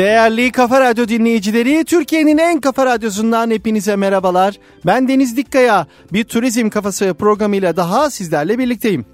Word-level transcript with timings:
Değerli 0.00 0.52
Kafa 0.52 0.80
Radyo 0.80 1.08
dinleyicileri, 1.08 1.84
Türkiye'nin 1.84 2.38
en 2.38 2.60
kafa 2.60 2.86
radyosundan 2.86 3.50
hepinize 3.50 3.96
merhabalar. 3.96 4.54
Ben 4.86 5.08
Deniz 5.08 5.36
Dikkaya, 5.36 5.86
bir 6.12 6.24
turizm 6.24 6.68
kafası 6.68 7.14
programıyla 7.14 7.76
daha 7.76 8.10
sizlerle 8.10 8.58
birlikteyim. 8.58 9.04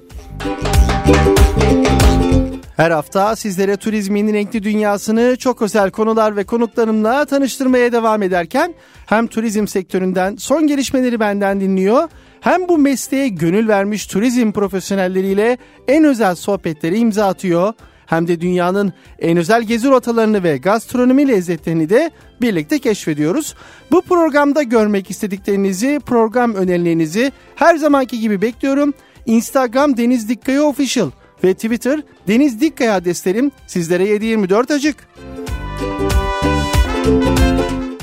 Her 2.76 2.90
hafta 2.90 3.36
sizlere 3.36 3.76
turizmin 3.76 4.32
renkli 4.32 4.62
dünyasını 4.62 5.36
çok 5.36 5.62
özel 5.62 5.90
konular 5.90 6.36
ve 6.36 6.44
konuklarımla 6.44 7.24
tanıştırmaya 7.24 7.92
devam 7.92 8.22
ederken 8.22 8.74
hem 9.06 9.26
turizm 9.26 9.66
sektöründen 9.66 10.36
son 10.36 10.66
gelişmeleri 10.66 11.20
benden 11.20 11.60
dinliyor 11.60 12.08
hem 12.40 12.68
bu 12.68 12.78
mesleğe 12.78 13.28
gönül 13.28 13.68
vermiş 13.68 14.06
turizm 14.06 14.52
profesyonelleriyle 14.52 15.58
en 15.88 16.04
özel 16.04 16.34
sohbetleri 16.34 16.98
imza 16.98 17.26
atıyor 17.26 17.72
hem 18.06 18.28
de 18.28 18.40
dünyanın 18.40 18.92
en 19.18 19.36
özel 19.36 19.62
gezi 19.62 19.88
rotalarını 19.88 20.42
ve 20.42 20.56
gastronomi 20.56 21.28
lezzetlerini 21.28 21.90
de 21.90 22.10
birlikte 22.40 22.78
keşfediyoruz. 22.78 23.54
Bu 23.90 24.02
programda 24.02 24.62
görmek 24.62 25.10
istediklerinizi, 25.10 26.00
program 26.06 26.54
önerilerinizi 26.54 27.32
her 27.54 27.76
zamanki 27.76 28.20
gibi 28.20 28.42
bekliyorum. 28.42 28.94
Instagram 29.26 29.96
Deniz 29.96 30.28
Dikkaya 30.28 30.62
Official 30.62 31.10
ve 31.44 31.54
Twitter 31.54 32.02
Deniz 32.28 32.60
Dikkaya 32.60 32.94
adreslerim 32.94 33.50
sizlere 33.66 34.08
724 34.08 34.70
açık. 34.70 34.96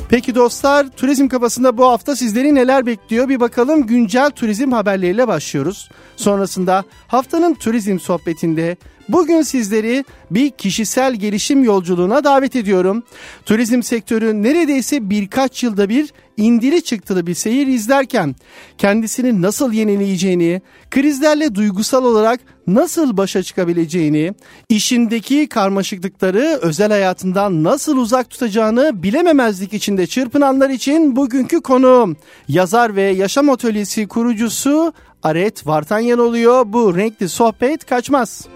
Peki 0.09 0.35
dostlar 0.35 0.87
turizm 0.89 1.27
kafasında 1.27 1.77
bu 1.77 1.85
hafta 1.85 2.15
sizleri 2.15 2.55
neler 2.55 2.85
bekliyor 2.85 3.29
bir 3.29 3.39
bakalım 3.39 3.87
güncel 3.87 4.29
turizm 4.29 4.71
haberleriyle 4.71 5.27
başlıyoruz. 5.27 5.89
Sonrasında 6.15 6.83
haftanın 7.07 7.53
turizm 7.53 7.99
sohbetinde 7.99 8.77
Bugün 9.09 9.41
sizleri 9.41 10.05
bir 10.31 10.51
kişisel 10.51 11.15
gelişim 11.15 11.63
yolculuğuna 11.63 12.23
davet 12.23 12.55
ediyorum. 12.55 13.03
Turizm 13.45 13.83
sektörü 13.83 14.43
neredeyse 14.43 15.09
birkaç 15.09 15.63
yılda 15.63 15.89
bir 15.89 16.13
indiri 16.37 16.83
çıktılı 16.83 17.27
bir 17.27 17.33
seyir 17.33 17.67
izlerken 17.67 18.35
kendisini 18.77 19.41
nasıl 19.41 19.73
yenileyeceğini, 19.73 20.61
krizlerle 20.91 21.55
duygusal 21.55 22.05
olarak 22.05 22.39
nasıl 22.67 23.17
başa 23.17 23.43
çıkabileceğini, 23.43 24.33
işindeki 24.69 25.47
karmaşıklıkları 25.47 26.59
özel 26.61 26.91
hayatından 26.91 27.63
nasıl 27.63 27.97
uzak 27.97 28.29
tutacağını 28.29 29.03
bilememezlik 29.03 29.73
içinde 29.73 30.07
çırpınanlar 30.07 30.69
için 30.69 31.15
bugünkü 31.15 31.61
konuğum 31.61 32.17
yazar 32.47 32.95
ve 32.95 33.01
yaşam 33.01 33.49
atölyesi 33.49 34.07
kurucusu 34.07 34.93
Aret 35.23 35.67
Vartanyan 35.67 36.19
oluyor. 36.19 36.63
Bu 36.67 36.97
renkli 36.97 37.29
sohbet 37.29 37.85
kaçmaz. 37.85 38.47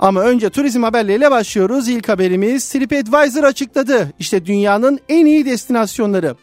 Ama 0.00 0.20
önce 0.20 0.50
turizm 0.50 0.82
haberleriyle 0.82 1.30
başlıyoruz. 1.30 1.88
İlk 1.88 2.08
haberimiz 2.08 2.72
TripAdvisor 2.72 3.44
açıkladı. 3.44 4.08
İşte 4.18 4.46
dünyanın 4.46 4.98
en 5.08 5.26
iyi 5.26 5.46
destinasyonları. 5.46 6.36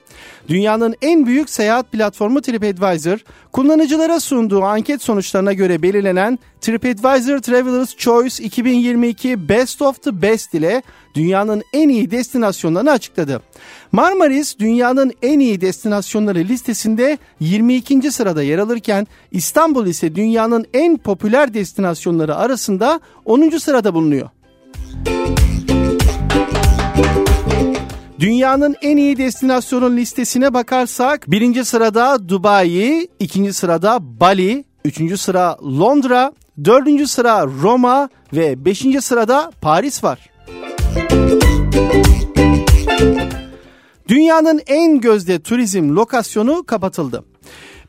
Dünyanın 0.50 0.96
en 1.02 1.26
büyük 1.26 1.50
seyahat 1.50 1.92
platformu 1.92 2.42
TripAdvisor, 2.42 3.18
kullanıcılara 3.52 4.20
sunduğu 4.20 4.64
anket 4.64 5.02
sonuçlarına 5.02 5.54
göre 5.54 5.82
belirlenen 5.82 6.40
TripAdvisor 6.62 7.40
Traveler's 7.40 7.96
Choice 7.98 8.44
2022 8.44 9.50
Best 9.50 9.82
of 9.82 10.04
the 10.04 10.22
Best 10.22 10.54
ile 10.54 10.82
dünyanın 11.16 11.64
en 11.74 11.90
iyi 11.90 12.12
destinasyonlarını 12.12 12.92
açıkladı. 12.92 13.42
Marmaris 13.92 14.60
dünyanın 14.60 15.12
en 15.22 15.40
iyi 15.40 15.62
destinasyonları 15.62 16.40
listesinde 16.40 17.18
22. 17.40 18.12
sırada 18.12 18.44
yer 18.44 18.60
alırken 18.60 19.08
İstanbul 19.32 19.88
ise 19.88 20.16
dünyanın 20.16 20.66
en 20.74 20.98
popüler 20.98 21.54
destinasyonları 21.54 22.36
arasında 22.36 23.00
10. 23.26 23.50
sırada 23.50 23.94
bulunuyor. 23.94 24.30
Dünyanın 28.20 28.76
en 28.82 28.98
iyi 28.98 29.18
destinasyonun 29.18 29.98
listesine 29.98 30.54
bakarsak 30.54 31.32
birinci 31.32 31.66
sırada 31.66 32.30
Dubai, 32.30 33.08
ikinci 33.20 33.54
sırada 33.54 33.98
Bali, 34.02 34.64
üçüncü 34.86 35.18
sıra 35.18 35.58
Londra, 35.64 36.34
dördüncü 36.66 37.08
sıra 37.08 37.46
Roma 37.46 38.10
ve 38.34 38.66
beşinci 38.66 39.02
sırada 39.02 39.52
Paris 39.62 40.04
var. 40.04 40.30
Dünyanın 44.08 44.62
en 44.68 45.00
gözde 45.00 45.40
turizm 45.40 45.96
lokasyonu 45.96 46.64
kapatıldı. 46.64 47.24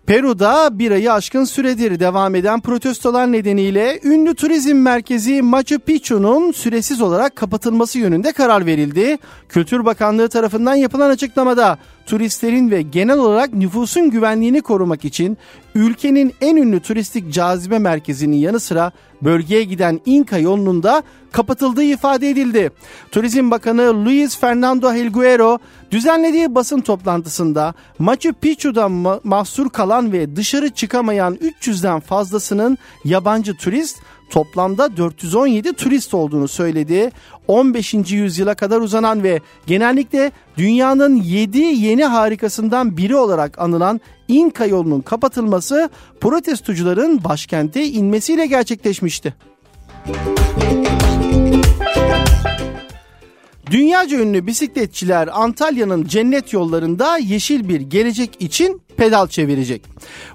Peru'da 0.08 0.78
bir 0.78 0.90
ayı 0.90 1.12
aşkın 1.12 1.44
süredir 1.44 2.00
devam 2.00 2.34
eden 2.34 2.60
protestolar 2.60 3.32
nedeniyle 3.32 4.00
ünlü 4.04 4.34
turizm 4.34 4.76
merkezi 4.76 5.42
Machu 5.42 5.78
Picchu'nun 5.78 6.52
süresiz 6.52 7.00
olarak 7.00 7.36
kapatılması 7.36 7.98
yönünde 7.98 8.32
karar 8.32 8.66
verildi. 8.66 9.18
Kültür 9.48 9.84
Bakanlığı 9.84 10.28
tarafından 10.28 10.74
yapılan 10.74 11.10
açıklamada 11.10 11.78
turistlerin 12.06 12.70
ve 12.70 12.82
genel 12.82 13.18
olarak 13.18 13.52
nüfusun 13.52 14.10
güvenliğini 14.10 14.60
korumak 14.60 15.04
için 15.04 15.38
ülkenin 15.74 16.34
en 16.40 16.56
ünlü 16.56 16.80
turistik 16.80 17.32
cazibe 17.32 17.78
merkezinin 17.78 18.36
yanı 18.36 18.60
sıra 18.60 18.92
bölgeye 19.22 19.64
giden 19.64 20.00
İnka 20.06 20.38
yolunun 20.38 20.82
da 20.82 21.02
kapatıldığı 21.32 21.82
ifade 21.82 22.30
edildi. 22.30 22.70
Turizm 23.10 23.50
Bakanı 23.50 24.04
Luis 24.04 24.38
Fernando 24.38 24.92
Helguero 24.92 25.58
düzenlediği 25.90 26.54
basın 26.54 26.80
toplantısında 26.80 27.74
Machu 27.98 28.32
Picchu'da 28.32 28.80
ma- 28.82 29.20
mahsur 29.24 29.70
kalan 29.70 30.12
ve 30.12 30.36
dışarı 30.36 30.70
çıkamayan 30.70 31.34
300'den 31.34 32.00
fazlasının 32.00 32.78
yabancı 33.04 33.56
turist 33.56 33.96
toplamda 34.30 34.96
417 34.96 35.72
turist 35.72 36.14
olduğunu 36.14 36.48
söyledi. 36.48 37.10
15. 37.48 37.94
yüzyıla 37.94 38.54
kadar 38.54 38.80
uzanan 38.80 39.22
ve 39.22 39.40
genellikle 39.66 40.32
dünyanın 40.58 41.16
7 41.16 41.58
yeni 41.58 42.04
harikasından 42.04 42.96
biri 42.96 43.16
olarak 43.16 43.58
anılan 43.58 44.00
İnka 44.28 44.66
yolunun 44.66 45.00
kapatılması 45.00 45.90
protestocuların 46.20 47.24
başkente 47.24 47.84
inmesiyle 47.84 48.46
gerçekleşmişti. 48.46 49.34
Dünyaca 53.70 54.18
ünlü 54.18 54.46
bisikletçiler 54.46 55.28
Antalya'nın 55.32 56.04
cennet 56.04 56.52
yollarında 56.52 57.18
yeşil 57.18 57.68
bir 57.68 57.80
gelecek 57.80 58.42
için 58.42 58.82
pedal 58.96 59.26
çevirecek. 59.26 59.82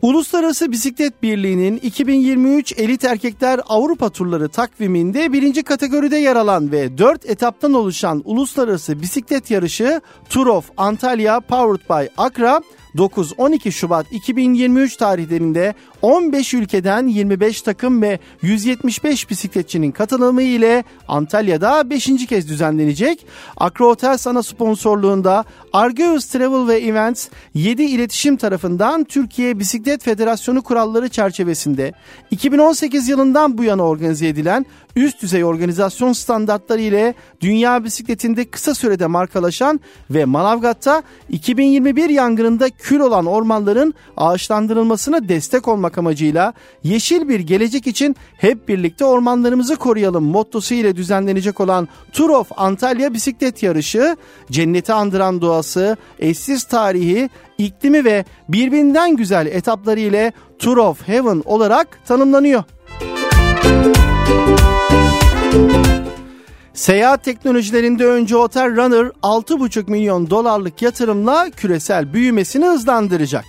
Uluslararası 0.01 0.71
Bisiklet 0.71 1.23
Birliği'nin 1.23 1.77
2023 1.77 2.73
Elit 2.77 3.03
Erkekler 3.03 3.59
Avrupa 3.67 4.09
Turları 4.09 4.49
takviminde 4.49 5.33
birinci 5.33 5.63
kategoride 5.63 6.17
yer 6.17 6.35
alan 6.35 6.71
ve 6.71 6.97
4 6.97 7.25
etaptan 7.25 7.73
oluşan 7.73 8.21
uluslararası 8.25 9.01
bisiklet 9.01 9.51
yarışı 9.51 10.01
Tour 10.29 10.47
of 10.47 10.71
Antalya 10.77 11.39
Powered 11.39 11.89
by 11.89 12.07
Akra 12.17 12.61
9-12 12.97 13.71
Şubat 13.71 14.05
2023 14.11 14.95
tarihlerinde 14.95 15.73
15 16.01 16.53
ülkeden 16.53 17.07
25 17.07 17.61
takım 17.61 18.01
ve 18.01 18.19
175 18.41 19.29
bisikletçinin 19.29 19.91
katılımı 19.91 20.41
ile 20.41 20.83
Antalya'da 21.07 21.89
5. 21.89 22.25
kez 22.29 22.49
düzenlenecek. 22.49 23.25
Akro 23.57 23.89
Otel 23.89 24.17
Sana 24.17 24.43
sponsorluğunda 24.43 25.45
Argeus 25.73 26.25
Travel 26.25 26.67
ve 26.67 26.79
Events 26.79 27.27
7 27.53 27.83
iletişim 27.83 28.37
tarafından 28.37 29.03
Türkiye 29.03 29.59
Bisiklet 29.59 30.03
Federasyonu 30.03 30.61
kuralları 30.61 31.09
çerçevesinde 31.09 31.93
2018 32.31 33.07
yılından 33.07 33.57
bu 33.57 33.63
yana 33.63 33.83
organize 33.83 34.27
edilen 34.27 34.65
üst 34.95 35.21
düzey 35.21 35.43
organizasyon 35.43 36.13
standartları 36.13 36.81
ile 36.81 37.13
dünya 37.41 37.83
bisikletinde 37.83 38.45
kısa 38.45 38.75
sürede 38.75 39.07
markalaşan 39.07 39.79
ve 40.09 40.25
Manavgat'ta 40.25 41.03
2021 41.29 42.09
yangınında 42.09 42.69
kül 42.69 42.99
olan 42.99 43.25
ormanların 43.25 43.93
ağaçlandırılmasına 44.17 45.29
destek 45.29 45.67
olmak 45.67 45.97
amacıyla 45.97 46.53
yeşil 46.83 47.29
bir 47.29 47.39
gelecek 47.39 47.87
için 47.87 48.15
hep 48.37 48.67
birlikte 48.67 49.05
ormanlarımızı 49.05 49.75
koruyalım 49.75 50.23
mottosu 50.23 50.73
ile 50.73 50.95
düzenlenecek 50.95 51.59
olan 51.59 51.87
Tour 52.11 52.29
of 52.29 52.47
Antalya 52.57 53.13
bisiklet 53.13 53.63
yarışı 53.63 54.17
cenneti 54.51 54.93
andıran 54.93 55.41
doğası, 55.41 55.97
eşsiz 56.19 56.63
tarihi, 56.63 57.29
iklimi 57.57 58.05
ve 58.05 58.25
birbirinden 58.49 59.15
güzel 59.15 59.45
etapları 59.45 59.99
ile 59.99 60.33
Tour 60.59 60.77
of 60.77 61.07
Heaven 61.07 61.41
olarak 61.45 61.99
tanımlanıyor. 62.05 62.63
Seyahat 66.73 67.23
teknolojilerinde 67.23 68.05
önce 68.05 68.37
Otel 68.37 68.75
Runner 68.75 69.11
6,5 69.23 69.91
milyon 69.91 70.29
dolarlık 70.29 70.81
yatırımla 70.81 71.49
küresel 71.49 72.13
büyümesini 72.13 72.65
hızlandıracak. 72.65 73.45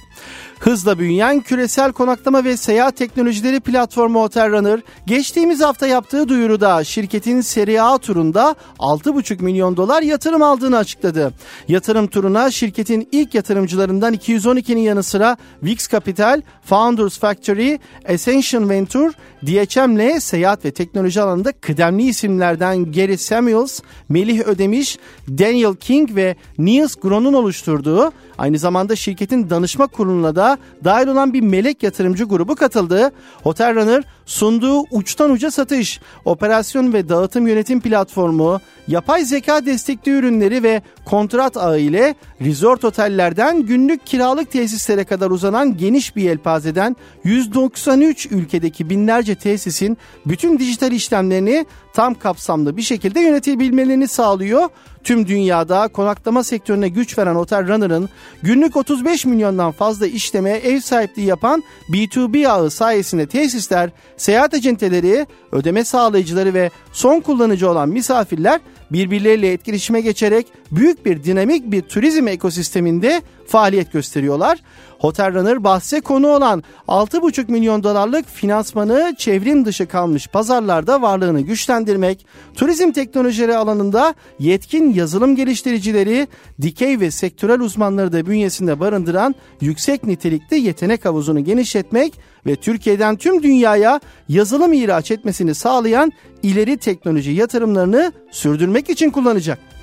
Hızla 0.60 0.98
büyüyen 0.98 1.40
küresel 1.40 1.92
konaklama 1.92 2.44
ve 2.44 2.56
seyahat 2.56 2.96
teknolojileri 2.96 3.60
platformu 3.60 4.22
Hotel 4.22 4.50
Runner, 4.50 4.80
geçtiğimiz 5.06 5.60
hafta 5.60 5.86
yaptığı 5.86 6.28
duyuruda 6.28 6.84
şirketin 6.84 7.40
Serie 7.40 7.80
A 7.80 7.98
turunda 7.98 8.54
6,5 8.78 9.42
milyon 9.42 9.76
dolar 9.76 10.02
yatırım 10.02 10.42
aldığını 10.42 10.76
açıkladı. 10.76 11.32
Yatırım 11.68 12.06
turuna 12.06 12.50
şirketin 12.50 13.08
ilk 13.12 13.34
yatırımcılarından 13.34 14.14
212'nin 14.14 14.80
yanı 14.80 15.02
sıra 15.02 15.36
Vix 15.62 15.88
Capital, 15.88 16.42
Founders 16.62 17.18
Factory, 17.18 17.78
Ascension 18.08 18.70
Venture, 18.70 19.12
DHM'le 19.46 20.20
seyahat 20.20 20.64
ve 20.64 20.70
teknoloji 20.70 21.20
alanında 21.20 21.52
kıdemli 21.52 22.02
isimlerden 22.02 22.92
Gary 22.92 23.16
Samuels, 23.16 23.80
Melih 24.08 24.40
Ödemiş, 24.40 24.98
Daniel 25.28 25.74
King 25.74 26.16
ve 26.16 26.36
Niels 26.58 26.94
Gron'un 26.94 27.32
oluşturduğu 27.32 28.12
Aynı 28.38 28.58
zamanda 28.58 28.96
şirketin 28.96 29.50
danışma 29.50 29.86
kuruluna 29.86 30.36
da 30.36 30.58
dahil 30.84 31.06
olan 31.06 31.32
bir 31.32 31.40
melek 31.40 31.82
yatırımcı 31.82 32.24
grubu 32.24 32.54
katıldı. 32.54 33.12
Hotel 33.42 33.74
Runner 33.74 34.04
sunduğu 34.26 34.82
uçtan 34.90 35.30
uca 35.30 35.50
satış, 35.50 36.00
operasyon 36.24 36.92
ve 36.92 37.08
dağıtım 37.08 37.48
yönetim 37.48 37.80
platformu, 37.80 38.60
yapay 38.88 39.24
zeka 39.24 39.66
destekli 39.66 40.12
ürünleri 40.12 40.62
ve 40.62 40.82
kontrat 41.04 41.56
ağı 41.56 41.80
ile 41.80 42.14
resort 42.40 42.84
otellerden 42.84 43.62
günlük 43.62 44.06
kiralık 44.06 44.50
tesislere 44.50 45.04
kadar 45.04 45.30
uzanan 45.30 45.76
geniş 45.76 46.16
bir 46.16 46.22
yelpazeden 46.22 46.96
193 47.24 48.26
ülkedeki 48.26 48.90
binlerce 48.90 49.34
tesisin 49.34 49.98
bütün 50.26 50.58
dijital 50.58 50.92
işlemlerini 50.92 51.66
tam 51.94 52.14
kapsamlı 52.14 52.76
bir 52.76 52.82
şekilde 52.82 53.20
yönetebilmelerini 53.20 54.08
sağlıyor. 54.08 54.68
Tüm 55.04 55.26
dünyada 55.26 55.88
konaklama 55.88 56.44
sektörüne 56.44 56.88
güç 56.88 57.18
veren 57.18 57.34
Otel 57.34 57.68
Runner'ın 57.68 58.08
günlük 58.42 58.76
35 58.76 59.26
milyondan 59.26 59.72
fazla 59.72 60.06
işleme 60.06 60.50
ev 60.50 60.80
sahipliği 60.80 61.26
yapan 61.26 61.62
B2B 61.92 62.48
ağı 62.48 62.70
sayesinde 62.70 63.26
tesisler, 63.26 63.90
seyahat 64.16 64.54
acenteleri, 64.54 65.26
ödeme 65.52 65.84
sağlayıcıları 65.84 66.54
ve 66.54 66.70
son 66.92 67.20
kullanıcı 67.20 67.70
olan 67.70 67.88
misafirler 67.88 68.60
birbirleriyle 68.92 69.52
etkileşime 69.52 70.00
geçerek 70.00 70.46
büyük 70.70 71.06
bir 71.06 71.24
dinamik 71.24 71.70
bir 71.70 71.82
turizm 71.82 72.28
ekosisteminde 72.28 73.22
faaliyet 73.46 73.92
gösteriyorlar. 73.92 74.58
Hotel 74.98 75.34
Runner 75.34 75.64
bahse 75.64 76.00
konu 76.00 76.28
olan 76.28 76.62
6,5 76.88 77.50
milyon 77.50 77.82
dolarlık 77.82 78.28
finansmanı 78.28 79.14
çevrim 79.18 79.64
dışı 79.64 79.86
kalmış 79.86 80.26
pazarlarda 80.26 81.02
varlığını 81.02 81.40
güçlendirmek, 81.40 82.26
turizm 82.54 82.92
teknolojileri 82.92 83.56
alanında 83.56 84.14
yetkin 84.38 84.92
yazılım 84.92 85.36
geliştiricileri, 85.36 86.28
dikey 86.62 87.00
ve 87.00 87.10
sektörel 87.10 87.60
uzmanları 87.60 88.12
da 88.12 88.26
bünyesinde 88.26 88.80
barındıran 88.80 89.34
yüksek 89.60 90.04
nitelikli 90.04 90.60
yetenek 90.60 91.04
havuzunu 91.04 91.44
genişletmek 91.44 92.14
ve 92.46 92.56
Türkiye'den 92.56 93.16
tüm 93.16 93.42
dünyaya 93.42 94.00
yazılım 94.28 94.72
ihraç 94.72 95.10
etmesini 95.10 95.54
sağlayan 95.54 96.12
ileri 96.42 96.76
teknoloji 96.76 97.30
yatırımlarını 97.30 98.12
sürdürmek 98.30 98.90
için 98.90 99.10
kullanacak. 99.10 99.73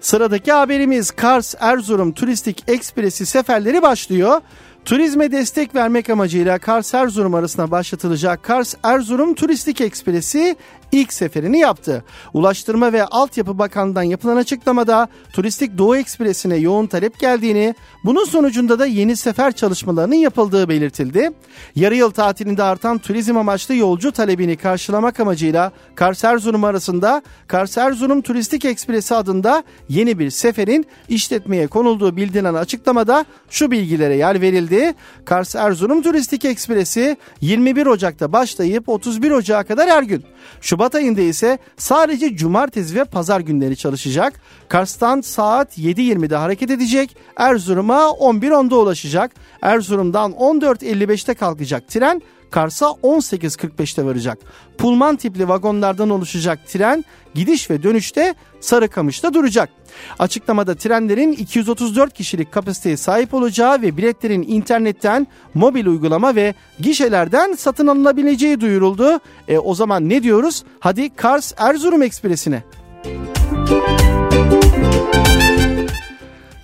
Sıradaki 0.00 0.52
haberimiz 0.52 1.10
Kars 1.10 1.54
Erzurum 1.60 2.12
Turistik 2.12 2.64
Ekspresi 2.68 3.26
seferleri 3.26 3.82
başlıyor. 3.82 4.40
Turizme 4.84 5.32
destek 5.32 5.74
vermek 5.74 6.10
amacıyla 6.10 6.58
Kars 6.58 6.94
Erzurum 6.94 7.34
arasında 7.34 7.70
başlatılacak 7.70 8.42
Kars 8.42 8.74
Erzurum 8.82 9.34
Turistik 9.34 9.80
Ekspresi 9.80 10.56
ilk 10.92 11.12
seferini 11.12 11.58
yaptı. 11.58 12.04
Ulaştırma 12.34 12.92
ve 12.92 13.04
Altyapı 13.04 13.58
Bakanlığı'ndan 13.58 14.02
yapılan 14.02 14.36
açıklamada 14.36 15.08
Turistik 15.32 15.78
Doğu 15.78 15.96
Ekspresi'ne 15.96 16.56
yoğun 16.56 16.86
talep 16.86 17.18
geldiğini, 17.20 17.74
bunun 18.04 18.24
sonucunda 18.24 18.78
da 18.78 18.86
yeni 18.86 19.16
sefer 19.16 19.52
çalışmalarının 19.52 20.14
yapıldığı 20.14 20.68
belirtildi. 20.68 21.30
Yarı 21.76 21.96
yıl 21.96 22.10
tatilinde 22.10 22.62
artan 22.62 22.98
turizm 22.98 23.36
amaçlı 23.36 23.74
yolcu 23.74 24.12
talebini 24.12 24.56
karşılamak 24.56 25.20
amacıyla 25.20 25.72
Kars 25.94 26.24
Erzurum 26.24 26.64
arasında 26.64 27.22
Kars 27.46 27.78
Erzurum 27.78 28.22
Turistik 28.22 28.64
Ekspresi 28.64 29.14
adında 29.14 29.64
yeni 29.88 30.18
bir 30.18 30.30
seferin 30.30 30.86
işletmeye 31.08 31.66
konulduğu 31.66 32.16
bildirilen 32.16 32.54
açıklamada 32.54 33.24
şu 33.50 33.70
bilgilere 33.70 34.16
yer 34.16 34.40
verildi. 34.40 34.94
Kars 35.24 35.54
Erzurum 35.54 36.02
Turistik 36.02 36.44
Ekspresi 36.44 37.16
21 37.40 37.86
Ocak'ta 37.86 38.32
başlayıp 38.32 38.88
31 38.88 39.30
Ocak'a 39.30 39.64
kadar 39.64 39.90
her 39.90 40.02
gün. 40.02 40.24
Şubat 40.60 40.79
ayında 40.94 41.20
ise 41.20 41.58
sadece 41.76 42.36
cumartesi 42.36 42.94
ve 42.94 43.04
pazar 43.04 43.40
günleri 43.40 43.76
çalışacak. 43.76 44.40
Kars'tan 44.68 45.20
saat 45.20 45.78
7.20'de 45.78 46.36
hareket 46.36 46.70
edecek. 46.70 47.16
Erzurum'a 47.36 48.00
11.10'da 48.00 48.78
ulaşacak. 48.78 49.30
Erzurum'dan 49.62 50.32
14.55'te 50.32 51.34
kalkacak 51.34 51.88
tren 51.88 52.22
Kars'a 52.50 52.86
18.45'te 52.86 54.04
varacak. 54.04 54.38
Pulman 54.78 55.16
tipli 55.16 55.48
vagonlardan 55.48 56.10
oluşacak 56.10 56.58
tren 56.68 57.04
gidiş 57.34 57.70
ve 57.70 57.82
dönüşte 57.82 58.34
Sarıkamış'ta 58.60 59.34
duracak. 59.34 59.70
Açıklamada 60.18 60.74
trenlerin 60.74 61.32
234 61.32 62.14
kişilik 62.14 62.52
kapasiteye 62.52 62.96
sahip 62.96 63.34
olacağı 63.34 63.82
ve 63.82 63.96
biletlerin 63.96 64.42
internetten, 64.48 65.26
mobil 65.54 65.86
uygulama 65.86 66.34
ve 66.34 66.54
gişelerden 66.78 67.54
satın 67.54 67.86
alınabileceği 67.86 68.60
duyuruldu. 68.60 69.20
E, 69.48 69.58
o 69.58 69.74
zaman 69.74 70.08
ne 70.08 70.22
diyoruz? 70.22 70.64
Hadi 70.80 71.16
Kars 71.16 71.52
Erzurum 71.56 72.02
Ekspresi'ne. 72.02 72.62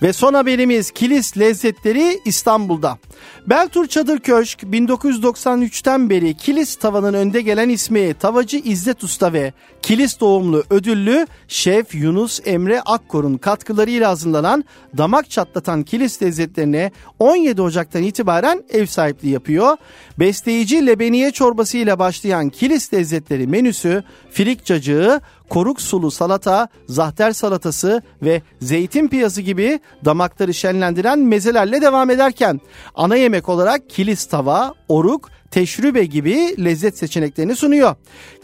Ve 0.02 0.12
son 0.12 0.34
haberimiz 0.34 0.90
Kilis 0.90 1.38
lezzetleri 1.38 2.20
İstanbul'da. 2.24 2.98
Beltur 3.46 3.86
Çadır 3.86 4.18
Köşk 4.18 4.62
1993'ten 4.62 6.10
beri 6.10 6.34
Kilis 6.34 6.76
tavanın 6.76 7.14
önde 7.14 7.40
gelen 7.40 7.68
ismi 7.68 8.14
Tavacı 8.14 8.56
İzzet 8.56 9.04
Usta 9.04 9.32
ve 9.32 9.52
Kilis 9.82 10.20
doğumlu 10.20 10.64
ödüllü 10.70 11.26
Şef 11.48 11.94
Yunus 11.94 12.40
Emre 12.44 12.80
Akkor'un 12.80 13.36
katkılarıyla 13.36 14.10
hazırlanan 14.10 14.64
damak 14.96 15.30
çatlatan 15.30 15.82
Kilis 15.82 16.22
lezzetlerine 16.22 16.90
17 17.18 17.62
Ocak'tan 17.62 18.02
itibaren 18.02 18.64
ev 18.70 18.86
sahipliği 18.86 19.30
yapıyor. 19.30 19.76
Besleyici 20.18 20.86
lebeniye 20.86 21.30
çorbası 21.30 21.76
ile 21.76 21.98
başlayan 21.98 22.48
Kilis 22.48 22.94
lezzetleri 22.94 23.46
menüsü 23.46 24.02
firik 24.30 24.64
cacığı, 24.64 25.20
koruk 25.48 25.80
sulu 25.80 26.10
salata, 26.10 26.68
zahter 26.88 27.32
salatası 27.32 28.02
ve 28.22 28.42
zeytin 28.60 29.08
piyazı 29.08 29.42
gibi 29.42 29.80
damakları 30.04 30.54
şenlendiren 30.54 31.18
mezelerle 31.18 31.82
devam 31.82 32.10
ederken 32.10 32.60
ana 32.94 33.16
yemek 33.16 33.48
olarak 33.48 33.90
kilis 33.90 34.26
tava, 34.26 34.74
oruk, 34.88 35.30
teşrübe 35.50 36.04
gibi 36.04 36.64
lezzet 36.64 36.98
seçeneklerini 36.98 37.56
sunuyor. 37.56 37.94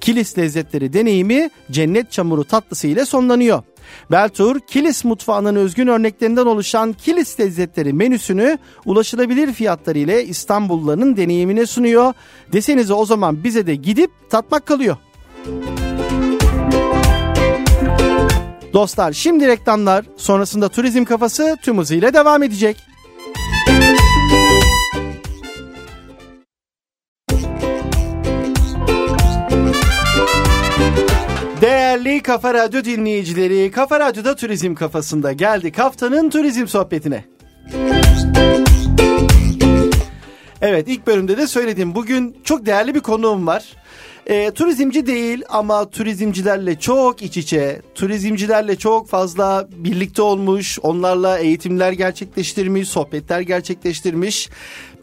Kilis 0.00 0.38
lezzetleri 0.38 0.92
deneyimi 0.92 1.50
cennet 1.70 2.12
çamuru 2.12 2.44
tatlısı 2.44 2.86
ile 2.86 3.04
sonlanıyor. 3.04 3.62
Beltur, 4.10 4.60
Kilis 4.60 5.04
mutfağının 5.04 5.56
özgün 5.56 5.86
örneklerinden 5.86 6.46
oluşan 6.46 6.92
Kilis 6.92 7.40
lezzetleri 7.40 7.92
menüsünü 7.92 8.58
ulaşılabilir 8.84 9.52
fiyatları 9.52 9.98
ile 9.98 10.24
İstanbulluların 10.24 11.16
deneyimine 11.16 11.66
sunuyor. 11.66 12.14
Desenize 12.52 12.94
o 12.94 13.04
zaman 13.04 13.44
bize 13.44 13.66
de 13.66 13.74
gidip 13.74 14.10
tatmak 14.30 14.66
kalıyor. 14.66 14.96
Dostlar 18.72 19.12
şimdi 19.12 19.46
reklamlar 19.48 20.04
sonrasında 20.16 20.68
turizm 20.68 21.04
kafası 21.04 21.56
tüm 21.62 21.78
hızıyla 21.78 22.14
devam 22.14 22.42
edecek. 22.42 22.76
Değerli 31.60 32.22
Kafa 32.22 32.54
Radyo 32.54 32.84
dinleyicileri, 32.84 33.70
Kafa 33.70 34.00
Radyo'da 34.00 34.36
turizm 34.36 34.74
kafasında 34.74 35.32
geldik 35.32 35.78
haftanın 35.78 36.30
turizm 36.30 36.66
sohbetine. 36.66 37.24
Evet 40.60 40.88
ilk 40.88 41.06
bölümde 41.06 41.36
de 41.36 41.46
söyledim. 41.46 41.94
Bugün 41.94 42.36
çok 42.44 42.66
değerli 42.66 42.94
bir 42.94 43.00
konuğum 43.00 43.46
var. 43.46 43.81
E, 44.26 44.50
turizmci 44.50 45.06
değil 45.06 45.42
ama 45.48 45.90
turizmcilerle 45.90 46.78
çok 46.78 47.22
iç 47.22 47.36
içe, 47.36 47.82
turizmcilerle 47.94 48.76
çok 48.76 49.08
fazla 49.08 49.68
birlikte 49.76 50.22
olmuş, 50.22 50.78
onlarla 50.82 51.38
eğitimler 51.38 51.92
gerçekleştirmiş, 51.92 52.88
sohbetler 52.88 53.40
gerçekleştirmiş. 53.40 54.48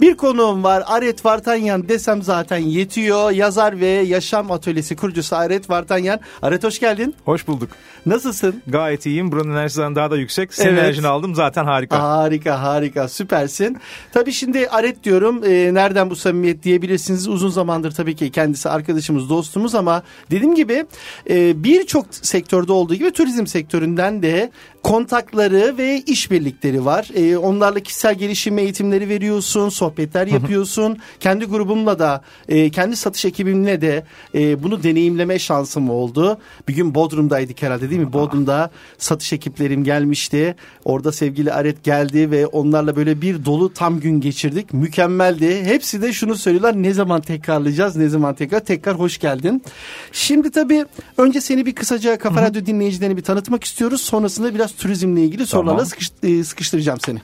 Bir 0.01 0.17
konuğum 0.17 0.63
var 0.63 0.83
Aret 0.85 1.25
Vartanyan 1.25 1.89
desem 1.89 2.21
zaten 2.21 2.57
yetiyor. 2.57 3.31
Yazar 3.31 3.79
ve 3.79 3.87
yaşam 3.87 4.51
atölyesi 4.51 4.95
kurucusu 4.95 5.35
Aret 5.35 5.69
Vartanyan. 5.69 6.19
Aret 6.41 6.63
hoş 6.63 6.79
geldin. 6.79 7.15
Hoş 7.25 7.47
bulduk. 7.47 7.69
Nasılsın? 8.05 8.61
Gayet 8.67 9.05
iyiyim. 9.05 9.31
Buranın 9.31 9.51
enerjisinden 9.51 9.95
daha 9.95 10.11
da 10.11 10.17
yüksek. 10.17 10.53
Senin 10.53 10.69
evet. 10.69 10.83
enerjini 10.83 11.07
aldım 11.07 11.35
zaten 11.35 11.65
harika. 11.65 11.99
Harika 11.99 12.61
harika 12.61 13.07
süpersin. 13.07 13.77
Tabii 14.13 14.31
şimdi 14.31 14.69
Aret 14.69 15.03
diyorum. 15.03 15.43
E, 15.43 15.73
nereden 15.73 16.09
bu 16.09 16.15
samimiyet 16.15 16.63
diyebilirsiniz. 16.63 17.27
Uzun 17.27 17.49
zamandır 17.49 17.91
tabii 17.91 18.15
ki 18.15 18.31
kendisi 18.31 18.69
arkadaşım 18.69 19.08
arkadaşımız, 19.09 19.29
dostumuz 19.29 19.75
ama 19.75 20.03
dediğim 20.31 20.55
gibi 20.55 20.85
e, 21.29 21.63
birçok 21.63 22.05
sektörde 22.11 22.71
olduğu 22.71 22.95
gibi 22.95 23.11
turizm 23.11 23.45
sektöründen 23.45 24.21
de 24.21 24.51
kontakları 24.83 25.77
ve 25.77 26.01
işbirlikleri 26.01 26.85
var. 26.85 27.09
E, 27.15 27.37
onlarla 27.37 27.79
kişisel 27.79 28.15
gelişim 28.15 28.57
eğitimleri 28.57 29.09
veriyorsun, 29.09 29.69
sohbetler 29.69 30.27
yapıyorsun. 30.27 30.97
kendi 31.19 31.45
grubumla 31.45 31.99
da, 31.99 32.21
e, 32.49 32.69
kendi 32.69 32.95
satış 32.95 33.25
ekibimle 33.25 33.81
de 33.81 34.03
e, 34.35 34.63
bunu 34.63 34.83
deneyimleme 34.83 35.39
şansım 35.39 35.89
oldu. 35.89 36.37
Bir 36.67 36.75
gün 36.75 36.95
Bodrum'daydık 36.95 37.61
herhalde 37.61 37.89
değil 37.89 38.01
mi? 38.01 38.13
Bodrum'da 38.13 38.71
satış 38.97 39.33
ekiplerim 39.33 39.83
gelmişti. 39.83 40.55
Orada 40.85 41.11
sevgili 41.11 41.53
Aret 41.53 41.83
geldi 41.83 42.31
ve 42.31 42.47
onlarla 42.47 42.95
böyle 42.95 43.21
bir 43.21 43.45
dolu 43.45 43.73
tam 43.73 43.99
gün 43.99 44.21
geçirdik. 44.21 44.73
Mükemmeldi. 44.73 45.63
Hepsi 45.63 46.01
de 46.01 46.13
şunu 46.13 46.35
söylüyorlar. 46.35 46.83
Ne 46.83 46.93
zaman 46.93 47.21
tekrarlayacağız? 47.21 47.95
Ne 47.95 48.09
zaman 48.09 48.35
tekrar? 48.35 48.59
Tekrar 48.59 48.98
hoş 48.99 49.17
geldin. 49.17 49.63
Şimdi 50.11 50.51
tabii 50.51 50.85
önce 51.17 51.41
seni 51.41 51.65
bir 51.65 51.75
kısaca 51.75 52.17
Kafa 52.17 52.41
Radyo 52.41 52.65
dinleyicilerini 52.65 53.17
bir 53.17 53.23
tanıtmak 53.23 53.63
istiyoruz. 53.63 54.01
Sonrasında 54.01 54.55
biraz 54.55 54.71
turizmle 54.71 55.23
ilgili 55.23 55.47
sorularla 55.47 55.77
Tamam. 55.77 55.85
sıkış, 55.85 56.11
e, 56.23 56.43
sıkıştıracağım 56.43 56.99
seni. 57.05 57.19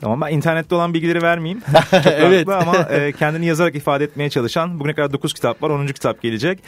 Tamam 0.00 0.20
ben 0.20 0.32
internette 0.32 0.74
olan 0.74 0.94
bilgileri 0.94 1.22
vermeyeyim. 1.22 1.60
Çok 1.90 2.06
Evet. 2.06 2.48
ama 2.48 2.76
e, 2.76 3.12
kendini 3.12 3.46
yazarak 3.46 3.74
ifade 3.74 4.04
etmeye 4.04 4.30
çalışan 4.30 4.80
bugüne 4.80 4.94
kadar 4.94 5.12
9 5.12 5.34
kitap 5.34 5.62
var 5.62 5.70
10. 5.70 5.86
kitap 5.86 6.22
gelecek. 6.22 6.58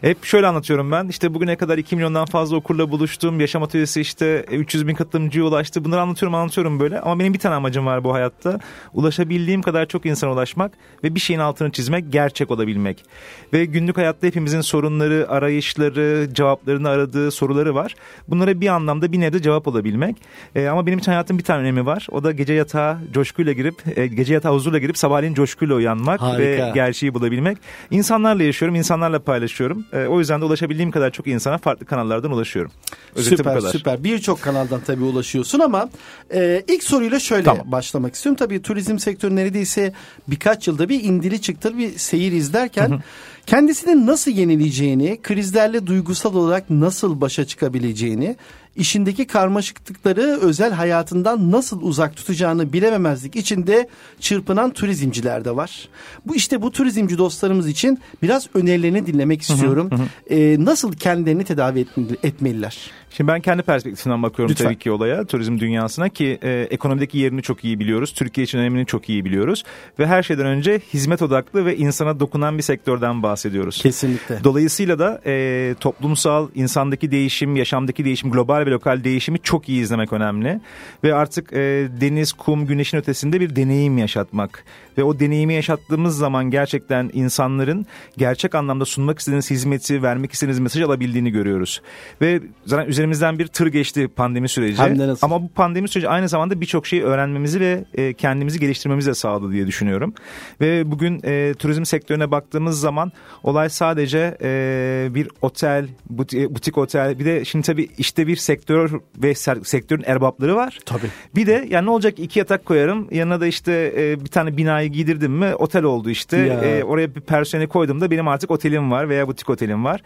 Hep 0.00 0.24
şöyle 0.24 0.46
anlatıyorum 0.46 0.92
ben 0.92 1.08
işte 1.08 1.34
bugüne 1.34 1.56
kadar 1.56 1.78
2 1.78 1.96
milyondan 1.96 2.24
fazla 2.24 2.56
okurla 2.56 2.90
buluştum. 2.90 3.40
Yaşam 3.40 3.62
atölyesi 3.62 4.00
işte 4.00 4.44
e, 4.50 4.56
300 4.56 4.88
bin 4.88 4.94
katılımcıya 4.94 5.44
ulaştı. 5.44 5.84
Bunları 5.84 6.00
anlatıyorum 6.00 6.34
anlatıyorum 6.34 6.80
böyle 6.80 7.00
ama 7.00 7.18
benim 7.18 7.34
bir 7.34 7.38
tane 7.38 7.54
amacım 7.54 7.86
var 7.86 8.04
bu 8.04 8.14
hayatta. 8.14 8.60
Ulaşabildiğim 8.92 9.62
kadar 9.62 9.86
çok 9.86 10.06
insana 10.06 10.32
ulaşmak 10.32 10.72
ve 11.04 11.14
bir 11.14 11.20
şeyin 11.20 11.40
altını 11.40 11.70
çizmek 11.72 12.12
gerçek 12.12 12.50
olabilmek. 12.50 13.04
Ve 13.52 13.64
günlük 13.64 13.96
hayatta 13.96 14.26
hepimizin 14.26 14.60
sorunları, 14.60 15.26
arayışları, 15.28 16.28
cevaplarını 16.34 16.88
aradığı 16.88 17.30
soruları 17.30 17.74
var. 17.74 17.94
Bunlara 18.28 18.60
bir 18.60 18.68
anlamda 18.68 19.12
bir 19.12 19.20
nebze 19.20 19.42
cevap 19.42 19.68
olabilmek. 19.68 20.16
E, 20.54 20.66
ama 20.68 20.86
benim 20.86 20.98
için 20.98 21.12
hayatın 21.12 21.38
bir 21.38 21.44
tane 21.44 21.60
önemi 21.60 21.86
var. 21.86 22.06
O 22.10 22.24
da 22.24 22.32
gece 22.32 22.52
yatağa 22.52 22.83
coşkuyla 23.12 23.52
girip, 23.52 23.98
e, 23.98 24.06
gece 24.06 24.34
yatağa 24.34 24.52
huzurla 24.54 24.78
girip 24.78 24.98
sabahleyin 24.98 25.34
coşkuyla 25.34 25.74
uyanmak 25.74 26.20
Harika. 26.20 26.38
ve 26.38 26.70
gerçeği 26.74 27.14
bulabilmek. 27.14 27.58
İnsanlarla 27.90 28.42
yaşıyorum, 28.42 28.74
insanlarla 28.74 29.18
paylaşıyorum. 29.18 29.84
E, 29.92 30.06
o 30.06 30.18
yüzden 30.18 30.40
de 30.40 30.44
ulaşabildiğim 30.44 30.90
kadar 30.90 31.10
çok 31.10 31.26
insana 31.26 31.58
farklı 31.58 31.86
kanallardan 31.86 32.30
ulaşıyorum. 32.30 32.72
Özeti 33.14 33.36
süper 33.36 33.56
bu 33.56 33.58
kadar. 33.58 33.70
süper. 33.72 34.04
Birçok 34.04 34.42
kanaldan 34.42 34.80
tabii 34.86 35.04
ulaşıyorsun 35.04 35.60
ama 35.60 35.88
e, 36.34 36.62
ilk 36.68 36.82
soruyla 36.82 37.20
şöyle 37.20 37.44
Tamam. 37.44 37.72
başlamak 37.72 38.14
istiyorum. 38.14 38.36
Tabii 38.38 38.62
turizm 38.62 38.98
sektörü 38.98 39.36
neredeyse 39.36 39.92
birkaç 40.28 40.68
yılda 40.68 40.88
bir 40.88 41.02
indili 41.04 41.40
çıktı 41.40 41.78
bir 41.78 41.98
seyir 41.98 42.32
izlerken 42.32 43.02
kendisini 43.46 44.06
nasıl 44.06 44.30
yenileyeceğini, 44.30 45.18
krizlerle 45.22 45.86
duygusal 45.86 46.34
olarak 46.34 46.70
nasıl 46.70 47.20
başa 47.20 47.44
çıkabileceğini, 47.44 48.36
işindeki 48.76 49.26
karmaşıklıkları 49.26 50.38
özel 50.42 50.72
hayatından 50.72 51.50
nasıl 51.52 51.82
uzak 51.82 52.16
tutacağını 52.16 52.72
bilememezlik 52.72 53.36
içinde 53.36 53.88
çırpınan 54.20 54.70
turizmciler 54.70 55.44
de 55.44 55.56
var. 55.56 55.88
Bu 56.26 56.34
işte 56.34 56.62
bu 56.62 56.70
turizmci 56.72 57.18
dostlarımız 57.18 57.68
için 57.68 57.98
biraz 58.22 58.46
önerilerini 58.54 59.06
dinlemek 59.06 59.42
istiyorum. 59.42 59.90
E, 60.30 60.56
nasıl 60.64 60.92
kendilerini 60.92 61.44
tedavi 61.44 61.80
etmeli- 61.80 62.16
etmeliler? 62.22 62.90
Şimdi 63.16 63.28
ben 63.28 63.40
kendi 63.40 63.62
perspektifimden 63.62 64.22
bakıyorum 64.22 64.50
Lütfen. 64.50 64.64
tabii 64.64 64.78
ki 64.78 64.90
olaya, 64.90 65.24
turizm 65.24 65.58
dünyasına 65.58 66.08
ki 66.08 66.38
e, 66.42 66.66
ekonomideki 66.70 67.18
yerini 67.18 67.42
çok 67.42 67.64
iyi 67.64 67.80
biliyoruz. 67.80 68.12
Türkiye 68.12 68.44
için 68.44 68.58
önemini 68.58 68.86
çok 68.86 69.08
iyi 69.08 69.24
biliyoruz. 69.24 69.64
Ve 69.98 70.06
her 70.06 70.22
şeyden 70.22 70.46
önce 70.46 70.80
hizmet 70.94 71.22
odaklı 71.22 71.66
ve 71.66 71.76
insana 71.76 72.20
dokunan 72.20 72.58
bir 72.58 72.62
sektörden 72.62 73.22
bahsediyoruz. 73.22 73.82
Kesinlikle. 73.82 74.44
Dolayısıyla 74.44 74.98
da 74.98 75.20
e, 75.26 75.74
toplumsal, 75.80 76.48
insandaki 76.54 77.10
değişim, 77.10 77.56
yaşamdaki 77.56 78.04
değişim, 78.04 78.30
global 78.30 78.66
ve 78.66 78.70
lokal 78.70 79.04
değişimi 79.04 79.38
çok 79.38 79.68
iyi 79.68 79.82
izlemek 79.82 80.12
önemli. 80.12 80.60
Ve 81.04 81.14
artık 81.14 81.52
e, 81.52 81.88
deniz, 82.00 82.32
kum, 82.32 82.66
güneşin 82.66 82.98
ötesinde 82.98 83.40
bir 83.40 83.56
deneyim 83.56 83.98
yaşatmak. 83.98 84.64
Ve 84.98 85.04
o 85.04 85.20
deneyimi 85.20 85.54
yaşattığımız 85.54 86.16
zaman 86.16 86.50
gerçekten 86.50 87.10
insanların 87.12 87.86
gerçek 88.16 88.54
anlamda 88.54 88.84
sunmak 88.84 89.18
istediğiniz 89.18 89.50
hizmeti, 89.50 90.02
vermek 90.02 90.32
istediğiniz 90.32 90.58
mesajı 90.58 90.86
alabildiğini 90.86 91.30
görüyoruz. 91.30 91.82
Ve 92.20 92.40
zaten 92.66 92.86
üzerimizden 92.86 93.38
bir 93.38 93.46
tır 93.46 93.66
geçti 93.66 94.08
pandemi 94.16 94.48
süreci. 94.48 94.82
Ama 95.22 95.42
bu 95.42 95.48
pandemi 95.48 95.88
süreci 95.88 96.08
aynı 96.08 96.28
zamanda 96.28 96.60
birçok 96.60 96.86
şeyi 96.86 97.02
öğrenmemizi 97.02 97.60
ve 97.60 97.84
e, 97.94 98.12
kendimizi 98.12 98.60
geliştirmemizi 98.60 99.10
de 99.10 99.14
sağladı 99.14 99.52
diye 99.52 99.66
düşünüyorum. 99.66 100.14
Ve 100.60 100.90
bugün 100.90 101.20
e, 101.24 101.54
turizm 101.58 101.84
sektörüne 101.84 102.30
baktığımız 102.30 102.80
zaman 102.80 103.12
olay 103.42 103.68
sadece 103.68 104.38
e, 104.42 105.08
bir 105.10 105.28
otel, 105.42 105.88
buti- 106.14 106.54
butik 106.54 106.78
otel 106.78 107.18
bir 107.18 107.24
de 107.24 107.44
şimdi 107.44 107.66
tabii 107.66 107.88
işte 107.98 108.26
bir 108.26 108.36
sektör 108.36 108.90
ve 109.22 109.34
sektörün 109.64 110.02
erbapları 110.06 110.56
var. 110.56 110.78
Tabii. 110.86 111.06
Bir 111.34 111.46
de 111.46 111.66
yani 111.70 111.86
ne 111.86 111.90
olacak 111.90 112.18
iki 112.18 112.38
yatak 112.38 112.64
koyarım 112.64 113.08
yanına 113.10 113.40
da 113.40 113.46
işte 113.46 113.94
e, 113.96 114.20
bir 114.20 114.30
tane 114.30 114.56
binayı 114.84 114.92
giydirdim 114.92 115.32
mi 115.32 115.54
otel 115.54 115.84
oldu 115.84 116.10
işte. 116.10 116.36
Ya. 116.36 116.60
E, 116.60 116.84
oraya 116.84 117.14
bir 117.14 117.20
personeli 117.20 117.68
koydum 117.68 118.00
da 118.00 118.10
benim 118.10 118.28
artık 118.28 118.50
otelim 118.50 118.90
var 118.90 119.08
veya 119.08 119.26
butik 119.28 119.50
otelim 119.50 119.84
var. 119.84 120.02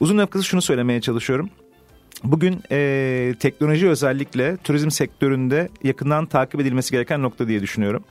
Uzun 0.00 0.26
kısa 0.26 0.44
şunu 0.44 0.62
söylemeye 0.62 1.00
çalışıyorum. 1.00 1.50
Bugün 2.24 2.62
e, 2.70 3.34
teknoloji 3.40 3.88
özellikle 3.88 4.56
turizm 4.56 4.90
sektöründe 4.90 5.68
yakından 5.82 6.26
takip 6.26 6.60
edilmesi 6.60 6.90
gereken 6.90 7.22
nokta 7.22 7.48
diye 7.48 7.62
düşünüyorum. 7.62 8.04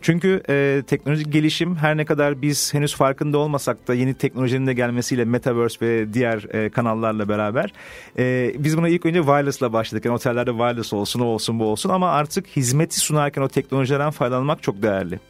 Çünkü 0.00 0.42
e, 0.48 0.82
teknolojik 0.86 1.32
gelişim 1.32 1.76
her 1.76 1.96
ne 1.96 2.04
kadar 2.04 2.42
biz 2.42 2.74
henüz 2.74 2.94
farkında 2.94 3.38
olmasak 3.38 3.88
da 3.88 3.94
yeni 3.94 4.14
teknolojinin 4.14 4.66
de 4.66 4.74
gelmesiyle 4.74 5.24
Metaverse 5.24 5.86
ve 5.86 6.12
diğer 6.14 6.54
e, 6.54 6.70
kanallarla 6.70 7.28
beraber 7.28 7.72
e, 8.18 8.52
biz 8.58 8.76
buna 8.76 8.88
ilk 8.88 9.06
önce 9.06 9.20
wireless'la 9.20 9.72
başladık. 9.72 10.04
Yani 10.04 10.14
otellerde 10.14 10.50
wireless 10.50 10.92
olsun 10.92 11.20
o 11.20 11.24
olsun 11.24 11.58
bu 11.58 11.64
olsun 11.64 11.90
ama 11.90 12.10
artık 12.10 12.46
hizmeti 12.46 13.00
sunarken 13.00 13.42
o 13.42 13.48
teknolojilerden 13.48 14.10
faydalanmak 14.10 14.62
çok 14.62 14.82
değerli. 14.82 15.20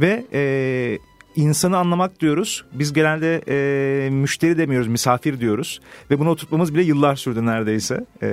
Ve 0.00 0.24
e, 0.32 0.98
insanı 1.36 1.76
anlamak 1.78 2.20
diyoruz. 2.20 2.64
Biz 2.72 2.92
genelde 2.92 3.42
e, 3.48 4.10
müşteri 4.10 4.58
demiyoruz, 4.58 4.88
misafir 4.88 5.40
diyoruz. 5.40 5.80
Ve 6.10 6.18
bunu 6.18 6.30
oturtmamız 6.30 6.74
bile 6.74 6.82
yıllar 6.82 7.16
sürdü 7.16 7.46
neredeyse. 7.46 8.06
E, 8.22 8.28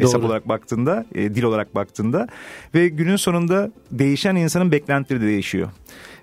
hesap 0.00 0.20
Doğru. 0.20 0.26
olarak 0.26 0.48
baktığında, 0.48 1.06
e, 1.14 1.34
dil 1.34 1.42
olarak 1.42 1.74
baktığında. 1.74 2.28
Ve 2.74 2.88
günün 2.88 3.16
sonunda 3.16 3.70
değişen 3.90 4.36
insanın 4.36 4.72
beklentileri 4.72 5.22
de 5.22 5.26
değişiyor. 5.26 5.68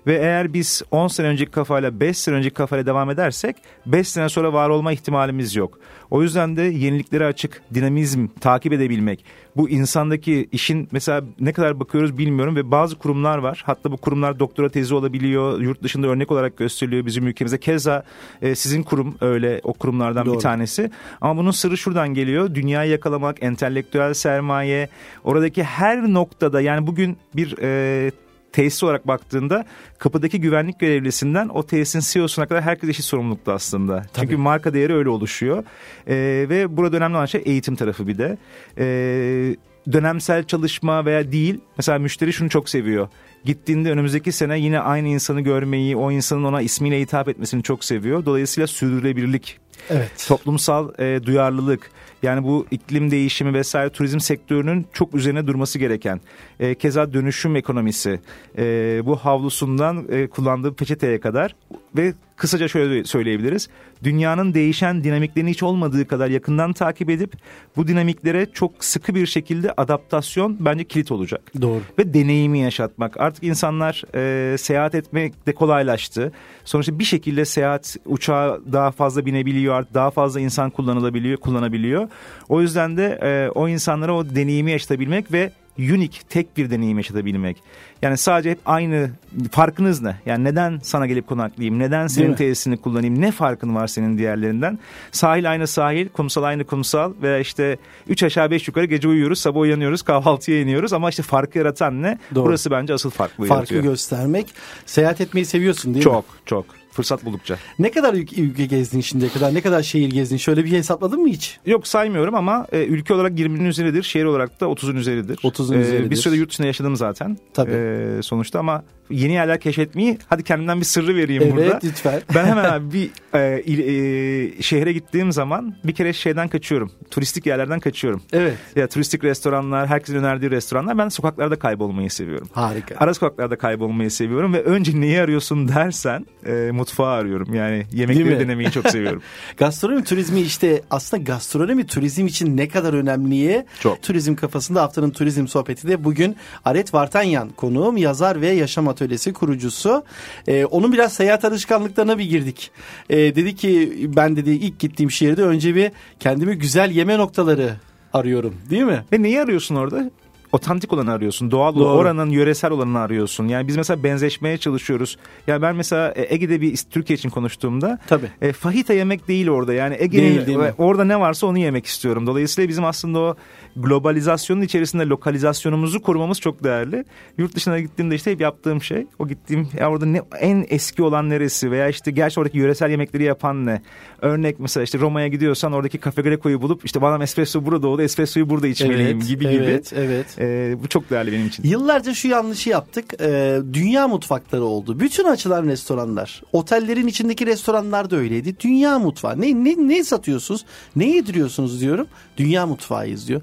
Ve 0.06 0.16
eğer 0.16 0.52
biz 0.52 0.82
10 0.90 1.08
sene 1.08 1.26
önceki 1.26 1.50
kafayla 1.50 2.00
5 2.00 2.18
sene 2.18 2.34
önceki 2.34 2.54
kafayla 2.54 2.86
devam 2.86 3.10
edersek 3.10 3.56
5 3.86 4.08
sene 4.08 4.28
sonra 4.28 4.52
var 4.52 4.68
olma 4.68 4.92
ihtimalimiz 4.92 5.56
yok. 5.56 5.78
O 6.10 6.22
yüzden 6.22 6.56
de 6.56 6.62
yeniliklere 6.62 7.26
açık, 7.26 7.62
dinamizm 7.74 8.26
takip 8.40 8.72
edebilmek. 8.72 9.24
Bu 9.56 9.68
insandaki 9.68 10.48
işin 10.52 10.88
mesela 10.92 11.24
ne 11.40 11.52
kadar 11.52 11.80
bakıyoruz 11.80 12.18
bilmiyorum 12.18 12.56
ve 12.56 12.70
bazı 12.70 12.98
kurumlar 12.98 13.38
var. 13.38 13.62
Hatta 13.66 13.92
bu 13.92 13.96
kurumlar 13.96 14.38
doktora 14.38 14.68
tezi 14.68 14.94
olabiliyor. 14.94 15.60
Yurt 15.60 15.82
dışında 15.82 16.06
örnek 16.06 16.30
olarak 16.30 16.56
gösteriliyor 16.56 17.06
bizim 17.06 17.26
ülkemizde. 17.26 17.58
Keza 17.58 18.04
e, 18.42 18.54
sizin 18.54 18.82
kurum 18.82 19.14
öyle 19.20 19.60
o 19.64 19.72
kurumlardan 19.72 20.26
Doğru. 20.26 20.34
bir 20.34 20.40
tanesi. 20.40 20.90
Ama 21.20 21.40
bunun 21.40 21.50
sırrı 21.50 21.76
şuradan 21.76 22.14
geliyor. 22.14 22.54
Dünyayı 22.54 22.90
yakalamak, 22.90 23.42
entelektüel 23.42 24.14
sermaye, 24.14 24.88
oradaki 25.24 25.64
her 25.64 26.12
noktada 26.12 26.60
yani 26.60 26.86
bugün 26.86 27.16
bir 27.36 27.58
e, 27.62 28.10
tesis 28.52 28.82
olarak 28.82 29.06
baktığında 29.06 29.64
kapıdaki 29.98 30.40
güvenlik 30.40 30.80
görevlisinden 30.80 31.48
o 31.48 31.66
tesisin 31.66 32.12
CEO'suna 32.12 32.46
kadar 32.46 32.62
herkes 32.62 32.90
eşit 32.90 33.04
sorumlulukta 33.04 33.52
aslında. 33.52 34.06
Çünkü 34.20 34.36
marka 34.36 34.74
değeri 34.74 34.94
öyle 34.94 35.08
oluşuyor. 35.08 35.64
Ee, 36.08 36.46
ve 36.48 36.76
burada 36.76 36.96
önemli 36.96 37.16
olan 37.16 37.26
şey 37.26 37.42
eğitim 37.44 37.76
tarafı 37.76 38.06
bir 38.06 38.18
de. 38.18 38.38
Ee, 38.78 39.56
dönemsel 39.92 40.44
çalışma 40.44 41.04
veya 41.04 41.32
değil. 41.32 41.60
Mesela 41.76 41.98
müşteri 41.98 42.32
şunu 42.32 42.48
çok 42.48 42.68
seviyor. 42.68 43.08
Gittiğinde 43.44 43.90
önümüzdeki 43.90 44.32
sene 44.32 44.58
yine 44.58 44.80
aynı 44.80 45.08
insanı 45.08 45.40
görmeyi, 45.40 45.96
o 45.96 46.10
insanın 46.10 46.44
ona 46.44 46.60
ismiyle 46.60 47.00
hitap 47.00 47.28
etmesini 47.28 47.62
çok 47.62 47.84
seviyor. 47.84 48.24
Dolayısıyla 48.26 48.66
sürdürülebilirlik 48.66 49.58
Evet. 49.90 50.26
toplumsal 50.28 50.90
e, 50.98 51.20
duyarlılık 51.26 51.90
yani 52.22 52.44
bu 52.44 52.66
iklim 52.70 53.10
değişimi 53.10 53.54
vesaire 53.54 53.90
turizm 53.90 54.20
sektörünün 54.20 54.86
çok 54.92 55.14
üzerine 55.14 55.46
durması 55.46 55.78
gereken 55.78 56.20
e, 56.60 56.74
keza 56.74 57.12
dönüşüm 57.12 57.56
ekonomisi 57.56 58.20
e, 58.58 58.62
bu 59.04 59.16
havlusundan 59.16 60.06
e, 60.10 60.26
kullandığı 60.26 60.74
peçeteye 60.74 61.20
kadar 61.20 61.54
ve 61.96 62.14
kısaca 62.40 62.68
şöyle 62.68 63.04
söyleyebiliriz 63.04 63.68
dünyanın 64.02 64.54
değişen 64.54 65.04
dinamiklerini 65.04 65.50
hiç 65.50 65.62
olmadığı 65.62 66.06
kadar 66.08 66.30
yakından 66.30 66.72
takip 66.72 67.10
edip 67.10 67.32
bu 67.76 67.88
dinamiklere 67.88 68.46
çok 68.52 68.84
sıkı 68.84 69.14
bir 69.14 69.26
şekilde 69.26 69.72
adaptasyon 69.72 70.56
bence 70.60 70.84
kilit 70.84 71.12
olacak 71.12 71.42
Doğru. 71.62 71.80
ve 71.98 72.14
deneyimi 72.14 72.58
yaşatmak. 72.58 73.20
Artık 73.20 73.44
insanlar 73.44 74.02
e, 74.14 74.58
seyahat 74.58 74.94
etmek 74.94 75.46
de 75.46 75.54
kolaylaştı. 75.54 76.32
Sonuçta 76.64 76.98
bir 76.98 77.04
şekilde 77.04 77.44
seyahat 77.44 77.96
uçağa 78.06 78.58
daha 78.72 78.90
fazla 78.90 79.26
binebiliyor, 79.26 79.74
artık 79.74 79.94
daha 79.94 80.10
fazla 80.10 80.40
insan 80.40 80.70
kullanılabiliyor, 80.70 81.36
kullanabiliyor. 81.36 82.08
O 82.48 82.60
yüzden 82.60 82.96
de 82.96 83.18
e, 83.22 83.50
o 83.50 83.68
insanlara 83.68 84.14
o 84.14 84.30
deneyimi 84.34 84.70
yaşatabilmek 84.70 85.32
ve 85.32 85.50
unique, 85.78 86.20
tek 86.28 86.56
bir 86.56 86.70
deneyim 86.70 86.96
yaşatabilmek. 86.96 87.56
Yani 88.02 88.16
sadece 88.16 88.50
hep 88.50 88.58
aynı 88.66 89.10
farkınız 89.50 90.02
ne? 90.02 90.16
Yani 90.26 90.44
neden 90.44 90.78
sana 90.82 91.06
gelip 91.06 91.26
konaklayayım? 91.26 91.78
Neden 91.78 92.06
senin 92.06 92.34
tesisini 92.34 92.76
kullanayım? 92.76 93.20
Ne 93.20 93.32
farkın 93.32 93.74
var 93.74 93.86
senin 93.86 94.18
diğerlerinden? 94.18 94.78
Sahil 95.12 95.50
aynı 95.50 95.66
sahil, 95.66 96.08
kumsal 96.08 96.42
aynı 96.42 96.64
kumsal 96.64 97.12
ve 97.22 97.40
işte 97.40 97.76
üç 98.08 98.22
aşağı 98.22 98.50
beş 98.50 98.68
yukarı 98.68 98.84
gece 98.84 99.08
uyuyoruz, 99.08 99.38
sabah 99.38 99.60
uyanıyoruz, 99.60 100.02
kahvaltıya 100.02 100.60
iniyoruz 100.60 100.92
ama 100.92 101.10
işte 101.10 101.22
farkı 101.22 101.58
yaratan 101.58 102.02
ne? 102.02 102.18
Doğru. 102.34 102.46
Burası 102.46 102.70
bence 102.70 102.94
asıl 102.94 103.10
farklı 103.10 103.46
Farkı 103.46 103.54
yaratıyor. 103.54 103.82
göstermek. 103.82 104.54
Seyahat 104.86 105.20
etmeyi 105.20 105.46
seviyorsun 105.46 105.94
değil 105.94 106.04
çok, 106.04 106.14
mi? 106.14 106.38
Çok, 106.46 106.66
çok 106.66 106.79
fırsat 107.00 107.24
buldukça. 107.24 107.58
Ne 107.78 107.90
kadar 107.90 108.14
ülke, 108.14 108.42
ülke 108.42 108.66
gezdin 108.66 109.00
şimdiye 109.00 109.30
kadar? 109.30 109.54
Ne 109.54 109.60
kadar 109.60 109.82
şehir 109.82 110.10
gezdin? 110.10 110.36
Şöyle 110.36 110.64
bir 110.64 110.70
hesapladın 110.70 111.20
mı 111.20 111.28
hiç? 111.28 111.58
Yok 111.66 111.86
saymıyorum 111.86 112.34
ama 112.34 112.66
e, 112.72 112.84
ülke 112.84 113.14
olarak 113.14 113.32
20'nin 113.32 113.64
üzeridir. 113.64 114.02
Şehir 114.02 114.24
olarak 114.24 114.60
da 114.60 114.66
30'un 114.66 114.96
üzeridir. 114.96 115.36
30'un 115.36 115.78
e, 115.78 115.80
üzeridir. 115.80 116.10
Bir 116.10 116.16
süre 116.16 116.36
yurt 116.36 116.50
dışında 116.50 116.66
yaşadım 116.66 116.96
zaten. 116.96 117.38
Tabii. 117.54 117.70
E, 117.70 118.22
sonuçta 118.22 118.58
ama 118.58 118.82
yeni 119.10 119.32
yerler 119.32 119.60
keşfetmeyi 119.60 120.18
hadi 120.28 120.42
kendimden 120.44 120.80
bir 120.80 120.84
sırrı 120.84 121.16
vereyim 121.16 121.42
evet, 121.42 121.52
burada. 121.52 121.66
Evet 121.66 121.84
lütfen. 121.84 122.22
Ben 122.34 122.44
hemen 122.44 122.64
abi 122.64 122.92
bir 122.92 123.10
e, 123.34 123.62
il, 123.62 123.78
e, 123.78 124.62
şehre 124.62 124.92
gittiğim 124.92 125.32
zaman 125.32 125.74
bir 125.84 125.94
kere 125.94 126.12
şeyden 126.12 126.48
kaçıyorum. 126.48 126.90
Turistik 127.10 127.46
yerlerden 127.46 127.80
kaçıyorum. 127.80 128.22
Evet. 128.32 128.54
Ya 128.76 128.88
turistik 128.88 129.24
restoranlar, 129.24 129.86
herkesin 129.88 130.18
önerdiği 130.18 130.50
restoranlar. 130.50 130.98
Ben 130.98 131.08
sokaklarda 131.08 131.58
kaybolmayı 131.58 132.10
seviyorum. 132.10 132.48
Harika. 132.52 132.94
Ara 132.98 133.14
sokaklarda 133.14 133.56
kaybolmayı 133.56 134.10
seviyorum 134.10 134.52
ve 134.52 134.62
önce 134.62 135.00
neyi 135.00 135.20
arıyorsun 135.20 135.68
dersen 135.68 136.26
e, 136.46 136.70
mutfağı 136.72 137.12
arıyorum. 137.12 137.54
Yani 137.54 137.86
yemekleri 137.92 138.40
denemeyi 138.40 138.70
çok 138.70 138.88
seviyorum. 138.88 139.22
gastronomi 139.56 140.04
turizmi 140.04 140.40
işte 140.40 140.82
aslında 140.90 141.22
gastronomi 141.22 141.86
turizm 141.86 142.26
için 142.26 142.56
ne 142.56 142.68
kadar 142.68 142.94
önemliye 142.94 143.66
çok. 143.80 144.02
turizm 144.02 144.34
kafasında 144.34 144.82
haftanın 144.82 145.10
turizm 145.10 145.46
sohbeti 145.46 145.88
de 145.88 146.04
bugün 146.04 146.36
Aret 146.64 146.94
Vartanyan 146.94 147.48
konuğum 147.48 147.96
yazar 147.96 148.40
ve 148.40 148.48
yaşam 148.48 148.88
atölyesi 149.00 149.32
kurucusu. 149.32 150.04
Ee, 150.48 150.64
onun 150.64 150.92
biraz 150.92 151.12
seyahat 151.12 151.44
alışkanlıklarına 151.44 152.18
bir 152.18 152.24
girdik. 152.24 152.70
Ee, 153.10 153.16
dedi 153.16 153.56
ki 153.56 153.92
ben 154.16 154.36
dedi 154.36 154.50
ilk 154.50 154.78
gittiğim 154.78 155.10
şehirde 155.10 155.42
önce 155.42 155.74
bir 155.74 155.92
kendimi 156.20 156.58
güzel 156.58 156.90
yeme 156.90 157.18
noktaları 157.18 157.76
arıyorum 158.12 158.54
değil 158.70 158.82
mi? 158.82 159.04
Ve 159.12 159.22
neyi 159.22 159.40
arıyorsun 159.40 159.74
orada? 159.74 160.10
otantik 160.52 160.92
olanı 160.92 161.12
arıyorsun. 161.12 161.50
Doğal 161.50 161.74
Doğru. 161.74 161.84
oranın 161.84 162.30
yöresel 162.30 162.70
olanını 162.70 162.98
arıyorsun. 162.98 163.48
Yani 163.48 163.68
biz 163.68 163.76
mesela 163.76 164.02
benzeşmeye 164.02 164.58
çalışıyoruz. 164.58 165.18
Ya 165.46 165.62
ben 165.62 165.76
mesela 165.76 166.12
e, 166.12 166.34
Ege'de 166.34 166.60
bir 166.60 166.76
Türkiye 166.90 167.16
için 167.16 167.30
konuştuğumda 167.30 167.98
Tabii. 168.06 168.26
E, 168.42 168.52
fahita 168.52 168.92
yemek 168.92 169.28
değil 169.28 169.48
orada. 169.48 169.74
Yani 169.74 169.96
Ege'nin 169.98 170.72
orada 170.78 171.04
ne 171.04 171.20
varsa 171.20 171.46
onu 171.46 171.58
yemek 171.58 171.86
istiyorum. 171.86 172.26
Dolayısıyla 172.26 172.68
bizim 172.68 172.84
aslında 172.84 173.18
o 173.18 173.36
globalizasyonun 173.76 174.62
içerisinde 174.62 175.06
lokalizasyonumuzu 175.06 176.02
korumamız 176.02 176.40
çok 176.40 176.64
değerli. 176.64 177.04
Yurt 177.38 177.54
dışına 177.54 177.80
gittiğimde 177.80 178.14
işte 178.14 178.30
hep 178.30 178.40
yaptığım 178.40 178.82
şey 178.82 179.06
o 179.18 179.28
gittiğim 179.28 179.68
ya 179.78 179.90
orada 179.90 180.06
ne, 180.06 180.22
en 180.40 180.66
eski 180.68 181.02
olan 181.02 181.30
neresi 181.30 181.70
veya 181.70 181.88
işte 181.88 182.10
gerçi 182.10 182.40
oradaki 182.40 182.58
yöresel 182.58 182.90
yemekleri 182.90 183.24
yapan 183.24 183.66
ne? 183.66 183.82
Örnek 184.22 184.60
mesela 184.60 184.84
işte 184.84 184.98
Roma'ya 184.98 185.28
gidiyorsan 185.28 185.72
oradaki 185.72 186.00
Cafe 186.00 186.22
Greco'yu 186.22 186.62
bulup 186.62 186.84
işte 186.84 187.02
bana 187.02 187.24
espresso 187.24 187.66
burada 187.66 187.88
oldu 187.88 188.02
espressoyu 188.02 188.50
burada 188.50 188.66
içmeliyim 188.66 189.16
evet, 189.16 189.28
gibi 189.28 189.44
evet, 189.44 189.54
gibi. 189.54 189.64
Evet 189.64 189.94
evet. 189.96 190.38
Ee, 190.38 190.82
bu 190.82 190.88
çok 190.88 191.10
değerli 191.10 191.32
benim 191.32 191.46
için. 191.46 191.64
Yıllarca 191.64 192.14
şu 192.14 192.28
yanlışı 192.28 192.70
yaptık. 192.70 193.14
Ee, 193.20 193.58
dünya 193.72 194.08
mutfakları 194.08 194.64
oldu. 194.64 195.00
Bütün 195.00 195.24
açılan 195.24 195.66
restoranlar. 195.66 196.42
Otellerin 196.52 197.06
içindeki 197.06 197.46
restoranlar 197.46 198.10
da 198.10 198.16
öyleydi. 198.16 198.60
Dünya 198.60 198.98
mutfağı. 198.98 199.40
Ne, 199.40 199.64
ne, 199.64 199.88
ne 199.88 200.04
satıyorsunuz? 200.04 200.64
Ne 200.96 201.10
yediriyorsunuz 201.10 201.80
diyorum. 201.80 202.06
Dünya 202.36 202.66
mutfağıyız 202.66 203.28
diyor. 203.28 203.42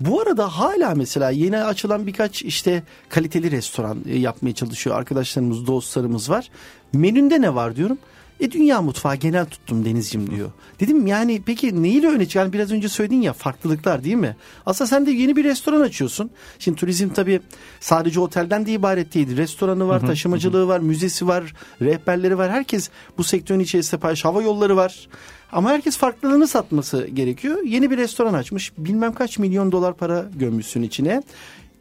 Bu 0.00 0.20
arada 0.20 0.48
hala 0.48 0.94
mesela 0.94 1.30
yeni 1.30 1.58
açılan 1.58 2.06
birkaç 2.06 2.42
işte 2.42 2.82
kaliteli 3.08 3.50
restoran 3.50 3.98
e, 4.08 4.18
yapmaya 4.18 4.54
çalışıyor 4.54 4.96
arkadaşlarımız, 4.96 5.66
dostlarımız 5.66 6.30
var. 6.30 6.50
Menünde 6.92 7.40
ne 7.40 7.54
var 7.54 7.76
diyorum. 7.76 7.98
E 8.40 8.50
dünya 8.52 8.82
mutfağı 8.82 9.16
genel 9.16 9.46
tuttum 9.46 9.84
Denizcim 9.84 10.30
diyor. 10.30 10.50
Dedim 10.80 11.06
yani 11.06 11.42
peki 11.46 11.82
neyle 11.82 12.08
öne 12.08 12.24
çıkıyor? 12.24 12.44
Yani 12.44 12.52
biraz 12.52 12.72
önce 12.72 12.88
söyledin 12.88 13.20
ya 13.20 13.32
farklılıklar 13.32 14.04
değil 14.04 14.16
mi? 14.16 14.36
Aslında 14.66 14.88
sen 14.88 15.06
de 15.06 15.10
yeni 15.10 15.36
bir 15.36 15.44
restoran 15.44 15.80
açıyorsun. 15.80 16.30
Şimdi 16.58 16.80
turizm 16.80 17.08
tabii 17.08 17.40
sadece 17.80 18.20
otelden 18.20 18.66
de 18.66 18.72
ibaret 18.72 19.14
değil. 19.14 19.36
Restoranı 19.36 19.88
var, 19.88 20.00
taşımacılığı 20.00 20.68
var, 20.68 20.80
müzesi 20.80 21.26
var, 21.26 21.54
rehberleri 21.82 22.38
var. 22.38 22.50
Herkes 22.50 22.90
bu 23.18 23.24
sektörün 23.24 23.60
içerisinde 23.60 24.00
paylaş. 24.00 24.24
Hava 24.24 24.42
yolları 24.42 24.76
var. 24.76 25.08
Ama 25.52 25.70
herkes 25.70 25.96
farklılığını 25.96 26.48
satması 26.48 27.06
gerekiyor. 27.06 27.62
Yeni 27.64 27.90
bir 27.90 27.96
restoran 27.96 28.34
açmış. 28.34 28.72
Bilmem 28.78 29.14
kaç 29.14 29.38
milyon 29.38 29.72
dolar 29.72 29.96
para 29.96 30.26
gömmüşsün 30.34 30.82
içine. 30.82 31.22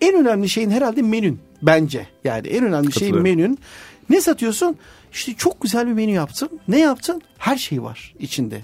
En 0.02 0.16
önemli 0.16 0.50
şeyin 0.50 0.70
herhalde 0.70 1.02
menün 1.02 1.40
bence. 1.62 2.08
Yani 2.24 2.48
en 2.48 2.66
önemli 2.66 2.92
şey 2.92 3.12
menün. 3.12 3.60
Ne 4.10 4.22
satıyorsun? 4.22 4.76
İşte 5.14 5.34
çok 5.34 5.62
güzel 5.62 5.88
bir 5.88 5.94
menü 5.94 6.12
yaptın. 6.12 6.50
Ne 6.68 6.80
yaptın? 6.80 7.22
Her 7.38 7.58
şey 7.58 7.84
var 7.84 8.14
içinde. 8.20 8.62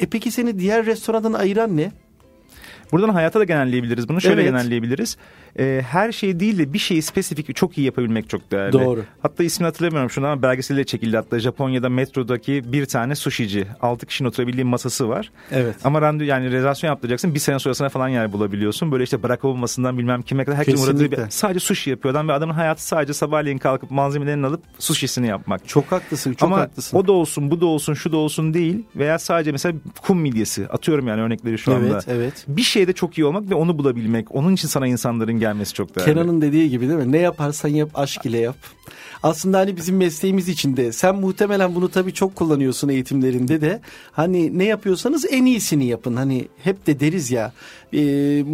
E 0.00 0.06
peki 0.06 0.30
seni 0.30 0.58
diğer 0.58 0.86
restorandan 0.86 1.32
ayıran 1.32 1.76
ne? 1.76 1.92
Buradan 2.92 3.08
hayata 3.08 3.40
da 3.40 3.44
genelleyebiliriz 3.44 4.08
bunu. 4.08 4.20
Şöyle 4.20 4.42
evet. 4.42 4.50
genelleyebiliriz 4.50 5.16
e, 5.58 5.82
her 5.90 6.12
şey 6.12 6.40
değil 6.40 6.58
de 6.58 6.72
bir 6.72 6.78
şeyi 6.78 7.02
spesifik 7.02 7.56
çok 7.56 7.78
iyi 7.78 7.84
yapabilmek 7.84 8.28
çok 8.28 8.50
değerli. 8.50 8.72
Doğru. 8.72 9.04
Hatta 9.22 9.44
ismini 9.44 9.66
hatırlamıyorum 9.66 10.10
şunu 10.10 10.26
ama 10.26 10.42
belgeselle 10.42 10.84
çekildi 10.84 11.16
hatta 11.16 11.38
Japonya'da 11.38 11.88
metrodaki 11.88 12.72
bir 12.72 12.86
tane 12.86 13.14
sushici. 13.14 13.66
Altı 13.80 14.06
kişinin 14.06 14.28
oturabildiği 14.28 14.64
masası 14.64 15.08
var. 15.08 15.32
Evet. 15.50 15.76
Ama 15.84 16.02
randevu 16.02 16.28
yani 16.28 16.50
rezervasyon 16.50 16.90
yaptıracaksın 16.90 17.34
bir 17.34 17.38
sene 17.38 17.58
sonrasına 17.58 17.88
falan 17.88 18.08
yer 18.08 18.32
bulabiliyorsun. 18.32 18.92
Böyle 18.92 19.04
işte 19.04 19.22
bırak 19.22 19.44
olmasından 19.44 19.98
bilmem 19.98 20.22
kime 20.22 20.44
kadar 20.44 20.58
herkesin 20.58 20.86
uğradığı 20.86 21.12
bir, 21.12 21.18
sadece 21.28 21.60
sushi 21.60 21.90
yapıyor 21.90 22.14
adam 22.14 22.28
ve 22.28 22.32
adamın 22.32 22.54
hayatı 22.54 22.86
sadece 22.86 23.12
sabahleyin 23.12 23.58
kalkıp 23.58 23.90
malzemelerini 23.90 24.46
alıp 24.46 24.62
sushisini 24.78 25.26
yapmak. 25.26 25.68
Çok 25.68 25.92
haklısın 25.92 26.34
çok 26.34 26.42
ama 26.42 26.58
haklısın. 26.58 26.96
o 26.96 27.06
da 27.06 27.12
olsun 27.12 27.50
bu 27.50 27.60
da 27.60 27.66
olsun 27.66 27.94
şu 27.94 28.12
da 28.12 28.16
olsun 28.16 28.54
değil 28.54 28.82
veya 28.96 29.18
sadece 29.18 29.52
mesela 29.52 29.78
kum 30.02 30.20
midyesi 30.20 30.68
atıyorum 30.68 31.08
yani 31.08 31.22
örnekleri 31.22 31.58
şu 31.58 31.74
anda. 31.74 31.86
Evet 31.86 32.04
evet. 32.08 32.44
Bir 32.48 32.62
şeyde 32.62 32.92
çok 32.92 33.18
iyi 33.18 33.24
olmak 33.24 33.50
ve 33.50 33.54
onu 33.54 33.78
bulabilmek 33.78 34.34
onun 34.34 34.54
için 34.54 34.68
sana 34.68 34.86
insanların 34.86 35.41
gelmesi 35.42 35.74
çok 35.74 35.96
değerli. 35.96 36.10
Kenan 36.10 36.22
Kenan'ın 36.22 36.42
dediği 36.42 36.70
gibi 36.70 36.88
değil 36.88 36.98
mi? 36.98 37.12
Ne 37.12 37.18
yaparsan 37.18 37.68
yap 37.68 37.90
aşk 37.94 38.26
ile 38.26 38.38
yap. 38.38 38.56
Aslında 39.22 39.58
hani 39.58 39.76
bizim 39.76 39.96
mesleğimiz 39.96 40.48
içinde 40.48 40.92
sen 40.92 41.16
muhtemelen 41.16 41.74
bunu 41.74 41.88
tabii 41.88 42.14
çok 42.14 42.36
kullanıyorsun 42.36 42.88
eğitimlerinde 42.88 43.60
de. 43.60 43.80
Hani 44.12 44.58
ne 44.58 44.64
yapıyorsanız 44.64 45.24
en 45.30 45.44
iyisini 45.44 45.86
yapın. 45.86 46.16
Hani 46.16 46.48
hep 46.64 46.86
de 46.86 47.00
deriz 47.00 47.30
ya 47.30 47.52
e, 47.94 47.98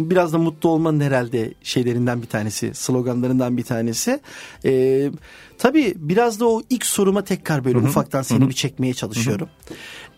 biraz 0.09 0.33
da 0.33 0.37
mutlu 0.37 0.69
olmanın 0.69 0.99
herhalde 0.99 1.53
şeylerinden 1.63 2.21
bir 2.21 2.27
tanesi, 2.27 2.73
sloganlarından 2.73 3.57
bir 3.57 3.63
tanesi. 3.63 4.19
E, 4.65 5.11
tabii 5.57 5.93
biraz 5.95 6.39
da 6.39 6.49
o 6.49 6.61
ilk 6.69 6.85
soruma 6.85 7.23
tekrar 7.23 7.65
böyle 7.65 7.77
Hı-hı. 7.77 7.87
ufaktan 7.87 8.21
seni 8.21 8.39
Hı-hı. 8.39 8.49
bir 8.49 8.55
çekmeye 8.55 8.93
çalışıyorum. 8.93 9.49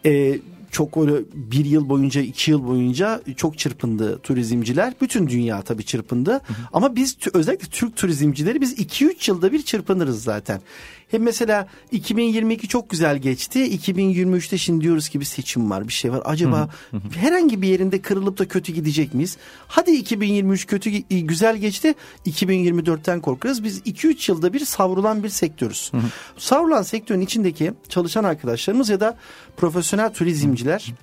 E, 0.06 0.40
çok 0.72 0.98
öyle 0.98 1.14
bir 1.34 1.66
yıl 1.66 1.90
boyunca 1.90 2.22
iki 2.22 2.52
yıl 2.52 2.68
boyunca 2.68 3.22
çok 3.38 3.58
çırpındı 3.58 4.20
turizmciler. 4.20 4.94
Bütün 5.02 5.28
dünya 5.28 5.62
tabii 5.62 5.84
çırpındı. 5.84 6.32
Hı 6.32 6.36
hı. 6.36 6.58
Ama 6.74 6.96
biz 6.96 7.18
özellikle 7.34 7.68
Türk 7.68 7.96
turizmcileri 7.96 8.62
biz 8.62 8.80
2-3 8.80 9.32
yılda 9.32 9.52
bir 9.52 9.62
çırpınırız 9.62 10.24
zaten. 10.24 10.62
Hem 11.12 11.24
mesela 11.24 11.68
2022 11.92 12.68
çok 12.68 12.90
güzel 12.90 13.18
geçti. 13.18 13.60
2023'te 13.78 14.58
şimdi 14.58 14.84
diyoruz 14.84 15.10
ki 15.10 15.20
bir 15.20 15.26
seçim 15.26 15.70
var 15.70 15.88
bir 15.88 15.94
şey 15.94 16.12
var. 16.12 16.22
Acaba 16.26 16.70
herhangi 17.16 17.62
bir 17.62 17.68
yerinde 17.68 18.02
kırılıp 18.02 18.38
da 18.38 18.48
kötü 18.48 18.74
gidecek 18.74 19.14
miyiz? 19.14 19.38
Hadi 19.68 19.92
2023 19.92 20.68
kötü 20.68 20.90
güzel 21.10 21.58
geçti. 21.58 21.94
2024'ten 22.26 23.22
korkuyoruz. 23.22 23.64
Biz 23.64 23.80
2-3 23.80 24.32
yılda 24.32 24.54
bir 24.54 24.60
savrulan 24.60 25.24
bir 25.24 25.30
sektörüz. 25.30 25.92
Savrulan 26.38 26.82
sektörün 26.82 27.22
içindeki 27.22 27.74
çalışan 27.90 28.24
arkadaşlarımız 28.24 28.90
ya 28.90 29.00
da 29.00 29.18
profesyonel 29.58 30.14
turizmciler... 30.14 30.94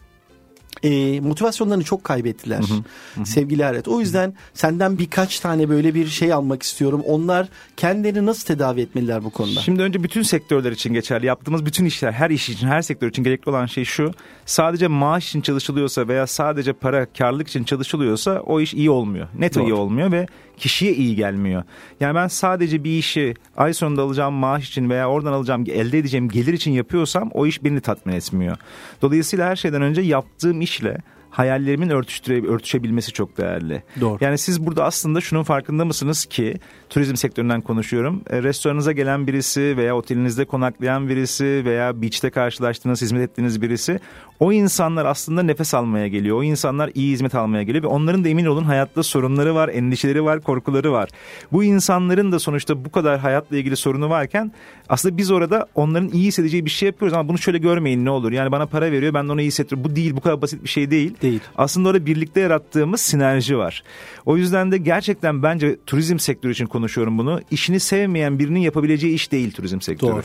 Hı 0.82 0.88
hı 0.88 0.88
e, 0.88 1.20
motivasyonlarını 1.20 1.84
çok 1.84 2.04
kaybettiler 2.04 2.58
hı 2.58 3.20
hı. 3.20 3.26
sevgili 3.26 3.66
Aret. 3.66 3.88
O 3.88 4.00
yüzden 4.00 4.34
senden 4.54 4.98
birkaç 4.98 5.40
tane 5.40 5.68
böyle 5.68 5.94
bir 5.94 6.06
şey 6.06 6.32
almak 6.32 6.62
istiyorum. 6.62 7.02
Onlar 7.06 7.48
kendilerini 7.76 8.26
nasıl 8.26 8.46
tedavi 8.46 8.80
etmeliler 8.80 9.24
bu 9.24 9.30
konuda? 9.30 9.60
Şimdi 9.60 9.82
önce 9.82 10.02
bütün 10.02 10.22
sektörler 10.22 10.72
için 10.72 10.92
geçerli. 10.92 11.26
Yaptığımız 11.26 11.66
bütün 11.66 11.84
işler, 11.84 12.12
her 12.12 12.30
iş 12.30 12.48
için, 12.48 12.66
her 12.66 12.82
sektör 12.82 13.08
için 13.08 13.24
gerekli 13.24 13.50
olan 13.50 13.66
şey 13.66 13.84
şu. 13.84 14.12
Sadece 14.46 14.88
maaş 14.88 15.28
için 15.28 15.40
çalışılıyorsa 15.40 16.08
veya 16.08 16.26
sadece 16.26 16.72
para, 16.72 17.06
karlılık 17.06 17.48
için 17.48 17.64
çalışılıyorsa 17.64 18.40
o 18.40 18.60
iş 18.60 18.74
iyi 18.74 18.90
olmuyor. 18.90 19.28
Net 19.38 19.54
Doğru. 19.54 19.64
iyi 19.64 19.74
olmuyor 19.74 20.12
ve 20.12 20.26
kişiye 20.58 20.94
iyi 20.94 21.16
gelmiyor. 21.16 21.62
Yani 22.00 22.14
ben 22.14 22.28
sadece 22.28 22.84
bir 22.84 22.98
işi 22.98 23.34
ay 23.56 23.74
sonunda 23.74 24.02
alacağım 24.02 24.34
maaş 24.34 24.68
için 24.68 24.90
veya 24.90 25.10
oradan 25.10 25.32
alacağım 25.32 25.64
elde 25.68 25.98
edeceğim 25.98 26.28
gelir 26.28 26.52
için 26.52 26.70
yapıyorsam 26.70 27.30
o 27.34 27.46
iş 27.46 27.64
beni 27.64 27.80
tatmin 27.80 28.14
etmiyor. 28.14 28.56
Dolayısıyla 29.02 29.50
her 29.50 29.56
şeyden 29.56 29.82
önce 29.82 30.00
yaptığım 30.00 30.57
myślę, 30.58 31.02
hayallerimin 31.30 31.90
örtüştüre, 31.90 32.48
örtüşebilmesi 32.48 33.12
çok 33.12 33.38
değerli. 33.38 33.82
Doğru. 34.00 34.18
Yani 34.20 34.38
siz 34.38 34.66
burada 34.66 34.84
aslında 34.84 35.20
şunun 35.20 35.42
farkında 35.42 35.84
mısınız 35.84 36.24
ki 36.24 36.54
turizm 36.90 37.16
sektöründen 37.16 37.60
konuşuyorum. 37.60 38.22
E, 38.30 38.42
restoranınıza 38.42 38.92
gelen 38.92 39.26
birisi 39.26 39.74
veya 39.76 39.96
otelinizde 39.96 40.44
konaklayan 40.44 41.08
birisi 41.08 41.62
veya 41.64 42.02
beach'te 42.02 42.30
karşılaştığınız, 42.30 43.02
hizmet 43.02 43.30
ettiğiniz 43.30 43.62
birisi 43.62 44.00
o 44.40 44.52
insanlar 44.52 45.06
aslında 45.06 45.42
nefes 45.42 45.74
almaya 45.74 46.08
geliyor. 46.08 46.36
O 46.36 46.42
insanlar 46.42 46.90
iyi 46.94 47.12
hizmet 47.12 47.34
almaya 47.34 47.62
geliyor 47.62 47.84
ve 47.84 47.88
onların 47.88 48.24
da 48.24 48.28
emin 48.28 48.46
olun 48.46 48.64
hayatta 48.64 49.02
sorunları 49.02 49.54
var, 49.54 49.68
endişeleri 49.68 50.24
var, 50.24 50.40
korkuları 50.40 50.92
var. 50.92 51.08
Bu 51.52 51.64
insanların 51.64 52.32
da 52.32 52.38
sonuçta 52.38 52.84
bu 52.84 52.92
kadar 52.92 53.18
hayatla 53.18 53.56
ilgili 53.56 53.76
sorunu 53.76 54.10
varken 54.10 54.52
aslında 54.88 55.16
biz 55.16 55.30
orada 55.30 55.66
onların 55.74 56.08
iyi 56.08 56.26
hissedeceği 56.26 56.64
bir 56.64 56.70
şey 56.70 56.86
yapıyoruz 56.86 57.16
ama 57.16 57.28
bunu 57.28 57.38
şöyle 57.38 57.58
görmeyin 57.58 58.04
ne 58.04 58.10
olur. 58.10 58.32
Yani 58.32 58.52
bana 58.52 58.66
para 58.66 58.92
veriyor 58.92 59.14
ben 59.14 59.28
de 59.28 59.32
ona 59.32 59.40
iyi 59.40 59.46
hissettiriyorum. 59.46 59.90
Bu 59.90 59.96
değil 59.96 60.16
bu 60.16 60.20
kadar 60.20 60.42
basit 60.42 60.64
bir 60.64 60.68
şey 60.68 60.90
değil. 60.90 61.14
Değil. 61.22 61.40
Aslında 61.56 61.88
orada 61.88 62.06
birlikte 62.06 62.40
yarattığımız 62.40 63.00
sinerji 63.00 63.58
var. 63.58 63.82
O 64.26 64.36
yüzden 64.36 64.72
de 64.72 64.78
gerçekten 64.78 65.42
bence 65.42 65.76
turizm 65.86 66.18
sektörü 66.18 66.52
için 66.52 66.66
konuşuyorum 66.66 67.18
bunu. 67.18 67.40
İşini 67.50 67.80
sevmeyen 67.80 68.38
birinin 68.38 68.60
yapabileceği 68.60 69.14
iş 69.14 69.32
değil 69.32 69.52
turizm 69.52 69.80
sektörü. 69.80 70.12
Doğru. 70.12 70.22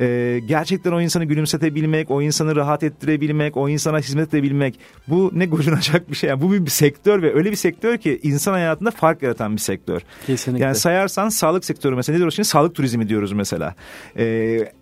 Ee, 0.00 0.40
gerçekten 0.46 0.92
o 0.92 1.00
insanı 1.00 1.24
gülümsetebilmek, 1.24 2.10
o 2.10 2.22
insanı 2.22 2.56
rahat 2.56 2.82
ettirebilmek, 2.82 3.56
o 3.56 3.68
insana 3.68 3.98
hizmet 3.98 4.34
edebilmek 4.34 4.78
bu 5.08 5.30
ne 5.34 5.46
gocunacak 5.46 6.10
bir 6.10 6.16
şey. 6.16 6.30
Yani 6.30 6.42
bu 6.42 6.52
bir, 6.52 6.64
bir 6.64 6.70
sektör 6.70 7.22
ve 7.22 7.34
öyle 7.34 7.50
bir 7.50 7.56
sektör 7.56 7.96
ki 7.96 8.20
insan 8.22 8.52
hayatında 8.52 8.90
fark 8.90 9.22
yaratan 9.22 9.52
bir 9.52 9.60
sektör. 9.60 10.00
Kesinlikle. 10.26 10.64
Yani 10.64 10.74
sayarsan 10.74 11.28
sağlık 11.28 11.64
sektörü 11.64 11.96
mesela 11.96 12.14
ne 12.14 12.18
diyoruz 12.18 12.34
şimdi? 12.34 12.48
Sağlık 12.48 12.74
turizmi 12.74 13.08
diyoruz 13.08 13.32
mesela. 13.32 13.74
Ee, 14.16 14.72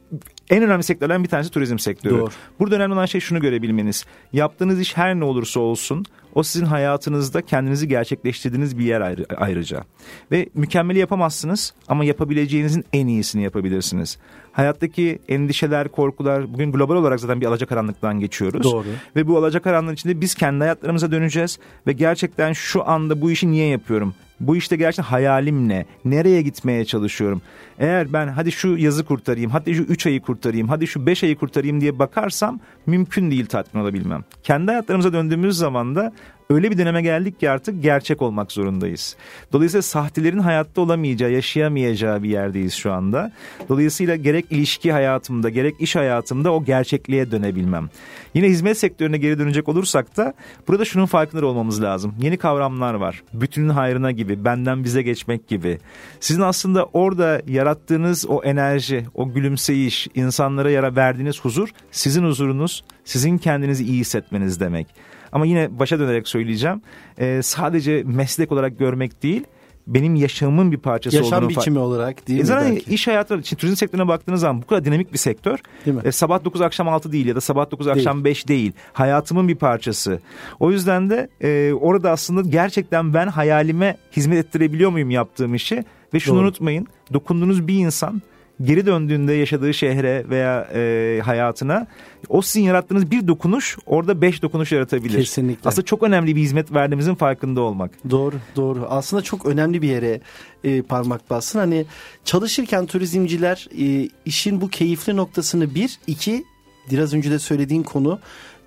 en 0.50 0.62
önemli 0.62 0.82
sektörlerden 0.82 1.24
bir 1.24 1.28
tanesi 1.28 1.50
turizm 1.50 1.78
sektörü. 1.78 2.18
Doğru. 2.18 2.30
Burada 2.58 2.76
önemli 2.76 2.94
olan 2.94 3.06
şey 3.06 3.20
şunu 3.20 3.40
görebilmeniz. 3.40 4.04
Yaptığınız 4.32 4.80
iş 4.80 4.96
her 4.96 5.14
ne 5.14 5.24
olursa 5.24 5.60
olsun 5.60 6.06
o 6.34 6.42
sizin 6.42 6.66
hayatınızda 6.66 7.42
kendinizi 7.42 7.88
gerçekleştirdiğiniz 7.88 8.78
bir 8.78 8.84
yer 8.84 9.00
ayrı, 9.00 9.26
ayrıca. 9.36 9.84
Ve 10.32 10.48
mükemmeli 10.54 10.98
yapamazsınız 10.98 11.74
ama 11.88 12.04
yapabileceğinizin 12.04 12.84
en 12.92 13.06
iyisini 13.06 13.42
yapabilirsiniz. 13.42 14.18
Hayattaki 14.52 15.18
endişeler, 15.28 15.88
korkular 15.88 16.54
bugün 16.54 16.72
global 16.72 16.96
olarak 16.96 17.20
zaten 17.20 17.40
bir 17.40 17.46
alacakaranlıktan 17.46 18.20
geçiyoruz. 18.20 18.64
Doğru. 18.64 18.84
Ve 19.16 19.26
bu 19.26 19.38
alacakaranlığın 19.38 19.94
içinde 19.94 20.20
biz 20.20 20.34
kendi 20.34 20.58
hayatlarımıza 20.58 21.12
döneceğiz 21.12 21.58
ve 21.86 21.92
gerçekten 21.92 22.52
şu 22.52 22.88
anda 22.88 23.20
bu 23.20 23.30
işi 23.30 23.50
niye 23.50 23.66
yapıyorum? 23.68 24.14
Bu 24.40 24.56
işte 24.56 24.76
gerçekten 24.76 25.10
hayalim 25.10 25.68
ne? 25.68 25.86
Nereye 26.04 26.42
gitmeye 26.42 26.84
çalışıyorum? 26.84 27.42
Eğer 27.78 28.12
ben 28.12 28.28
hadi 28.28 28.52
şu 28.52 28.76
yazı 28.76 29.04
kurtarayım, 29.04 29.50
hadi 29.50 29.74
şu 29.74 29.82
3 29.82 30.06
ayı 30.06 30.20
kurtarayım, 30.20 30.68
hadi 30.68 30.86
şu 30.86 31.06
5 31.06 31.24
ayı 31.24 31.36
kurtarayım 31.36 31.80
diye 31.80 31.98
bakarsam 31.98 32.60
mümkün 32.86 33.30
değil 33.30 33.46
tatmin 33.46 33.82
olabilmem. 33.82 34.24
Kendi 34.42 34.66
hayatlarımıza 34.66 35.12
döndüğümüz 35.12 35.56
zaman 35.56 35.94
da 35.94 36.12
öyle 36.50 36.70
bir 36.70 36.78
döneme 36.78 37.02
geldik 37.02 37.40
ki 37.40 37.50
artık 37.50 37.82
gerçek 37.82 38.22
olmak 38.22 38.52
zorundayız. 38.52 39.16
Dolayısıyla 39.52 39.82
sahtelerin 39.82 40.38
hayatta 40.38 40.80
olamayacağı, 40.80 41.30
yaşayamayacağı 41.30 42.22
bir 42.22 42.28
yerdeyiz 42.28 42.74
şu 42.74 42.92
anda. 42.92 43.32
Dolayısıyla 43.68 44.16
gerek 44.16 44.46
ilişki 44.50 44.92
hayatımda, 44.92 45.48
gerek 45.48 45.74
iş 45.80 45.96
hayatımda 45.96 46.52
o 46.52 46.64
gerçekliğe 46.64 47.30
dönebilmem. 47.30 47.90
Yine 48.34 48.48
hizmet 48.48 48.78
sektörüne 48.78 49.18
geri 49.18 49.38
dönecek 49.38 49.68
olursak 49.68 50.16
da 50.16 50.34
burada 50.68 50.84
şunun 50.84 51.06
farkında 51.06 51.46
olmamız 51.46 51.82
lazım. 51.82 52.14
Yeni 52.20 52.36
kavramlar 52.36 52.94
var. 52.94 53.22
Bütünün 53.32 53.68
hayrına 53.68 54.10
gibi, 54.10 54.44
benden 54.44 54.84
bize 54.84 55.02
geçmek 55.02 55.48
gibi. 55.48 55.78
Sizin 56.20 56.42
aslında 56.42 56.84
orada 56.84 57.42
yarattığınız 57.48 58.26
o 58.28 58.42
enerji, 58.42 59.06
o 59.14 59.32
gülümseyiş, 59.32 60.08
insanlara 60.14 60.70
yara 60.70 60.96
verdiğiniz 60.96 61.40
huzur 61.40 61.68
sizin 61.90 62.24
huzurunuz, 62.24 62.84
sizin 63.04 63.38
kendinizi 63.38 63.84
iyi 63.84 64.00
hissetmeniz 64.00 64.60
demek. 64.60 64.86
Ama 65.32 65.46
yine 65.46 65.78
başa 65.78 65.98
dönerek 65.98 66.28
söyleyeceğim. 66.28 66.82
Ee, 67.18 67.40
sadece 67.42 68.02
meslek 68.06 68.52
olarak 68.52 68.78
görmek 68.78 69.22
değil, 69.22 69.44
benim 69.86 70.14
yaşamımın 70.14 70.72
bir 70.72 70.76
parçası 70.78 71.16
Yaşam 71.16 71.38
olduğunu 71.38 71.48
biçimi 71.48 71.78
olarak 71.78 72.28
değil 72.28 72.38
e 72.38 72.42
mi? 72.42 72.46
zaten 72.46 72.70
belki? 72.74 72.94
iş 72.94 73.06
hayatı 73.08 73.38
için 73.38 73.56
turizm 73.56 73.76
sektörüne 73.76 74.08
baktığınız 74.08 74.40
zaman 74.40 74.62
bu 74.62 74.66
kadar 74.66 74.84
dinamik 74.84 75.12
bir 75.12 75.18
sektör. 75.18 75.58
Değil 75.86 75.96
mi? 75.96 76.02
E, 76.04 76.12
sabah 76.12 76.44
9 76.44 76.60
akşam 76.60 76.88
6 76.88 77.12
değil 77.12 77.26
ya 77.26 77.34
da 77.36 77.40
sabah 77.40 77.70
9 77.70 77.88
akşam 77.88 78.24
5 78.24 78.48
değil. 78.48 78.72
Hayatımın 78.92 79.48
bir 79.48 79.54
parçası. 79.54 80.20
O 80.60 80.70
yüzden 80.70 81.10
de 81.10 81.28
e, 81.40 81.72
orada 81.72 82.10
aslında 82.10 82.40
gerçekten 82.40 83.14
ben 83.14 83.26
hayalime 83.26 83.96
hizmet 84.16 84.38
ettirebiliyor 84.46 84.90
muyum 84.90 85.10
yaptığım 85.10 85.54
işi? 85.54 85.84
Ve 86.14 86.20
şunu 86.20 86.36
Doğru. 86.36 86.44
unutmayın. 86.44 86.86
Dokunduğunuz 87.12 87.68
bir 87.68 87.74
insan 87.74 88.22
geri 88.62 88.86
döndüğünde 88.86 89.32
yaşadığı 89.32 89.74
şehre 89.74 90.24
veya 90.28 90.68
e, 90.74 91.20
hayatına 91.24 91.86
o 92.28 92.42
sizin 92.42 92.62
yarattığınız 92.62 93.10
bir 93.10 93.28
dokunuş 93.28 93.78
orada 93.86 94.20
beş 94.20 94.42
dokunuş 94.42 94.72
yaratabilir. 94.72 95.18
Kesinlikle. 95.18 95.68
Aslında 95.68 95.84
çok 95.84 96.02
önemli 96.02 96.36
bir 96.36 96.40
hizmet 96.40 96.72
verdiğimizin 96.72 97.14
farkında 97.14 97.60
olmak. 97.60 97.90
Doğru 98.10 98.36
doğru. 98.56 98.86
Aslında 98.88 99.22
çok 99.22 99.46
önemli 99.46 99.82
bir 99.82 99.88
yere 99.88 100.20
e, 100.64 100.82
parmak 100.82 101.30
bassın. 101.30 101.58
Hani 101.58 101.86
çalışırken 102.24 102.86
turizmciler 102.86 103.68
e, 103.78 104.08
işin 104.24 104.60
bu 104.60 104.68
keyifli 104.68 105.16
noktasını 105.16 105.74
bir, 105.74 105.98
iki 106.06 106.44
biraz 106.90 107.14
önce 107.14 107.30
de 107.30 107.38
söylediğin 107.38 107.82
konu 107.82 108.18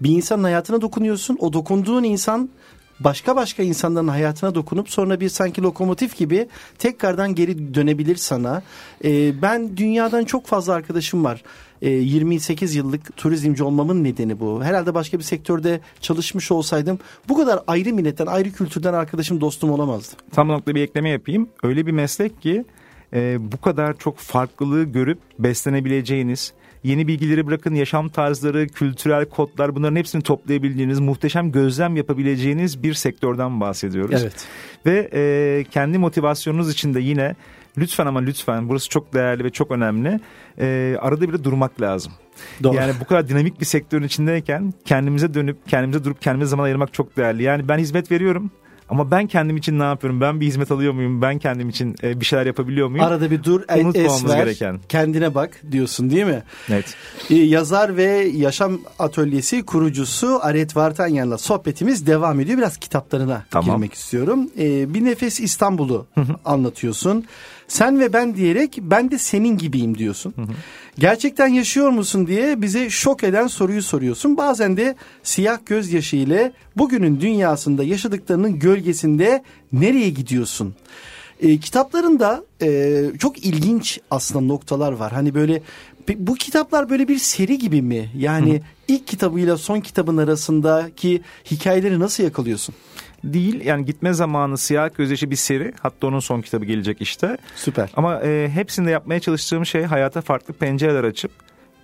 bir 0.01 0.09
insanın 0.09 0.43
hayatına 0.43 0.81
dokunuyorsun. 0.81 1.37
O 1.39 1.53
dokunduğun 1.53 2.03
insan 2.03 2.49
başka 3.03 3.35
başka 3.35 3.63
insanların 3.63 4.07
hayatına 4.07 4.55
dokunup 4.55 4.89
sonra 4.89 5.19
bir 5.19 5.29
sanki 5.29 5.61
lokomotif 5.61 6.17
gibi 6.17 6.47
tekrardan 6.79 7.35
geri 7.35 7.73
dönebilir 7.73 8.15
sana. 8.15 8.63
E, 9.03 9.41
ben 9.41 9.77
dünyadan 9.77 10.23
çok 10.23 10.45
fazla 10.45 10.73
arkadaşım 10.73 11.23
var. 11.23 11.43
E, 11.81 11.89
28 11.89 12.75
yıllık 12.75 13.17
turizmci 13.17 13.63
olmamın 13.63 14.03
nedeni 14.03 14.39
bu. 14.39 14.63
Herhalde 14.63 14.93
başka 14.93 15.17
bir 15.17 15.23
sektörde 15.23 15.79
çalışmış 16.01 16.51
olsaydım 16.51 16.99
bu 17.29 17.37
kadar 17.37 17.59
ayrı 17.67 17.93
milletten, 17.93 18.25
ayrı 18.25 18.51
kültürden 18.51 18.93
arkadaşım, 18.93 19.41
dostum 19.41 19.71
olamazdı. 19.71 20.15
Tam 20.31 20.49
bu 20.49 20.53
noktada 20.53 20.75
bir 20.75 20.81
ekleme 20.81 21.09
yapayım. 21.09 21.49
Öyle 21.63 21.85
bir 21.85 21.91
meslek 21.91 22.41
ki 22.41 22.65
e, 23.13 23.51
bu 23.51 23.61
kadar 23.61 23.97
çok 23.97 24.17
farklılığı 24.17 24.83
görüp 24.83 25.19
beslenebileceğiniz, 25.39 26.53
yeni 26.83 27.07
bilgileri 27.07 27.47
bırakın 27.47 27.75
yaşam 27.75 28.09
tarzları, 28.09 28.67
kültürel 28.67 29.25
kodlar 29.25 29.75
bunların 29.75 29.95
hepsini 29.95 30.21
toplayabildiğiniz, 30.21 30.99
muhteşem 30.99 31.51
gözlem 31.51 31.95
yapabileceğiniz 31.95 32.83
bir 32.83 32.93
sektörden 32.93 33.61
bahsediyoruz. 33.61 34.21
Evet. 34.21 34.47
Ve 34.85 35.09
e, 35.13 35.63
kendi 35.71 35.97
motivasyonunuz 35.97 36.71
için 36.71 36.93
de 36.93 36.99
yine 36.99 37.35
lütfen 37.77 38.05
ama 38.05 38.19
lütfen 38.19 38.69
burası 38.69 38.89
çok 38.89 39.13
değerli 39.13 39.43
ve 39.43 39.49
çok 39.49 39.71
önemli. 39.71 40.19
E, 40.59 40.97
arada 41.01 41.33
bir 41.33 41.43
durmak 41.43 41.81
lazım. 41.81 42.13
Doğru. 42.63 42.75
Yani 42.75 42.93
bu 43.01 43.05
kadar 43.05 43.27
dinamik 43.27 43.59
bir 43.59 43.65
sektörün 43.65 44.03
içindeyken 44.03 44.73
kendimize 44.85 45.33
dönüp 45.33 45.57
kendimize 45.67 46.03
durup 46.03 46.21
kendimize 46.21 46.49
zaman 46.49 46.63
ayırmak 46.63 46.93
çok 46.93 47.17
değerli. 47.17 47.43
Yani 47.43 47.67
ben 47.67 47.77
hizmet 47.77 48.11
veriyorum. 48.11 48.51
Ama 48.89 49.11
ben 49.11 49.27
kendim 49.27 49.57
için 49.57 49.79
ne 49.79 49.83
yapıyorum? 49.83 50.21
Ben 50.21 50.39
bir 50.41 50.47
hizmet 50.47 50.71
alıyor 50.71 50.93
muyum? 50.93 51.21
Ben 51.21 51.39
kendim 51.39 51.69
için 51.69 51.95
e, 52.03 52.19
bir 52.19 52.25
şeyler 52.25 52.45
yapabiliyor 52.45 52.87
muyum? 52.87 53.05
Arada 53.05 53.31
bir 53.31 53.43
dur, 53.43 53.61
e, 53.69 53.99
es 54.01 54.25
ver, 54.25 54.37
gereken. 54.37 54.79
kendine 54.89 55.35
bak 55.35 55.61
diyorsun 55.71 56.09
değil 56.09 56.25
mi? 56.25 56.43
Evet. 56.69 56.95
Ee, 57.29 57.35
yazar 57.35 57.97
ve 57.97 58.03
Yaşam 58.35 58.79
Atölyesi 58.99 59.63
kurucusu 59.65 60.39
Aret 60.41 60.75
Vartanyan'la 60.77 61.37
sohbetimiz 61.37 62.07
devam 62.07 62.39
ediyor. 62.39 62.57
Biraz 62.57 62.77
kitaplarına 62.77 63.45
Tamam. 63.51 63.75
girmek 63.75 63.93
istiyorum. 63.93 64.49
Ee, 64.59 64.93
bir 64.93 65.05
Nefes 65.05 65.39
İstanbul'u 65.39 66.07
anlatıyorsun. 66.45 67.25
Sen 67.67 67.99
ve 67.99 68.13
ben 68.13 68.35
diyerek 68.35 68.79
ben 68.81 69.11
de 69.11 69.17
senin 69.17 69.57
gibiyim 69.57 69.97
diyorsun. 69.97 70.33
Gerçekten 70.97 71.47
yaşıyor 71.47 71.89
musun 71.89 72.27
diye 72.27 72.61
bize 72.61 72.89
şok 72.89 73.23
eden 73.23 73.47
soruyu 73.47 73.83
soruyorsun. 73.83 74.37
Bazen 74.37 74.77
de 74.77 74.95
siyah 75.23 75.57
gözyaşı 75.65 76.15
ile 76.15 76.53
bugünün 76.77 77.21
dünyasında 77.21 77.83
yaşadıklarının 77.83 78.59
gölgesinde 78.59 79.43
nereye 79.71 80.09
gidiyorsun? 80.09 80.75
E, 81.41 81.57
kitaplarında 81.57 82.43
e, 82.61 83.01
çok 83.19 83.45
ilginç 83.45 83.99
aslında 84.11 84.45
noktalar 84.45 84.91
var. 84.91 85.11
Hani 85.11 85.33
böyle 85.33 85.61
bu 86.17 86.35
kitaplar 86.35 86.89
böyle 86.89 87.07
bir 87.07 87.17
seri 87.17 87.57
gibi 87.57 87.81
mi? 87.81 88.09
Yani 88.17 88.61
ilk 88.87 89.07
kitabıyla 89.07 89.57
son 89.57 89.79
kitabın 89.79 90.17
arasındaki 90.17 91.21
hikayeleri 91.51 91.99
nasıl 91.99 92.23
yakalıyorsun? 92.23 92.75
Değil 93.23 93.65
yani 93.65 93.85
gitme 93.85 94.13
zamanı 94.13 94.57
siyah 94.57 94.89
gözyaşı 94.97 95.31
bir 95.31 95.35
seri. 95.35 95.73
Hatta 95.81 96.07
onun 96.07 96.19
son 96.19 96.41
kitabı 96.41 96.65
gelecek 96.65 97.01
işte. 97.01 97.37
Süper. 97.55 97.89
Ama 97.95 98.21
e, 98.21 98.49
hepsinde 98.49 98.91
yapmaya 98.91 99.19
çalıştığım 99.19 99.65
şey 99.65 99.83
hayata 99.83 100.21
farklı 100.21 100.53
pencereler 100.53 101.03
açıp 101.03 101.31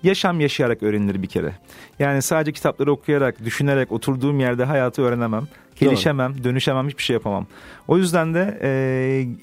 yaşam 0.03 0.39
yaşayarak 0.39 0.83
öğrenilir 0.83 1.21
bir 1.21 1.27
kere. 1.27 1.53
Yani 1.99 2.21
sadece 2.21 2.51
kitapları 2.51 2.91
okuyarak, 2.91 3.45
düşünerek, 3.45 3.91
oturduğum 3.91 4.39
yerde 4.39 4.63
hayatı 4.63 5.01
öğrenemem. 5.01 5.47
Gelişemem, 5.79 6.43
dönüşemem, 6.43 6.87
hiçbir 6.87 7.03
şey 7.03 7.13
yapamam. 7.13 7.45
O 7.87 7.97
yüzden 7.97 8.33
de 8.33 8.59
e, 8.61 8.69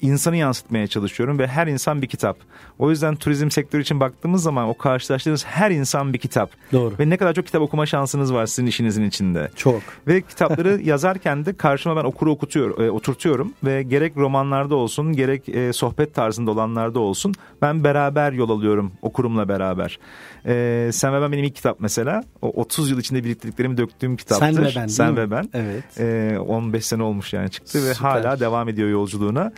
insanı 0.01 0.37
yansıtmaya 0.37 0.87
çalışıyorum 0.87 1.39
ve 1.39 1.47
her 1.47 1.67
insan 1.67 2.01
bir 2.01 2.07
kitap. 2.07 2.37
O 2.79 2.89
yüzden 2.89 3.15
turizm 3.15 3.49
sektörü 3.51 3.81
için 3.81 3.99
baktığımız 3.99 4.43
zaman 4.43 4.67
o 4.67 4.77
karşılaştığınız 4.77 5.45
her 5.45 5.71
insan 5.71 6.13
bir 6.13 6.19
kitap. 6.19 6.51
Doğru. 6.73 6.93
Ve 6.99 7.09
ne 7.09 7.17
kadar 7.17 7.33
çok 7.33 7.45
kitap 7.45 7.61
okuma 7.61 7.85
şansınız 7.85 8.33
var 8.33 8.45
sizin 8.45 8.65
işinizin 8.65 9.03
içinde. 9.03 9.49
Çok. 9.55 9.81
Ve 10.07 10.21
kitapları 10.21 10.81
yazarken 10.83 11.45
de 11.45 11.53
karşıma 11.53 11.95
ben 11.95 12.03
okuru 12.03 12.31
okutuyor, 12.31 12.79
e, 12.79 12.91
oturtuyorum 12.91 13.53
ve 13.63 13.83
gerek 13.83 14.17
romanlarda 14.17 14.75
olsun 14.75 15.13
gerek 15.13 15.49
e, 15.49 15.73
sohbet 15.73 16.15
tarzında 16.15 16.51
olanlarda 16.51 16.99
olsun 16.99 17.33
ben 17.61 17.83
beraber 17.83 18.31
yol 18.31 18.49
alıyorum 18.49 18.91
okurumla 19.01 19.49
beraber. 19.49 19.99
E, 20.45 20.89
Sen 20.93 21.13
ve 21.13 21.21
Ben 21.21 21.31
benim 21.31 21.43
ilk 21.43 21.55
kitap 21.55 21.79
mesela. 21.79 22.23
O 22.41 22.47
30 22.61 22.91
yıl 22.91 22.99
içinde 22.99 23.23
biriktirdiklerimi 23.23 23.77
döktüğüm 23.77 24.17
kitaptır. 24.17 24.53
Sen 24.53 24.65
ve 24.65 24.69
Ben. 24.75 24.87
Sen 24.87 25.17
ve? 25.17 25.31
Ben. 25.31 25.49
Evet. 25.53 25.99
E, 25.99 26.26
15 26.39 26.85
sene 26.85 27.03
olmuş 27.03 27.33
yani 27.33 27.49
çıktı 27.49 27.85
ve 27.85 27.93
Süper. 27.93 28.09
hala 28.09 28.39
devam 28.39 28.69
ediyor 28.69 28.89
yolculuğuna. 28.89 29.51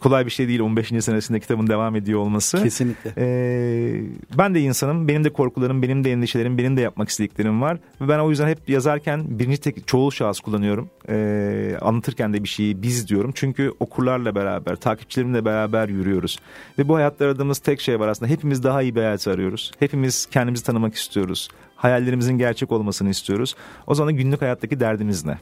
Kolay 0.00 0.26
bir 0.26 0.30
şey 0.30 0.48
değil 0.48 0.60
15. 0.60 0.88
senesinde 0.88 1.40
kitabın 1.40 1.66
devam 1.66 1.96
ediyor 1.96 2.20
olması. 2.20 2.62
Kesinlikle. 2.62 3.12
Ee, 3.18 4.02
ben 4.38 4.54
de 4.54 4.60
insanım. 4.60 5.08
Benim 5.08 5.24
de 5.24 5.30
korkularım, 5.30 5.82
benim 5.82 6.04
de 6.04 6.12
endişelerim, 6.12 6.58
benim 6.58 6.76
de 6.76 6.80
yapmak 6.80 7.08
istediklerim 7.08 7.62
var. 7.62 7.78
Ve 8.00 8.08
ben 8.08 8.18
o 8.18 8.30
yüzden 8.30 8.48
hep 8.48 8.68
yazarken 8.68 9.38
birinci 9.38 9.60
tek 9.60 9.86
çoğul 9.88 10.10
şahıs 10.10 10.40
kullanıyorum. 10.40 10.90
Ee, 11.08 11.76
anlatırken 11.80 12.32
de 12.32 12.44
bir 12.44 12.48
şeyi 12.48 12.82
biz 12.82 13.08
diyorum. 13.08 13.32
Çünkü 13.34 13.72
okurlarla 13.80 14.34
beraber, 14.34 14.76
takipçilerimle 14.76 15.44
beraber 15.44 15.88
yürüyoruz. 15.88 16.38
Ve 16.78 16.88
bu 16.88 16.96
hayatta 16.96 17.24
aradığımız 17.24 17.58
tek 17.58 17.80
şey 17.80 18.00
var 18.00 18.08
aslında. 18.08 18.30
Hepimiz 18.30 18.62
daha 18.62 18.82
iyi 18.82 18.94
bir 18.94 19.00
hayat 19.00 19.28
arıyoruz. 19.28 19.72
Hepimiz 19.78 20.26
kendimizi 20.26 20.64
tanımak 20.64 20.94
istiyoruz. 20.94 21.48
Hayallerimizin 21.80 22.38
gerçek 22.38 22.72
olmasını 22.72 23.10
istiyoruz. 23.10 23.56
O 23.86 23.94
zaman 23.94 24.14
günlük 24.14 24.42
hayattaki 24.42 24.80
derdimiz 24.80 25.24
ne? 25.24 25.38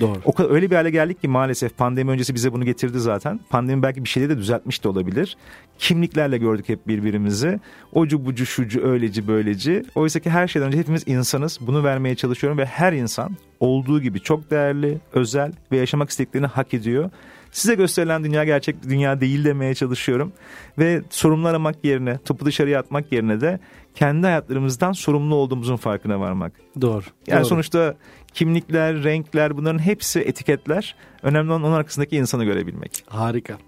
Doğru. 0.00 0.18
O 0.24 0.32
kadar 0.32 0.50
öyle 0.50 0.70
bir 0.70 0.76
hale 0.76 0.90
geldik 0.90 1.20
ki 1.20 1.28
maalesef 1.28 1.76
pandemi 1.76 2.10
öncesi 2.10 2.34
bize 2.34 2.52
bunu 2.52 2.64
getirdi 2.64 3.00
zaten. 3.00 3.40
Pandemi 3.50 3.82
belki 3.82 4.04
bir 4.04 4.08
şeyleri 4.08 4.30
de 4.30 4.38
düzeltmiş 4.38 4.84
de 4.84 4.88
olabilir. 4.88 5.36
Kimliklerle 5.78 6.38
gördük 6.38 6.68
hep 6.68 6.88
birbirimizi. 6.88 7.60
Ocu 7.92 8.26
bucu 8.26 8.46
şucu 8.46 8.82
öyleci 8.86 9.28
böyleci. 9.28 9.84
Oysa 9.94 10.20
ki 10.20 10.30
her 10.30 10.48
şeyden 10.48 10.68
önce 10.68 10.78
hepimiz 10.78 11.02
insanız. 11.06 11.58
Bunu 11.60 11.84
vermeye 11.84 12.14
çalışıyorum 12.14 12.58
ve 12.58 12.66
her 12.66 12.92
insan 12.92 13.36
olduğu 13.60 14.00
gibi 14.00 14.20
çok 14.20 14.50
değerli, 14.50 14.98
özel 15.12 15.52
ve 15.72 15.76
yaşamak 15.76 16.10
istediklerini 16.10 16.46
hak 16.46 16.74
ediyor. 16.74 17.10
Size 17.52 17.74
gösterilen 17.74 18.24
dünya 18.24 18.44
gerçek 18.44 18.82
dünya 18.88 19.20
değil 19.20 19.44
demeye 19.44 19.74
çalışıyorum. 19.74 20.32
Ve 20.78 21.02
sorumlu 21.10 21.48
aramak 21.48 21.84
yerine, 21.84 22.18
topu 22.18 22.44
dışarıya 22.44 22.80
atmak 22.80 23.12
yerine 23.12 23.40
de 23.40 23.60
kendi 23.94 24.26
hayatlarımızdan 24.26 24.92
sorumlu 24.92 25.34
olduğumuzun 25.34 25.76
farkına 25.76 26.20
varmak. 26.20 26.52
Doğru. 26.80 27.04
Yani 27.26 27.40
Doğru. 27.40 27.48
sonuçta 27.48 27.94
kimlikler, 28.34 29.04
renkler 29.04 29.56
bunların 29.56 29.78
hepsi 29.78 30.20
etiketler. 30.20 30.96
Önemli 31.22 31.50
olan 31.50 31.62
onun 31.62 31.72
arkasındaki 31.72 32.16
insanı 32.16 32.44
görebilmek. 32.44 33.04
Harika. 33.06 33.58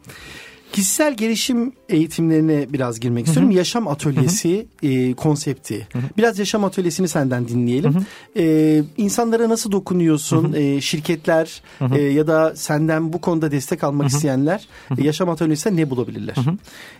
Kişisel 0.74 1.14
gelişim 1.16 1.72
eğitimlerine 1.88 2.66
biraz 2.72 3.00
girmek 3.00 3.26
istiyorum. 3.26 3.50
Yaşam 3.50 3.88
atölyesi 3.88 4.66
e, 4.82 5.14
konsepti. 5.14 5.88
Biraz 6.18 6.38
yaşam 6.38 6.64
atölyesini 6.64 7.08
senden 7.08 7.48
dinleyelim. 7.48 8.06
E, 8.37 8.82
insanlara 8.96 9.48
nasıl 9.48 9.72
dokunuyorsun? 9.72 10.52
E, 10.52 10.80
şirketler 10.80 11.62
e, 11.94 12.00
ya 12.00 12.26
da 12.26 12.56
senden 12.56 13.12
bu 13.12 13.20
konuda 13.20 13.50
destek 13.50 13.84
almak 13.84 14.08
isteyenler 14.08 14.68
e, 14.98 15.04
yaşam 15.04 15.28
atölyesinde 15.30 15.76
ne 15.76 15.90
bulabilirler? 15.90 16.34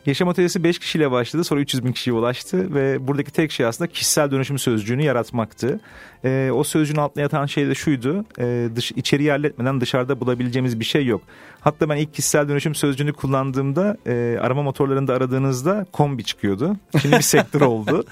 Yaşam 0.07 0.29
Atölyesi 0.29 0.65
5 0.65 0.79
kişiyle 0.79 1.11
başladı 1.11 1.45
sonra 1.45 1.61
300 1.61 1.85
bin 1.85 1.93
kişiye 1.93 2.17
ulaştı 2.17 2.75
ve 2.75 3.07
buradaki 3.07 3.33
tek 3.33 3.53
şey 3.53 3.67
aslında 3.67 3.91
kişisel 3.91 4.31
dönüşüm 4.31 4.59
sözcüğünü 4.59 5.03
yaratmaktı. 5.05 5.81
Ee, 6.25 6.51
o 6.55 6.65
sözcüğün 6.65 6.97
altına 6.97 7.23
yatan 7.23 7.47
şey 7.47 7.69
de 7.69 7.75
şuydu 7.75 8.25
e, 8.39 8.69
dış, 8.77 8.93
içeriği 8.93 9.31
halletmeden 9.31 9.81
dışarıda 9.81 10.21
bulabileceğimiz 10.21 10.81
bir 10.81 10.85
şey 10.85 11.07
yok. 11.07 11.23
Hatta 11.61 11.89
ben 11.89 11.97
ilk 11.97 12.15
kişisel 12.15 12.49
dönüşüm 12.49 12.75
sözcüğünü 12.75 13.13
kullandığımda 13.13 13.97
e, 14.07 14.39
arama 14.41 14.63
motorlarında 14.63 15.15
aradığınızda 15.15 15.87
kombi 15.93 16.25
çıkıyordu. 16.25 16.77
Şimdi 17.01 17.17
bir 17.17 17.23
sektör 17.23 17.61
oldu. 17.61 18.05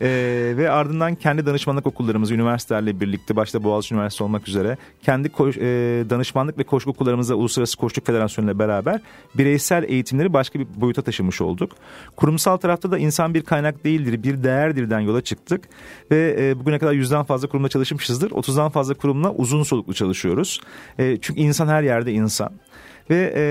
E, 0.00 0.08
ve 0.56 0.70
ardından 0.70 1.14
kendi 1.14 1.46
danışmanlık 1.46 1.86
okullarımız 1.86 2.30
üniversitelerle 2.30 3.00
birlikte 3.00 3.36
başta 3.36 3.64
Boğaziçi 3.64 3.94
Üniversitesi 3.94 4.24
olmak 4.24 4.48
üzere 4.48 4.76
kendi 5.02 5.28
koş, 5.28 5.56
e, 5.56 5.60
danışmanlık 6.10 6.58
ve 6.58 6.64
koşu 6.64 6.90
okullarımızla 6.90 7.34
Uluslararası 7.34 7.76
Koçluk 7.76 8.06
Federasyonu 8.06 8.50
ile 8.50 8.58
beraber 8.58 9.00
bireysel 9.34 9.84
eğitimleri 9.88 10.32
başka 10.32 10.58
bir 10.58 10.66
boyuta 10.76 11.02
taşımış 11.02 11.40
olduk. 11.40 11.72
Kurumsal 12.16 12.56
tarafta 12.56 12.90
da 12.90 12.98
insan 12.98 13.34
bir 13.34 13.42
kaynak 13.42 13.84
değildir, 13.84 14.22
bir 14.22 14.42
değerdirden 14.42 15.00
yola 15.00 15.20
çıktık 15.20 15.68
ve 16.10 16.36
e, 16.38 16.58
bugüne 16.58 16.78
kadar 16.78 16.92
yüzden 16.92 17.24
fazla 17.24 17.48
kurumda 17.60 17.68
çalışmışızdır. 17.68 18.30
30'dan 18.30 18.70
fazla 18.70 18.94
kurumla 18.94 19.32
uzun 19.32 19.62
soluklu 19.62 19.94
çalışıyoruz. 19.94 20.60
E, 20.98 21.18
çünkü 21.20 21.40
insan 21.40 21.68
her 21.68 21.82
yerde 21.82 22.12
insan. 22.12 22.52
Ve 23.10 23.32
e, 23.36 23.42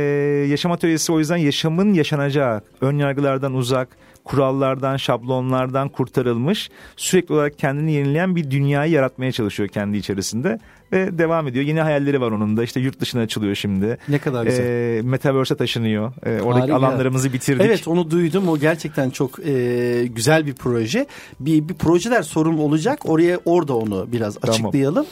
yaşam 0.50 0.72
atölyesi 0.72 1.12
o 1.12 1.20
yüzden 1.20 1.38
yaşamın 1.38 1.94
yaşanacağı, 1.94 2.62
ön 2.82 2.98
yargılardan 2.98 3.54
uzak, 3.54 3.98
kurallardan, 4.24 4.98
şablonlardan 4.98 5.90
kurtarılmış, 5.90 6.70
sürekli 6.98 7.34
olarak 7.34 7.60
kendini 7.60 7.92
yenileyen 7.92 8.36
bir 8.36 8.52
dünyayı 8.52 8.92
yaratmaya 8.92 9.32
çalışıyor 9.32 9.70
kendi 9.70 9.98
içerisinde. 9.98 10.60
Ve 10.94 11.18
devam 11.18 11.48
ediyor. 11.48 11.66
Yeni 11.66 11.82
hayalleri 11.82 12.22
var 12.22 12.32
onun 12.32 12.58
da. 12.58 12.64
İşte 12.64 12.80
yurt 12.80 13.00
dışına 13.00 13.22
açılıyor 13.22 13.56
şimdi. 13.56 13.98
Ne 14.10 14.20
kadar 14.20 14.46
güzel. 14.46 14.64
E, 14.66 15.02
Metaverse'e 15.02 15.58
taşınıyor. 15.58 16.12
E, 16.26 16.42
oradaki 16.42 16.72
Harika. 16.72 16.76
alanlarımızı 16.76 17.34
bitirdik. 17.34 17.66
Evet 17.66 17.88
onu 17.88 18.12
duydum. 18.12 18.48
O 18.50 18.58
gerçekten 18.58 19.10
çok 19.10 19.48
e, 19.48 20.06
güzel 20.16 20.46
bir 20.46 20.54
proje. 20.54 21.08
Bir, 21.40 21.70
bir 21.70 21.74
projeler 21.74 22.22
sorun 22.22 22.58
olacak. 22.58 23.00
Oraya 23.06 23.40
orada 23.46 23.76
onu 23.78 24.08
biraz 24.12 24.36
Tamam. 24.36 24.54
açıklayalım. 24.54 25.06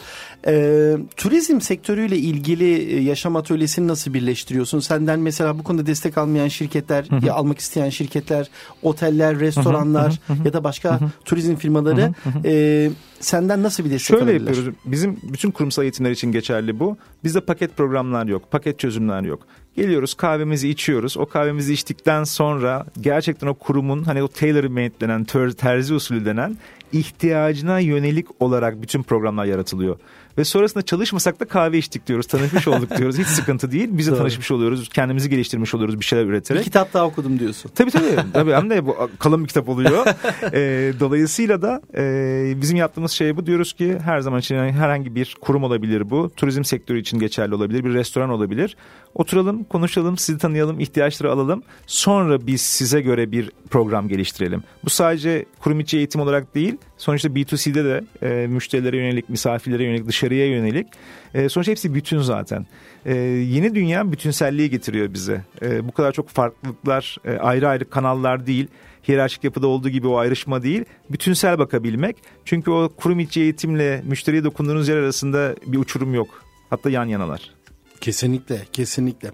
E, 0.48 0.94
turizm 1.16 1.62
sektörüyle 1.62 2.18
ilgili 2.18 2.74
e, 2.94 3.02
yaşam 3.02 3.36
atölyesini 3.36 3.88
nasıl 3.88 4.14
birleştiriyorsun? 4.14 4.80
Senden 4.80 5.20
mesela 5.20 5.60
bu 5.60 5.64
konuda 5.64 5.86
destek 5.86 6.18
almayan 6.18 6.48
şirketler, 6.48 7.06
ya 7.26 7.34
almak 7.34 7.60
isteyen 7.60 7.90
şirketler, 7.90 8.50
oteller, 8.84 9.40
restoranlar 9.40 10.20
ya 10.46 10.54
da 10.54 10.64
başka 10.64 11.00
turizm 11.26 11.56
firmaları 11.56 12.14
e, 12.46 12.90
senden 13.20 13.64
nasıl 13.64 13.86
bir 13.86 13.90
destek 13.90 14.08
Şöyle 14.08 14.24
alabilirler? 14.24 14.48
yapıyoruz. 14.48 14.74
Bizim 14.86 15.18
bütün 15.24 15.52
kurumsal 15.68 15.84
eğitimler 15.84 16.12
için 16.12 16.32
geçerli 16.32 16.80
bu. 16.80 16.98
Bizde 17.24 17.42
paket 17.42 17.78
programlar 17.78 18.26
yok. 18.28 18.52
Paket 18.52 18.80
çözümler 18.80 19.22
yok. 19.22 19.48
Geliyoruz 19.76 20.14
kahvemizi 20.14 20.70
içiyoruz. 20.70 21.18
O 21.18 21.26
kahvemizi 21.26 21.74
içtikten 21.74 22.24
sonra 22.24 22.86
gerçekten 23.02 23.48
o 23.48 23.54
kurumun 23.54 24.04
hani 24.04 24.24
o 24.24 24.28
tailor 24.28 24.64
made 24.64 25.00
denen 25.02 25.24
ter- 25.24 25.52
terzi 25.52 25.94
usulü 25.94 26.26
denen 26.26 26.58
ihtiyacına 26.94 27.80
yönelik 27.80 28.28
olarak 28.40 28.82
bütün 28.82 29.04
programlar 29.04 29.46
yaratılıyor. 29.46 30.00
Ve 30.38 30.44
sonrasında 30.44 30.86
çalışmasak 30.86 31.40
da 31.40 31.46
kahve 31.46 31.78
içtik 31.78 32.08
diyoruz. 32.08 32.28
Tanışmış 32.28 32.68
olduk 32.68 32.90
diyoruz. 32.98 33.18
Hiç 33.18 33.28
sıkıntı 33.28 33.72
değil. 33.72 33.90
Biz 33.92 34.08
de 34.08 34.12
Doğru. 34.12 34.18
tanışmış 34.20 34.52
oluyoruz. 34.52 34.90
Kendimizi 34.90 35.30
geliştirmiş 35.30 35.74
oluyoruz 35.76 36.00
bir 36.00 36.06
şeyler 36.06 36.26
Bir 36.26 36.32
üreterek. 36.32 36.64
kitap 36.64 36.94
daha 36.94 37.06
okudum 37.06 37.40
diyorsun. 37.40 37.72
Tabii 37.76 37.92
tabii. 37.92 38.16
tabii 38.34 38.52
hem 38.54 38.70
de 38.70 38.86
bu 38.86 38.96
kalın 39.20 39.44
bir 39.44 39.48
kitap 39.48 39.70
oluyor. 39.70 40.06
Ee, 40.54 40.94
dolayısıyla 41.00 41.62
da 41.62 41.82
e, 41.98 42.54
bizim 42.62 42.78
yaptığımız 42.78 43.12
şey 43.12 43.38
bu. 43.38 43.46
Diyoruz 43.46 43.74
ki 43.74 43.98
her 44.04 44.20
zaman 44.20 44.40
için 44.40 44.56
herhangi 44.56 45.16
bir 45.16 45.36
kurum 45.42 45.64
olabilir 45.64 46.10
bu. 46.10 46.32
Turizm 46.38 46.64
sektörü 46.64 47.00
için 47.00 47.20
geçerli 47.20 47.56
olabilir. 47.56 47.84
Bir 47.84 47.94
restoran 47.94 48.30
olabilir. 48.30 48.78
Oturalım, 49.16 49.64
konuşalım, 49.64 50.18
sizi 50.18 50.38
tanıyalım, 50.38 50.80
ihtiyaçları 50.80 51.32
alalım. 51.32 51.64
Sonra 51.88 52.48
biz 52.48 52.62
size 52.62 53.02
göre 53.02 53.32
bir 53.32 53.52
program 53.70 54.08
geliştirelim. 54.08 54.64
Bu 54.86 54.90
sadece 54.90 55.46
kurum 55.60 55.80
içi 55.80 55.98
eğitim 55.98 56.22
olarak 56.22 56.56
değil. 56.56 56.78
Sonuçta 56.98 57.30
B2C'de 57.30 57.86
de 57.86 58.04
e, 58.22 58.48
müşterilere 58.48 58.98
yönelik, 58.98 59.30
misafirlere 59.30 59.84
yönelik, 59.84 60.08
dışarıya 60.08 60.48
yönelik. 60.48 60.88
E, 61.34 61.50
sonuçta 61.50 61.72
hepsi 61.72 61.94
bütün 61.94 62.20
zaten. 62.20 62.66
E, 63.06 63.16
yeni 63.16 63.76
dünya 63.76 64.12
bütünselliği 64.12 64.70
getiriyor 64.70 65.14
bize. 65.14 65.42
E, 65.62 65.88
bu 65.88 65.92
kadar 65.92 66.12
çok 66.12 66.30
farklılıklar, 66.30 67.18
e, 67.26 67.32
ayrı 67.32 67.68
ayrı 67.68 67.90
kanallar 67.90 68.48
değil. 68.48 68.68
Hiyerarşik 69.08 69.44
yapıda 69.44 69.68
olduğu 69.68 69.90
gibi 69.90 70.08
o 70.08 70.18
ayrışma 70.18 70.64
değil. 70.64 70.86
Bütünsel 71.10 71.60
bakabilmek. 71.60 72.18
Çünkü 72.46 72.72
o 72.72 72.90
kurum 72.98 73.20
içi 73.20 73.42
eğitimle 73.42 74.04
müşteriye 74.06 74.44
dokunduğunuz 74.44 74.88
yer 74.88 74.98
arasında 74.98 75.56
bir 75.66 75.78
uçurum 75.78 76.14
yok. 76.14 76.44
Hatta 76.70 76.90
yan 76.90 77.06
yanalar. 77.06 77.58
Kesinlikle, 78.02 78.62
kesinlikle. 78.74 79.32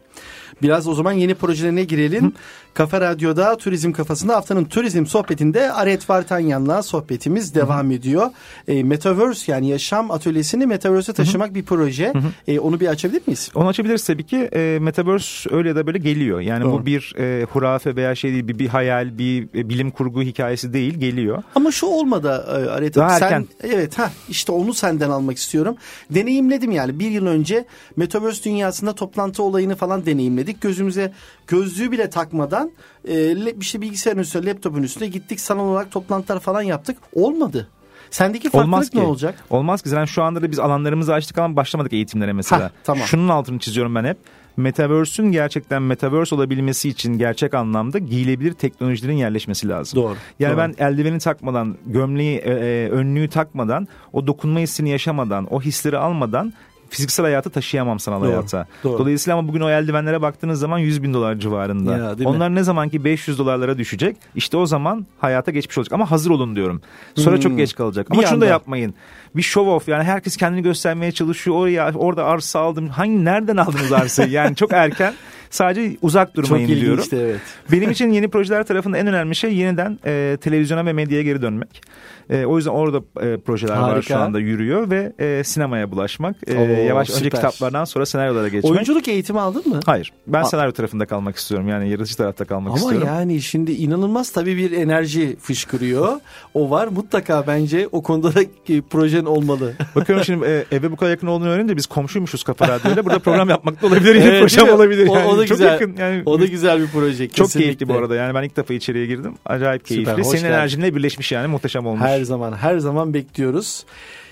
Biraz 0.61 0.87
o 0.87 0.93
zaman 0.93 1.11
yeni 1.11 1.35
projelerine 1.35 1.83
girelim. 1.83 2.33
Kafa 2.73 3.01
Radyo'da 3.01 3.57
Turizm 3.57 3.91
Kafasında 3.91 4.35
haftanın 4.35 4.65
turizm 4.65 5.05
sohbetinde 5.05 5.71
Aret 5.71 6.09
Vartanyan'la 6.09 6.83
sohbetimiz 6.83 7.55
devam 7.55 7.91
ediyor. 7.91 8.29
E, 8.67 8.83
Metaverse 8.83 9.51
yani 9.51 9.67
yaşam 9.67 10.11
atölyesini 10.11 10.65
Metaverse'e 10.65 11.15
taşımak 11.15 11.55
bir 11.55 11.63
proje. 11.63 12.13
E, 12.47 12.59
onu 12.59 12.79
bir 12.79 12.87
açabilir 12.87 13.21
miyiz? 13.27 13.51
Onu 13.55 13.67
açabiliriz 13.67 14.05
tabii 14.05 14.23
ki. 14.23 14.37
E, 14.37 14.77
Metaverse 14.81 15.55
öyle 15.55 15.69
ya 15.69 15.75
da 15.75 15.87
böyle 15.87 15.97
geliyor. 15.97 16.39
Yani 16.39 16.63
Doğru. 16.63 16.71
bu 16.71 16.85
bir 16.85 17.15
e, 17.19 17.43
hurafe 17.43 17.95
veya 17.95 18.15
şey 18.15 18.31
değil, 18.31 18.47
bir, 18.47 18.59
bir 18.59 18.67
hayal, 18.67 19.17
bir 19.17 19.43
e, 19.43 19.69
bilim 19.69 19.91
kurgu 19.91 20.21
hikayesi 20.21 20.73
değil, 20.73 20.93
geliyor. 20.93 21.43
Ama 21.55 21.71
şu 21.71 21.85
olmadı 21.85 22.45
e, 22.47 22.69
Aret 22.69 22.95
Daha. 22.95 23.09
Sen, 23.19 23.25
erken. 23.25 23.47
evet 23.63 23.99
ha 23.99 24.11
işte 24.29 24.51
onu 24.51 24.73
senden 24.73 25.09
almak 25.09 25.37
istiyorum. 25.37 25.75
Deneyimledim 26.09 26.71
yani 26.71 26.99
bir 26.99 27.11
yıl 27.11 27.25
önce 27.25 27.65
Metaverse 27.95 28.43
dünyasında 28.43 28.93
toplantı 28.93 29.43
olayını 29.43 29.75
falan 29.75 30.05
deneyimledik. 30.05 30.61
Gözümüze 30.61 31.13
gözlüğü 31.47 31.91
bile 31.91 32.09
takmadan 32.09 32.71
e, 33.07 33.35
işte 33.59 33.81
bilgisayarın 33.81 34.21
üstüne 34.21 34.45
laptopun 34.45 34.83
üstüne 34.83 35.07
gittik 35.07 35.39
salon 35.39 35.67
olarak 35.67 35.91
toplantılar 35.91 36.39
falan 36.39 36.61
yaptık. 36.61 36.97
Olmadı. 37.13 37.67
Sendeki 38.11 38.49
farklılık 38.49 38.73
Olmaz 38.73 38.93
ne 38.93 39.01
ki. 39.01 39.07
olacak? 39.07 39.43
Olmaz 39.49 39.81
ki. 39.81 39.89
Zaten 39.89 40.05
şu 40.05 40.23
anda 40.23 40.41
da 40.41 40.51
biz 40.51 40.59
alanlarımızı 40.59 41.13
açtık 41.13 41.37
ama 41.37 41.55
başlamadık 41.55 41.93
eğitimlere 41.93 42.33
mesela. 42.33 42.63
Hah, 42.63 42.69
tamam. 42.83 43.07
Şunun 43.07 43.29
altını 43.29 43.59
çiziyorum 43.59 43.95
ben 43.95 44.03
hep. 44.05 44.17
Metaverse'ün 44.57 45.31
gerçekten 45.31 45.81
metaverse 45.81 46.35
olabilmesi 46.35 46.89
için 46.89 47.17
gerçek 47.17 47.53
anlamda 47.53 47.97
giyilebilir 47.99 48.53
teknolojilerin 48.53 49.15
yerleşmesi 49.17 49.69
lazım. 49.69 50.01
Doğru, 50.01 50.15
Yani 50.39 50.51
doğru. 50.51 50.57
ben 50.57 50.73
eldiveni 50.77 51.19
takmadan, 51.19 51.77
gömleği, 51.85 52.37
e, 52.37 52.51
e, 52.51 52.89
önlüğü 52.89 53.29
takmadan, 53.29 53.87
o 54.13 54.27
dokunma 54.27 54.59
hissini 54.59 54.89
yaşamadan, 54.89 55.53
o 55.53 55.61
hisleri 55.61 55.97
almadan 55.97 56.53
fiziksel 56.93 57.23
hayatı 57.25 57.49
taşıyamam 57.49 57.99
sanal 57.99 58.21
Doğru, 58.21 58.27
hayata. 58.29 58.67
doğru. 58.83 58.99
Dolayısıyla 58.99 59.37
ama 59.39 59.47
bugün 59.47 59.61
o 59.61 59.69
eldivenlere 59.69 60.21
baktığınız 60.21 60.59
zaman 60.59 60.77
100 60.77 61.03
bin 61.03 61.13
dolar 61.13 61.35
civarında. 61.35 61.97
Ya, 61.97 62.17
değil 62.17 62.29
mi? 62.29 62.35
Onlar 62.35 62.55
ne 62.55 62.63
zaman 62.63 62.89
ki 62.89 63.03
500 63.03 63.39
dolarlara 63.39 63.77
düşecek 63.77 64.17
işte 64.35 64.57
o 64.57 64.65
zaman 64.65 65.05
hayata 65.19 65.51
geçmiş 65.51 65.77
olacak. 65.77 65.93
Ama 65.93 66.11
hazır 66.11 66.31
olun 66.31 66.55
diyorum. 66.55 66.81
Sonra 67.15 67.35
Hmm. 67.35 67.41
çok 67.41 67.57
geç 67.57 67.75
kalacak. 67.75 68.11
Bir 68.11 68.17
Ama 68.17 68.27
şunu 68.27 68.41
da 68.41 68.45
yapmayın. 68.45 68.93
Bir 69.35 69.41
show 69.41 69.71
off 69.71 69.87
yani 69.87 70.03
herkes 70.03 70.37
kendini 70.37 70.61
göstermeye 70.63 71.11
çalışıyor. 71.11 71.57
Oraya 71.57 71.93
orada 71.93 72.25
arsa 72.25 72.59
aldım. 72.59 72.87
Hangi 72.87 73.25
nereden 73.25 73.57
aldınız 73.57 73.91
arsayı? 73.91 74.29
Yani 74.33 74.55
çok 74.55 74.71
erken. 74.73 75.13
Sadece 75.53 75.97
uzak 76.01 76.35
Çok 76.35 76.45
durmayın 76.45 76.67
diyorum. 76.67 76.83
ilginçti 76.93 77.15
evet. 77.15 77.39
Benim 77.71 77.91
için 77.91 78.09
yeni 78.09 78.27
projeler 78.27 78.63
tarafında 78.63 78.97
en 78.97 79.07
önemli 79.07 79.35
şey 79.35 79.55
yeniden 79.55 79.99
e, 80.05 80.37
televizyona 80.41 80.85
ve 80.85 80.93
medyaya 80.93 81.23
geri 81.23 81.41
dönmek. 81.41 81.81
E, 82.29 82.45
o 82.45 82.57
yüzden 82.57 82.71
orada 82.71 82.97
e, 83.21 83.37
projeler 83.37 83.73
var 83.77 83.89
şu 83.89 83.93
Harika. 83.95 84.19
anda 84.19 84.39
yürüyor 84.39 84.89
ve 84.89 85.13
e, 85.19 85.43
sinemaya 85.43 85.91
bulaşmak. 85.91 86.35
E, 86.47 86.57
Oo, 86.57 86.87
yavaş 86.87 87.09
önce 87.09 87.19
süper. 87.19 87.31
kitaplardan 87.39 87.85
sonra 87.85 88.05
senaryolara 88.05 88.47
geçmek. 88.47 88.71
Oyunculuk 88.71 89.07
eğitimi 89.07 89.39
aldın 89.39 89.69
mı? 89.69 89.79
Hayır. 89.85 90.11
Ben 90.27 90.41
Aa. 90.41 90.45
senaryo 90.45 90.71
tarafında 90.71 91.05
kalmak 91.05 91.35
istiyorum. 91.35 91.67
Yani 91.67 91.89
yaratıcı 91.89 92.17
tarafta 92.17 92.45
kalmak 92.45 92.69
Ama 92.69 92.77
istiyorum. 92.77 93.07
yani 93.07 93.41
şimdi 93.41 93.71
inanılmaz 93.71 94.31
tabii 94.31 94.57
bir 94.57 94.71
enerji 94.71 95.35
fışkırıyor. 95.39 96.19
O 96.53 96.69
var 96.69 96.87
mutlaka 96.87 97.47
bence 97.47 97.87
o 97.91 98.03
konuda 98.03 98.35
da 98.35 98.41
e, 98.41 98.81
projen 98.89 99.25
olmalı. 99.25 99.73
Bakıyorum 99.95 100.25
şimdi 100.25 100.45
e, 100.45 100.65
eve 100.71 100.91
bu 100.91 100.95
kadar 100.95 101.11
yakın 101.11 101.27
olduğunu 101.27 101.49
öğrenince 101.49 101.77
biz 101.77 101.85
komşuymuşuz 101.85 102.43
Kafa 102.43 102.67
Radyo'yla. 102.67 103.05
Burada 103.05 103.19
program 103.19 103.49
yapmak 103.49 103.81
da 103.81 103.87
olabilir. 103.87 104.15
Evet, 104.15 104.39
projem 104.41 104.69
olabilir. 104.69 105.07
O- 105.07 105.15
Yani. 105.15 105.27
o 105.27 105.42
da 105.43 105.47
Çok 105.47 105.57
güzel. 105.57 105.71
yakın. 105.71 105.95
Yani 105.99 106.23
O 106.25 106.39
da 106.39 106.45
güzel 106.45 106.81
bir 106.81 106.87
proje. 106.87 107.27
çok 107.27 107.35
kesinlikle. 107.47 107.59
keyifli 107.67 107.89
bu 107.89 107.93
arada. 107.93 108.15
Yani 108.15 108.35
ben 108.35 108.43
ilk 108.43 108.57
defa 108.57 108.73
içeriye 108.73 109.05
girdim. 109.05 109.33
Acayip 109.45 109.81
Süper, 109.87 109.95
keyifli. 110.05 110.23
hoş 110.23 110.27
Senin 110.31 110.41
geldin. 110.41 110.53
enerjinle 110.53 110.95
birleşmiş 110.95 111.31
yani. 111.31 111.47
Muhteşem 111.47 111.85
olmuş. 111.85 112.01
Her 112.01 112.21
zaman 112.23 112.53
her 112.53 112.77
zaman 112.77 113.13
bekliyoruz. 113.13 113.85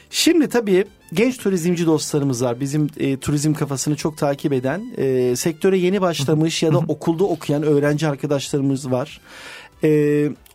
Şimdi 0.09 0.49
tabii 0.49 0.85
genç 1.13 1.37
turizmci 1.37 1.85
dostlarımız 1.85 2.43
var. 2.43 2.59
Bizim 2.59 2.89
e, 2.97 3.17
turizm 3.17 3.53
kafasını 3.53 3.95
çok 3.95 4.17
takip 4.17 4.53
eden, 4.53 4.81
e, 4.97 5.35
sektöre 5.35 5.77
yeni 5.77 6.01
başlamış 6.01 6.63
ya 6.63 6.73
da 6.73 6.77
okulda 6.77 7.23
okuyan 7.23 7.63
öğrenci 7.63 8.07
arkadaşlarımız 8.07 8.91
var. 8.91 9.21
E, 9.83 9.89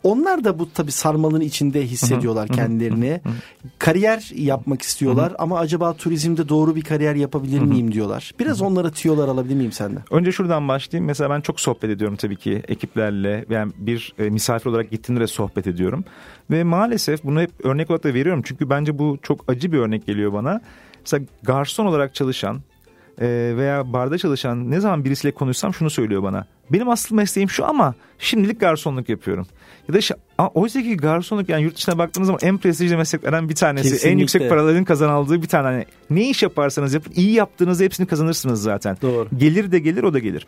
onlar 0.07 0.45
da 0.45 0.59
bu 0.59 0.73
tabii 0.73 0.93
sarmalın 0.93 1.41
içinde 1.41 1.87
hissediyorlar 1.87 2.49
kendilerini. 2.49 3.21
Kariyer 3.79 4.31
yapmak 4.35 4.83
istiyorlar 4.83 5.33
ama 5.39 5.59
acaba 5.59 5.93
turizmde 5.93 6.49
doğru 6.49 6.77
bir 6.77 6.83
kariyer 6.83 7.15
yapabilir 7.15 7.61
miyim 7.61 7.93
diyorlar. 7.93 8.33
Biraz 8.39 8.63
onlara 8.63 8.91
tüyolar 8.91 9.29
alabilir 9.29 9.55
miyim 9.55 9.73
senden? 9.73 10.03
Önce 10.11 10.33
şuradan 10.33 10.69
başlayayım. 10.69 11.07
Mesela 11.07 11.31
ben 11.31 11.41
çok 11.41 11.61
sohbet 11.61 11.91
ediyorum 11.91 12.17
tabii 12.17 12.37
ki 12.37 12.63
ekiplerle. 12.69 13.45
Yani 13.51 13.73
bir 13.77 14.15
e, 14.19 14.31
misafir 14.31 14.71
olarak 14.71 14.91
gittiğimde 14.91 15.23
de 15.23 15.27
sohbet 15.27 15.67
ediyorum. 15.67 16.05
Ve 16.51 16.65
maalesef 16.65 17.25
bunu 17.25 17.41
hep 17.41 17.51
örnek 17.65 17.91
olarak 17.91 18.05
da 18.05 18.15
veriyorum. 18.15 18.43
Çünkü 18.45 18.71
bence 18.71 18.99
bu 18.99 19.19
çok 19.23 19.45
acı 19.49 19.73
bir 19.73 19.79
örnek 19.79 20.07
geliyor 20.07 20.33
bana. 20.33 20.61
Mesela 21.01 21.25
garson 21.43 21.87
olarak 21.87 22.15
çalışan 22.15 22.61
veya 23.57 23.93
barda 23.93 24.19
çalışan 24.19 24.71
ne 24.71 24.81
zaman 24.81 25.05
birisiyle 25.05 25.35
konuşsam 25.35 25.75
şunu 25.75 25.91
söylüyor 25.91 26.23
bana. 26.23 26.47
Benim 26.73 26.89
asıl 26.89 27.15
mesleğim 27.15 27.51
şu 27.51 27.67
ama 27.67 27.95
şimdilik 28.19 28.61
garsonluk 28.61 29.09
yapıyorum. 29.09 29.47
Ya 29.89 29.95
da 29.95 29.99
işte, 29.99 30.15
oysa 30.55 30.83
ki 30.83 30.97
garsonluk 30.97 31.49
yani 31.49 31.63
yurt 31.63 31.77
dışına 31.77 31.99
baktığınız 31.99 32.27
zaman 32.27 32.41
en 32.43 32.59
prestijli 32.59 32.97
mesleklerden 32.97 33.49
bir 33.49 33.55
tanesi. 33.55 33.89
En 33.89 33.93
Kesinlikle. 33.93 34.21
yüksek 34.21 34.49
paraların 34.49 34.85
kazanıldığı 34.85 35.43
bir 35.43 35.47
tane. 35.47 35.67
Hani 35.67 35.85
ne 36.11 36.29
iş 36.29 36.43
yaparsanız 36.43 36.95
yapın 36.95 37.13
iyi 37.17 37.33
yaptığınızda 37.33 37.85
hepsini 37.85 38.07
kazanırsınız 38.07 38.63
zaten. 38.63 38.97
Doğru. 39.03 39.29
Gelir 39.37 39.73
de 39.73 39.79
gelir 39.79 40.03
o 40.03 40.15
da 40.15 40.19
gelir. 40.19 40.47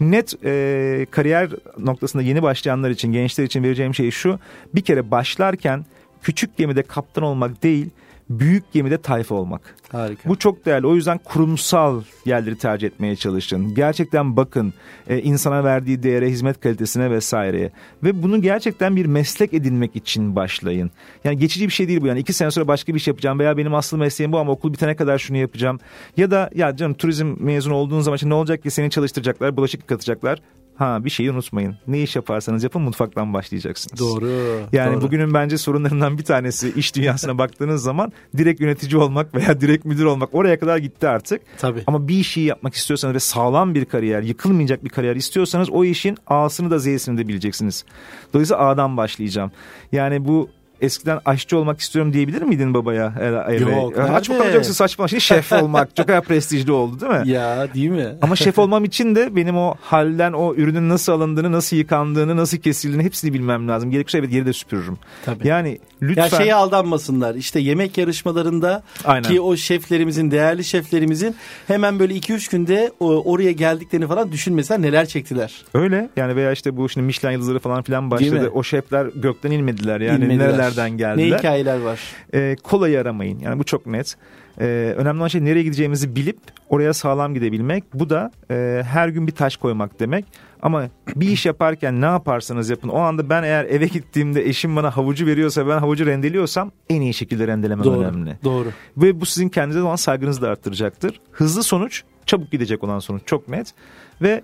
Net 0.00 0.44
e, 0.44 1.06
kariyer 1.10 1.50
noktasında 1.78 2.22
yeni 2.22 2.42
başlayanlar 2.42 2.90
için 2.90 3.12
gençler 3.12 3.44
için 3.44 3.62
vereceğim 3.62 3.94
şey 3.94 4.10
şu. 4.10 4.38
Bir 4.74 4.82
kere 4.82 5.10
başlarken 5.10 5.84
küçük 6.22 6.56
gemide 6.56 6.82
kaptan 6.82 7.24
olmak 7.24 7.62
değil 7.62 7.90
büyük 8.30 8.72
gemide 8.72 8.98
tayfa 8.98 9.34
olmak. 9.34 9.74
Harika. 9.92 10.28
Bu 10.28 10.38
çok 10.38 10.66
değerli. 10.66 10.86
O 10.86 10.94
yüzden 10.94 11.18
kurumsal 11.18 12.02
yerleri 12.24 12.58
tercih 12.58 12.86
etmeye 12.86 13.16
çalışın. 13.16 13.74
Gerçekten 13.74 14.36
bakın 14.36 14.74
e, 15.08 15.18
insana 15.18 15.64
verdiği 15.64 16.02
değere, 16.02 16.28
hizmet 16.30 16.60
kalitesine 16.60 17.10
vesaireye. 17.10 17.70
Ve 18.02 18.22
bunu 18.22 18.42
gerçekten 18.42 18.96
bir 18.96 19.06
meslek 19.06 19.54
edinmek 19.54 19.96
için 19.96 20.36
başlayın. 20.36 20.90
Yani 21.24 21.38
geçici 21.38 21.66
bir 21.66 21.72
şey 21.72 21.88
değil 21.88 22.00
bu. 22.00 22.06
Yani 22.06 22.20
iki 22.20 22.32
sene 22.32 22.50
sonra 22.50 22.68
başka 22.68 22.94
bir 22.94 22.98
iş 22.98 23.08
yapacağım 23.08 23.38
veya 23.38 23.56
benim 23.56 23.74
asıl 23.74 23.96
mesleğim 23.96 24.32
bu 24.32 24.38
ama 24.38 24.52
okul 24.52 24.72
bitene 24.72 24.96
kadar 24.96 25.18
şunu 25.18 25.36
yapacağım. 25.36 25.80
Ya 26.16 26.30
da 26.30 26.50
ya 26.54 26.76
canım 26.76 26.94
turizm 26.94 27.36
mezunu 27.38 27.74
olduğun 27.74 28.00
zaman 28.00 28.16
işte 28.16 28.28
ne 28.28 28.34
olacak 28.34 28.62
ki 28.62 28.70
seni 28.70 28.90
çalıştıracaklar, 28.90 29.56
bulaşık 29.56 29.80
yıkatacaklar. 29.80 30.42
Ha 30.80 31.04
bir 31.04 31.10
şeyi 31.10 31.30
unutmayın. 31.30 31.76
Ne 31.86 32.02
iş 32.02 32.16
yaparsanız 32.16 32.64
yapın 32.64 32.82
mutfaktan 32.82 33.34
başlayacaksınız. 33.34 34.00
Doğru. 34.00 34.30
Yani 34.72 34.94
doğru. 34.94 35.02
bugünün 35.02 35.34
bence 35.34 35.58
sorunlarından 35.58 36.18
bir 36.18 36.24
tanesi 36.24 36.72
iş 36.76 36.96
dünyasına 36.96 37.38
baktığınız 37.38 37.82
zaman 37.82 38.12
direkt 38.36 38.60
yönetici 38.60 38.96
olmak 38.96 39.34
veya 39.34 39.60
direkt 39.60 39.84
müdür 39.84 40.04
olmak 40.04 40.34
oraya 40.34 40.58
kadar 40.58 40.78
gitti 40.78 41.08
artık. 41.08 41.42
Tabii. 41.58 41.82
Ama 41.86 42.08
bir 42.08 42.14
işi 42.14 42.40
yapmak 42.40 42.74
istiyorsanız 42.74 43.14
ve 43.14 43.20
sağlam 43.20 43.74
bir 43.74 43.84
kariyer, 43.84 44.22
yıkılmayacak 44.22 44.84
bir 44.84 44.88
kariyer 44.88 45.16
istiyorsanız 45.16 45.70
o 45.70 45.84
işin 45.84 46.16
A'sını 46.26 46.70
da 46.70 46.78
Z'sini 46.78 47.18
de 47.18 47.28
bileceksiniz. 47.28 47.84
Dolayısıyla 48.32 48.62
A'dan 48.62 48.96
başlayacağım. 48.96 49.52
Yani 49.92 50.24
bu 50.28 50.50
eskiden 50.80 51.18
aşçı 51.24 51.58
olmak 51.58 51.80
istiyorum 51.80 52.12
diyebilir 52.12 52.42
miydin 52.42 52.74
babaya? 52.74 53.14
E, 53.48 53.54
eve? 53.54 53.70
Yok, 53.72 53.96
Ya, 53.96 54.04
Aç 54.04 54.30
olacaksın 54.30 54.72
saçma. 54.72 55.08
Şimdi 55.08 55.20
şef 55.20 55.52
olmak 55.52 55.96
çok 55.96 56.06
kadar 56.06 56.24
prestijli 56.24 56.72
oldu 56.72 57.00
değil 57.00 57.12
mi? 57.12 57.28
Ya 57.30 57.74
değil 57.74 57.90
mi? 57.90 58.06
Ama 58.22 58.36
şef 58.36 58.58
olmam 58.58 58.84
için 58.84 59.14
de 59.14 59.36
benim 59.36 59.56
o 59.56 59.74
halden 59.80 60.32
o 60.32 60.54
ürünün 60.54 60.88
nasıl 60.88 61.12
alındığını, 61.12 61.52
nasıl 61.52 61.76
yıkandığını, 61.76 62.36
nasıl 62.36 62.58
kesildiğini 62.58 63.02
hepsini 63.04 63.32
bilmem 63.34 63.68
lazım. 63.68 63.90
Gerekirse 63.90 64.18
evet 64.18 64.30
geri 64.30 64.46
de 64.46 64.52
süpürürüm. 64.52 64.98
Tabii. 65.24 65.48
Yani 65.48 65.78
lütfen. 66.02 66.22
Ya 66.22 66.28
şeye 66.30 66.54
aldanmasınlar. 66.54 67.34
İşte 67.34 67.60
yemek 67.60 67.98
yarışmalarında 67.98 68.82
Aynen. 69.04 69.28
ki 69.28 69.40
o 69.40 69.56
şeflerimizin, 69.56 70.30
değerli 70.30 70.64
şeflerimizin 70.64 71.34
hemen 71.66 71.98
böyle 71.98 72.14
2-3 72.14 72.50
günde 72.50 72.92
o- 73.00 73.32
oraya 73.32 73.52
geldiklerini 73.52 74.06
falan 74.06 74.32
düşünmeseler 74.32 74.82
neler 74.82 75.06
çektiler. 75.06 75.54
Öyle 75.74 76.08
yani 76.16 76.36
veya 76.36 76.52
işte 76.52 76.76
bu 76.76 76.88
şimdi 76.88 77.06
Michelin 77.06 77.32
yıldızları 77.32 77.58
falan 77.58 77.82
filan 77.82 78.10
başladı. 78.10 78.50
O 78.54 78.62
şefler 78.62 79.06
gökten 79.14 79.50
inmediler 79.50 80.00
yani 80.00 80.24
İnmediler. 80.24 80.48
nerelerden 80.48 80.69
Ne 80.76 80.96
geldiler. 80.96 81.38
hikayeler 81.38 81.80
var. 81.80 82.00
Ee, 82.34 82.56
kolayı 82.62 83.00
aramayın 83.00 83.38
yani 83.38 83.58
bu 83.58 83.64
çok 83.64 83.86
net. 83.86 84.16
Ee, 84.60 84.94
önemli 84.96 85.20
olan 85.20 85.28
şey 85.28 85.44
nereye 85.44 85.62
gideceğimizi 85.62 86.16
bilip 86.16 86.38
oraya 86.68 86.94
sağlam 86.94 87.34
gidebilmek. 87.34 87.84
Bu 87.94 88.10
da 88.10 88.30
e, 88.50 88.82
her 88.86 89.08
gün 89.08 89.26
bir 89.26 89.32
taş 89.32 89.56
koymak 89.56 90.00
demek. 90.00 90.24
Ama 90.62 90.88
bir 91.16 91.28
iş 91.28 91.46
yaparken 91.46 92.00
ne 92.00 92.04
yaparsanız 92.04 92.70
yapın. 92.70 92.88
O 92.88 92.98
anda 92.98 93.30
ben 93.30 93.42
eğer 93.42 93.64
eve 93.64 93.86
gittiğimde 93.86 94.48
eşim 94.48 94.76
bana 94.76 94.96
havucu 94.96 95.26
veriyorsa 95.26 95.68
ben 95.68 95.78
havucu 95.78 96.06
rendeliyorsam 96.06 96.72
en 96.90 97.00
iyi 97.00 97.14
şekilde 97.14 97.46
rendelemem 97.46 97.84
Doğru. 97.84 98.00
önemli. 98.00 98.36
Doğru. 98.44 98.68
Ve 98.96 99.20
bu 99.20 99.26
sizin 99.26 99.48
kendinize 99.48 99.82
olan 99.82 99.96
saygınızı 99.96 100.42
da 100.42 100.48
arttıracaktır. 100.48 101.20
Hızlı 101.32 101.62
sonuç, 101.62 102.02
çabuk 102.26 102.50
gidecek 102.50 102.84
olan 102.84 102.98
sonuç 102.98 103.22
çok 103.26 103.48
net. 103.48 103.74
Ve 104.22 104.42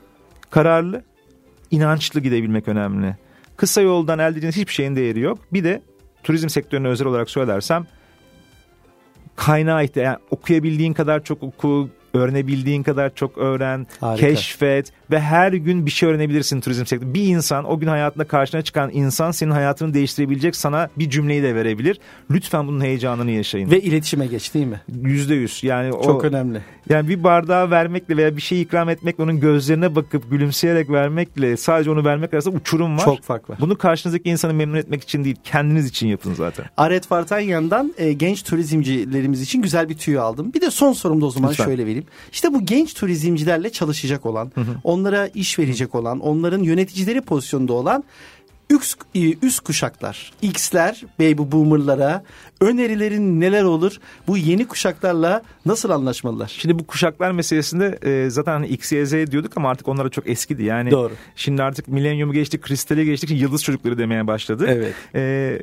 kararlı, 0.51 1.03
inançlı 1.71 2.21
gidebilmek 2.21 2.69
önemli. 2.69 3.17
Kısa 3.57 3.81
yoldan 3.81 4.19
elde 4.19 4.29
edeceğiniz 4.29 4.57
hiçbir 4.57 4.73
şeyin 4.73 4.97
değeri 4.97 5.21
yok. 5.21 5.39
Bir 5.53 5.65
de 5.65 5.83
turizm 6.27 6.49
sektörüne 6.49 6.89
özel 6.89 7.07
olarak 7.07 7.31
söylersem 7.31 7.87
kaynağı 9.37 9.85
ihtiyaç. 9.85 10.07
Yani 10.07 10.19
okuyabildiğin 10.31 10.93
kadar 10.93 11.25
çok 11.25 11.43
oku, 11.43 11.91
öğrenebildiğin 12.19 12.83
kadar 12.83 13.15
çok 13.15 13.39
öğren, 13.39 13.87
Harika. 14.01 14.29
keşfet 14.29 14.93
ve 15.11 15.21
her 15.21 15.53
gün 15.53 15.87
bir 15.87 15.91
şey 15.91 16.09
öğrenebilirsin 16.09 16.61
turizm 16.61 16.87
sektörü. 16.87 17.15
Bir 17.15 17.23
insan 17.25 17.65
o 17.65 17.79
gün 17.79 17.87
hayatında 17.87 18.25
karşına 18.25 18.63
çıkan 18.63 18.91
insan 18.93 19.31
senin 19.31 19.51
hayatını 19.51 19.95
değiştirebilecek 19.95 20.57
sana 20.57 20.89
bir 20.99 21.11
cümleyi 21.11 21.43
de 21.43 21.55
verebilir. 21.55 21.99
Lütfen 22.31 22.67
bunun 22.69 22.81
heyecanını 22.81 23.31
yaşayın. 23.31 23.71
Ve 23.71 23.81
iletişime 23.81 24.27
geç 24.27 24.55
değil 24.55 24.67
mi? 24.67 24.81
Yüzde 25.03 25.35
yüz 25.35 25.61
yani 25.65 25.91
Çok 25.93 26.25
o, 26.25 26.27
önemli. 26.27 26.61
yani 26.89 27.09
bir 27.09 27.25
bardağı 27.25 27.71
vermekle 27.71 28.17
veya 28.17 28.37
bir 28.37 28.43
şey 28.43 28.63
ikram 28.63 28.89
etmekle 28.89 29.23
onun 29.23 29.41
gözlerine 29.41 29.95
bakıp 29.95 30.31
gülümseyerek 30.31 30.91
vermekle 30.91 31.57
sadece 31.57 31.91
onu 31.91 32.05
vermek 32.05 32.35
arasında 32.35 32.57
uçurum 32.57 32.97
var. 32.99 33.05
Çok 33.05 33.23
fark 33.23 33.51
var. 33.51 33.59
Bunu 33.61 33.79
karşınızdaki 33.79 34.31
insanı 34.31 34.55
memnun 34.55 34.77
etmek 34.77 35.03
için 35.03 35.25
değil 35.25 35.37
kendiniz 35.45 35.87
için 35.89 36.07
yapın 36.09 36.35
zaten. 36.35 36.67
Aret 36.77 37.11
Vartanyan'dan 37.13 37.95
e, 37.99 38.13
genç 38.13 38.43
turizmcilerimiz 38.43 39.43
için 39.43 39.63
güzel 39.63 39.89
bir 39.89 39.95
tüyo 39.97 40.23
aldım. 40.23 40.53
Bir 40.55 40.61
de 40.61 40.71
son 40.71 40.93
sorumda 40.93 41.27
o 41.27 41.31
zaman 41.31 41.51
Lütfen. 41.51 41.65
şöyle 41.65 41.83
vereyim. 41.87 42.05
İşte 42.33 42.55
bu 42.55 42.67
genç 42.67 42.95
turizmcilerle 42.95 43.71
çalışacak 43.71 44.27
olan, 44.27 44.53
onlara 44.85 45.27
iş 45.27 45.59
verecek 45.59 45.95
olan, 45.95 46.21
onların 46.21 46.63
yöneticileri 46.63 47.21
pozisyonda 47.21 47.73
olan 47.73 48.05
üst, 48.71 48.99
e, 49.15 49.47
üst 49.47 49.61
kuşaklar, 49.61 50.33
X'ler, 50.43 51.05
baby 51.21 51.53
boomer'lara 51.53 52.25
önerilerin 52.61 53.41
neler 53.41 53.63
olur? 53.63 53.97
Bu 54.29 54.37
yeni 54.37 54.69
kuşaklarla 54.69 55.43
nasıl 55.67 55.91
anlaşmalılar? 55.91 56.55
Şimdi 56.59 56.79
bu 56.79 56.87
kuşaklar 56.87 57.31
meselesinde 57.31 57.99
e, 58.03 58.31
zaten 58.31 58.53
hani 58.53 58.67
X, 58.67 58.93
Y, 58.93 59.07
Z 59.07 59.13
diyorduk 59.13 59.57
ama 59.57 59.71
artık 59.71 59.89
onlara 59.89 60.09
çok 60.09 60.29
eskidi. 60.29 60.65
Yani 60.65 60.91
Doğru. 60.91 61.13
şimdi 61.37 61.63
artık 61.63 61.89
milenyumu 61.89 62.33
geçtik, 62.33 62.63
kristali 62.63 63.05
geçtik, 63.05 63.31
yıldız 63.31 63.65
çocukları 63.65 63.99
demeye 63.99 64.27
başladı. 64.27 64.67
Evet. 64.69 64.95
E, 65.15 65.21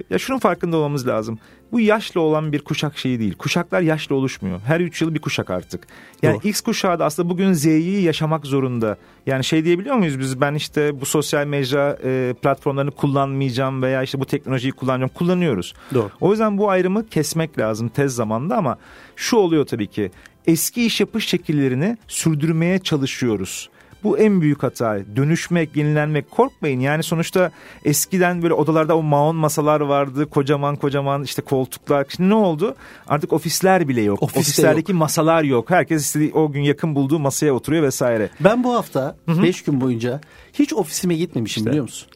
ya 0.10 0.20
şunun 0.20 0.40
farkında 0.40 0.78
olmamız 0.78 1.08
lazım. 1.08 1.40
Bu 1.72 1.80
yaşlı 1.80 2.22
olan 2.22 2.52
bir 2.52 2.60
kuşak 2.60 2.98
şeyi 2.98 3.20
değil. 3.20 3.34
Kuşaklar 3.34 3.82
yaşlı 3.82 4.16
oluşmuyor. 4.16 4.60
Her 4.66 4.80
üç 4.80 5.02
yıl 5.02 5.14
bir 5.14 5.20
kuşak 5.20 5.50
artık. 5.50 5.88
Yani 6.22 6.36
Doğru. 6.36 6.48
X 6.48 6.62
kuşağı 6.62 7.00
da 7.00 7.06
aslında 7.06 7.30
bugün 7.30 7.54
Z'yi 7.54 8.02
yaşamak 8.02 8.46
zorunda. 8.46 8.98
Yani 9.26 9.44
şey 9.44 9.66
diyebiliyor 9.66 9.96
muyuz 9.96 10.20
biz 10.20 10.42
ben 10.42 10.54
işte 10.54 11.02
bu 11.02 11.06
sosyal 11.06 11.46
mecra 11.46 11.98
e, 12.04 12.34
platformlarını 12.42 12.92
kullanmayacağım 12.96 13.82
veya 13.82 14.04
işte 14.04 14.20
bu 14.20 14.26
teknolojiyi 14.26 14.72
kullanacağım. 14.72 15.12
Kullanıyoruz. 15.16 15.74
Doğru. 15.94 16.10
O 16.22 16.32
yüzden 16.32 16.58
bu 16.58 16.70
ayrımı 16.70 17.10
kesmek 17.10 17.60
lazım 17.60 17.90
tez 17.90 18.16
zamanda 18.16 18.58
ama 18.58 18.78
şu 19.16 19.38
oluyor 19.38 19.66
tabii 19.66 19.88
ki. 19.88 20.12
Eski 20.48 20.86
iş 20.86 21.00
yapış 21.00 21.28
şekillerini 21.28 21.98
sürdürmeye 22.08 22.80
çalışıyoruz. 22.80 23.70
Bu 24.04 24.18
en 24.18 24.42
büyük 24.42 24.64
hata. 24.64 25.00
Dönüşmek, 25.16 25.76
yenilenmek. 25.76 26.32
Korkmayın. 26.32 26.80
Yani 26.80 27.04
sonuçta 27.04 27.52
eskiden 27.86 28.42
böyle 28.42 28.54
odalarda 28.54 28.98
o 28.98 29.04
maon 29.04 29.36
masalar 29.36 29.82
vardı. 29.82 30.30
Kocaman 30.30 30.76
kocaman 30.76 31.24
işte 31.24 31.42
koltuklar. 31.42 32.06
Şimdi 32.10 32.30
ne 32.30 32.34
oldu? 32.34 32.76
Artık 33.08 33.34
ofisler 33.34 33.88
bile 33.88 34.02
yok. 34.02 34.24
Ofiste 34.24 34.40
Ofislerdeki 34.40 34.94
masalar 34.94 35.44
yok. 35.44 35.70
Herkes 35.70 36.06
istediği 36.06 36.34
o 36.34 36.52
gün 36.52 36.62
yakın 36.62 36.96
bulduğu 36.96 37.20
masaya 37.20 37.52
oturuyor 37.54 37.84
vesaire. 37.84 38.30
Ben 38.40 38.64
bu 38.64 38.76
hafta 38.76 39.16
5 39.28 39.64
gün 39.64 39.82
boyunca 39.82 40.22
hiç 40.54 40.74
ofisime 40.74 41.16
gitmemişim 41.16 41.66
biliyor 41.66 41.84
musun? 41.84 42.10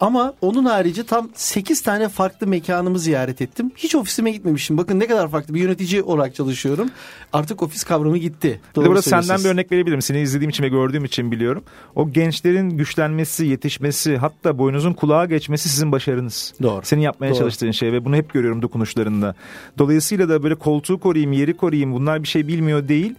Ama 0.00 0.34
onun 0.40 0.64
harici 0.64 1.06
tam 1.06 1.28
8 1.34 1.82
tane 1.82 2.08
farklı 2.08 2.46
mekanımı 2.46 2.98
ziyaret 2.98 3.42
ettim. 3.42 3.72
Hiç 3.76 3.94
ofisime 3.94 4.30
gitmemişim. 4.30 4.78
Bakın 4.78 5.00
ne 5.00 5.06
kadar 5.06 5.28
farklı 5.28 5.54
bir 5.54 5.60
yönetici 5.60 6.02
olarak 6.02 6.34
çalışıyorum. 6.34 6.90
Artık 7.32 7.62
ofis 7.62 7.84
kavramı 7.84 8.18
gitti. 8.18 8.60
Bir 8.76 8.82
de 8.82 8.88
burada 8.88 9.02
senden 9.02 9.38
bir 9.38 9.44
örnek 9.44 9.72
verebilirim. 9.72 10.02
Seni 10.02 10.20
izlediğim 10.20 10.50
için 10.50 10.64
ve 10.64 10.68
gördüğüm 10.68 11.04
için 11.04 11.32
biliyorum. 11.32 11.64
O 11.94 12.10
gençlerin 12.10 12.70
güçlenmesi, 12.70 13.46
yetişmesi, 13.46 14.16
hatta 14.16 14.58
boynuzun 14.58 14.92
kulağa 14.92 15.24
geçmesi 15.24 15.68
sizin 15.68 15.92
başarınız. 15.92 16.54
Doğru. 16.62 16.80
Senin 16.84 17.02
yapmaya 17.02 17.30
Doğru. 17.30 17.38
çalıştığın 17.38 17.70
şey 17.70 17.92
ve 17.92 18.04
bunu 18.04 18.16
hep 18.16 18.32
görüyorum 18.32 18.62
dokunuşlarında. 18.62 19.34
Dolayısıyla 19.78 20.28
da 20.28 20.42
böyle 20.42 20.54
koltuğu 20.54 21.00
koruyayım, 21.00 21.32
yeri 21.32 21.56
koruyayım 21.56 21.92
bunlar 21.92 22.22
bir 22.22 22.28
şey 22.28 22.48
bilmiyor 22.48 22.88
değil. 22.88 23.14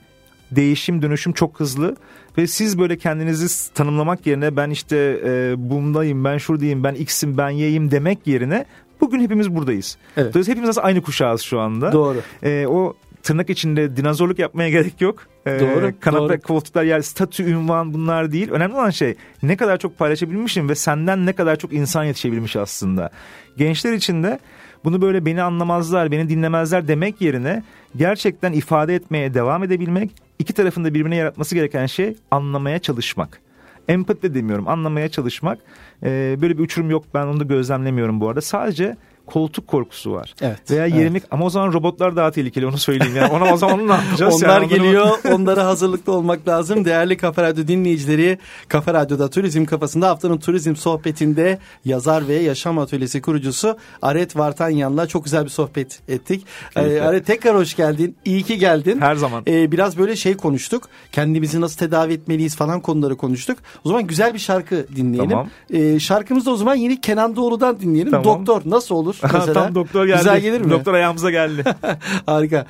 Değişim, 0.52 1.02
dönüşüm 1.02 1.34
çok 1.34 1.60
hızlı 1.60 1.95
ve 2.38 2.47
siz 2.47 2.80
böyle 2.80 2.97
kendinizi 2.97 3.74
tanımlamak 3.74 4.28
yerine 4.28 4.56
ben 4.56 4.70
işte 4.70 5.22
e, 5.26 5.54
bundayım, 5.58 6.24
ben 6.24 6.38
şuradayım, 6.38 6.84
ben 6.84 6.95
X'im, 6.95 7.38
ben 7.38 7.50
Y'yim 7.50 7.91
demek 7.91 8.28
yerine 8.28 8.66
bugün 9.02 9.20
hepimiz 9.22 9.56
buradayız. 9.56 9.97
Evet. 10.18 10.34
Dolayısıyla 10.34 10.56
hepimiz 10.56 10.70
aslında 10.70 10.88
aynı 10.88 11.02
kuşağız 11.02 11.41
şu 11.41 11.60
anda. 11.60 11.91
Doğru. 11.91 12.18
E, 12.43 12.68
o 12.68 12.95
tırnak 13.24 13.50
içinde 13.50 13.97
dinozorluk 13.97 14.39
yapmaya 14.39 14.70
gerek 14.70 15.02
yok. 15.02 15.28
E, 15.45 15.60
Doğru, 15.60 15.93
Kanat 16.00 16.20
doğru. 16.22 16.39
koltuklar 16.41 16.84
yer 16.84 17.02
statü, 17.02 17.43
ünvan 17.43 17.93
bunlar 17.93 18.32
değil. 18.32 18.50
Önemli 18.52 18.74
olan 18.76 18.89
şey 18.89 19.16
ne 19.43 19.58
kadar 19.58 19.78
çok 19.78 19.97
paylaşabilmişim 19.97 20.70
ve 20.70 20.76
senden 20.76 21.26
ne 21.26 21.34
kadar 21.34 21.56
çok 21.56 21.74
insan 21.74 22.04
yetişebilmiş 22.04 22.56
aslında. 22.56 23.10
Gençler 23.58 23.93
için 23.93 24.24
de 24.24 24.39
bunu 24.84 25.02
böyle 25.02 25.26
beni 25.26 25.41
anlamazlar, 25.41 26.12
beni 26.12 26.30
dinlemezler 26.30 26.88
demek 26.88 27.22
yerine 27.22 27.64
gerçekten 27.95 28.54
ifade 28.54 28.95
etmeye 28.95 29.34
devam 29.34 29.64
edebilmek, 29.64 30.12
iki 30.40 30.54
tarafın 30.54 30.84
da 30.84 30.94
birbirine 30.94 31.16
yaratması 31.16 31.56
gereken 31.56 31.86
şey 31.86 32.16
anlamaya 32.32 32.80
çalışmak. 32.80 33.42
Empati 33.88 34.22
de 34.22 34.34
demiyorum, 34.34 34.68
anlamaya 34.68 35.10
çalışmak. 35.10 35.60
Ee, 36.04 36.38
böyle 36.42 36.58
bir 36.58 36.64
uçurum 36.64 36.90
yok 36.90 37.06
ben 37.14 37.26
onu 37.26 37.40
da 37.40 37.44
gözlemlemiyorum 37.44 38.22
bu 38.22 38.30
arada. 38.30 38.42
Sadece 38.42 38.98
koltuk 39.30 39.68
korkusu 39.68 40.12
var. 40.12 40.34
Evet, 40.42 40.72
Veya 40.72 40.88
evet. 40.88 40.96
yerimi 40.98 41.22
ama 41.32 41.46
o 41.46 41.50
zaman 41.50 41.74
robotlar 41.74 42.16
daha 42.16 42.32
tehlikeli 42.32 42.68
onu 42.68 42.78
söyleyeyim. 42.78 43.16
Yani 43.16 43.32
ona 43.34 43.54
o 43.54 43.58
zaman 43.58 43.80
onu 43.80 43.88
ne 43.88 43.92
yapacağız? 43.94 44.34
Onlar 44.44 44.50
Yani 44.50 44.66
onları- 44.66 44.76
geliyor. 44.76 45.10
Onlara 45.34 45.66
hazırlıklı 45.66 46.14
olmak 46.14 46.48
lazım. 46.48 46.86
Değerli 46.86 47.18
Kafa 47.18 47.44
Radyo 47.44 47.68
dinleyicileri, 47.68 48.38
Kafa 48.68 48.94
Radyo'da 48.94 49.30
Turizm 49.30 49.66
Kafasında 49.66 50.10
haftanın 50.10 50.38
turizm 50.38 50.76
sohbetinde 50.76 51.60
yazar 51.86 52.28
ve 52.28 52.34
yaşam 52.36 52.80
atölyesi 52.80 53.22
kurucusu 53.22 53.78
Aret 54.02 54.38
Vartanyan'la 54.38 55.08
çok 55.08 55.24
güzel 55.24 55.44
bir 55.46 55.50
sohbet 55.50 56.00
ettik. 56.10 56.46
Ee, 56.76 57.02
Aret 57.02 57.26
tekrar 57.26 57.56
hoş 57.56 57.76
geldin. 57.76 58.16
İyi 58.26 58.44
ki 58.44 58.58
geldin. 58.58 59.02
Her 59.02 59.16
zaman. 59.16 59.44
Ee, 59.48 59.72
biraz 59.72 59.98
böyle 59.98 60.16
şey 60.16 60.38
konuştuk. 60.38 60.90
Kendimizi 61.12 61.62
nasıl 61.62 61.78
tedavi 61.78 62.14
etmeliyiz 62.14 62.56
falan 62.56 62.80
konuları 62.80 63.18
konuştuk. 63.18 63.58
O 63.86 63.90
zaman 63.90 64.08
güzel 64.08 64.34
bir 64.34 64.40
şarkı 64.40 64.88
dinleyelim. 64.96 65.30
Tamam. 65.30 65.50
Ee, 65.74 66.00
şarkımızı 66.00 66.46
da 66.46 66.52
o 66.52 66.56
zaman 66.56 66.76
yeni 66.76 67.02
Kenan 67.02 67.36
Doğulu'dan 67.36 67.80
dinleyelim. 67.80 68.12
Tamam. 68.12 68.24
Doktor 68.26 68.62
nasıl 68.66 68.96
olur? 68.96 69.19
Mesela? 69.34 69.54
Tam 69.54 69.76
doktor 69.76 70.06
geldi. 70.06 70.18
Güzel 70.18 70.40
gelir 70.40 70.62
mi? 70.62 70.72
Doktor 70.72 70.94
ayağımıza 70.94 71.32
geldi. 71.32 71.64
Harika. 72.26 72.66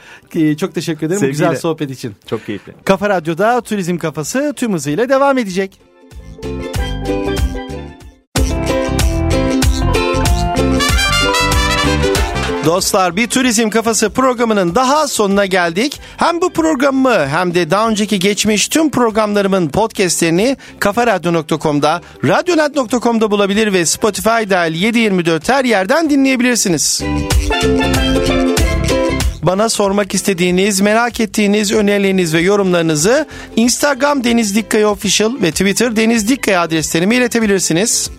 Çok 0.58 0.76
teşekkür 0.76 1.08
ederim 1.08 1.20
Sevgiyle. 1.20 1.32
güzel 1.32 1.56
sohbet 1.56 1.92
için. 1.92 2.16
Çok 2.28 2.46
keyifli. 2.46 2.74
Kafa 2.86 3.10
Radyo'da 3.10 3.62
Turizm 3.62 3.98
Kafası 3.98 4.54
tüm 4.56 4.74
hızıyla 4.74 5.10
devam 5.10 5.38
edecek. 5.38 5.80
Dostlar 12.70 13.16
bir 13.16 13.28
Turizm 13.28 13.70
Kafası 13.70 14.10
programının 14.10 14.76
daha 14.76 15.08
sonuna 15.08 15.46
geldik. 15.46 16.00
Hem 16.18 16.42
bu 16.42 16.54
programı 16.54 17.28
hem 17.28 17.54
de 17.54 17.72
daha 17.72 17.90
önceki 17.90 18.20
geçmiş 18.20 18.68
tüm 18.68 18.92
programlarımın 18.92 19.70
podcastlerini 19.70 20.58
kafaradyo.com'da, 20.80 22.02
radyonet.com'da 22.24 23.32
bulabilir 23.32 23.74
ve 23.74 23.86
Spotify 23.86 24.30
dahil 24.30 24.76
724 24.76 25.50
her 25.50 25.66
yerden 25.66 26.10
dinleyebilirsiniz. 26.10 27.02
Bana 29.44 29.70
sormak 29.70 30.14
istediğiniz, 30.14 30.82
merak 30.82 31.20
ettiğiniz 31.20 31.72
önerileriniz 31.72 32.34
ve 32.34 32.40
yorumlarınızı 32.40 33.28
Instagram 33.56 34.24
Deniz 34.24 34.56
Dikkaya 34.56 34.90
Official 34.90 35.32
ve 35.42 35.52
Twitter 35.52 35.96
Deniz 35.96 36.30
Dikkaya 36.30 36.62
adreslerime 36.62 37.16
iletebilirsiniz. 37.16 38.10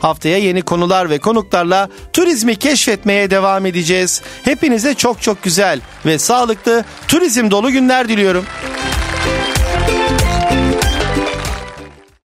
Haftaya 0.00 0.38
yeni 0.38 0.62
konular 0.62 1.10
ve 1.10 1.18
konuklarla 1.18 1.88
turizmi 2.12 2.56
keşfetmeye 2.56 3.30
devam 3.30 3.66
edeceğiz. 3.66 4.22
Hepinize 4.42 4.94
çok 4.94 5.22
çok 5.22 5.42
güzel 5.42 5.80
ve 6.06 6.18
sağlıklı 6.18 6.84
turizm 7.08 7.50
dolu 7.50 7.70
günler 7.70 8.08
diliyorum. 8.08 8.44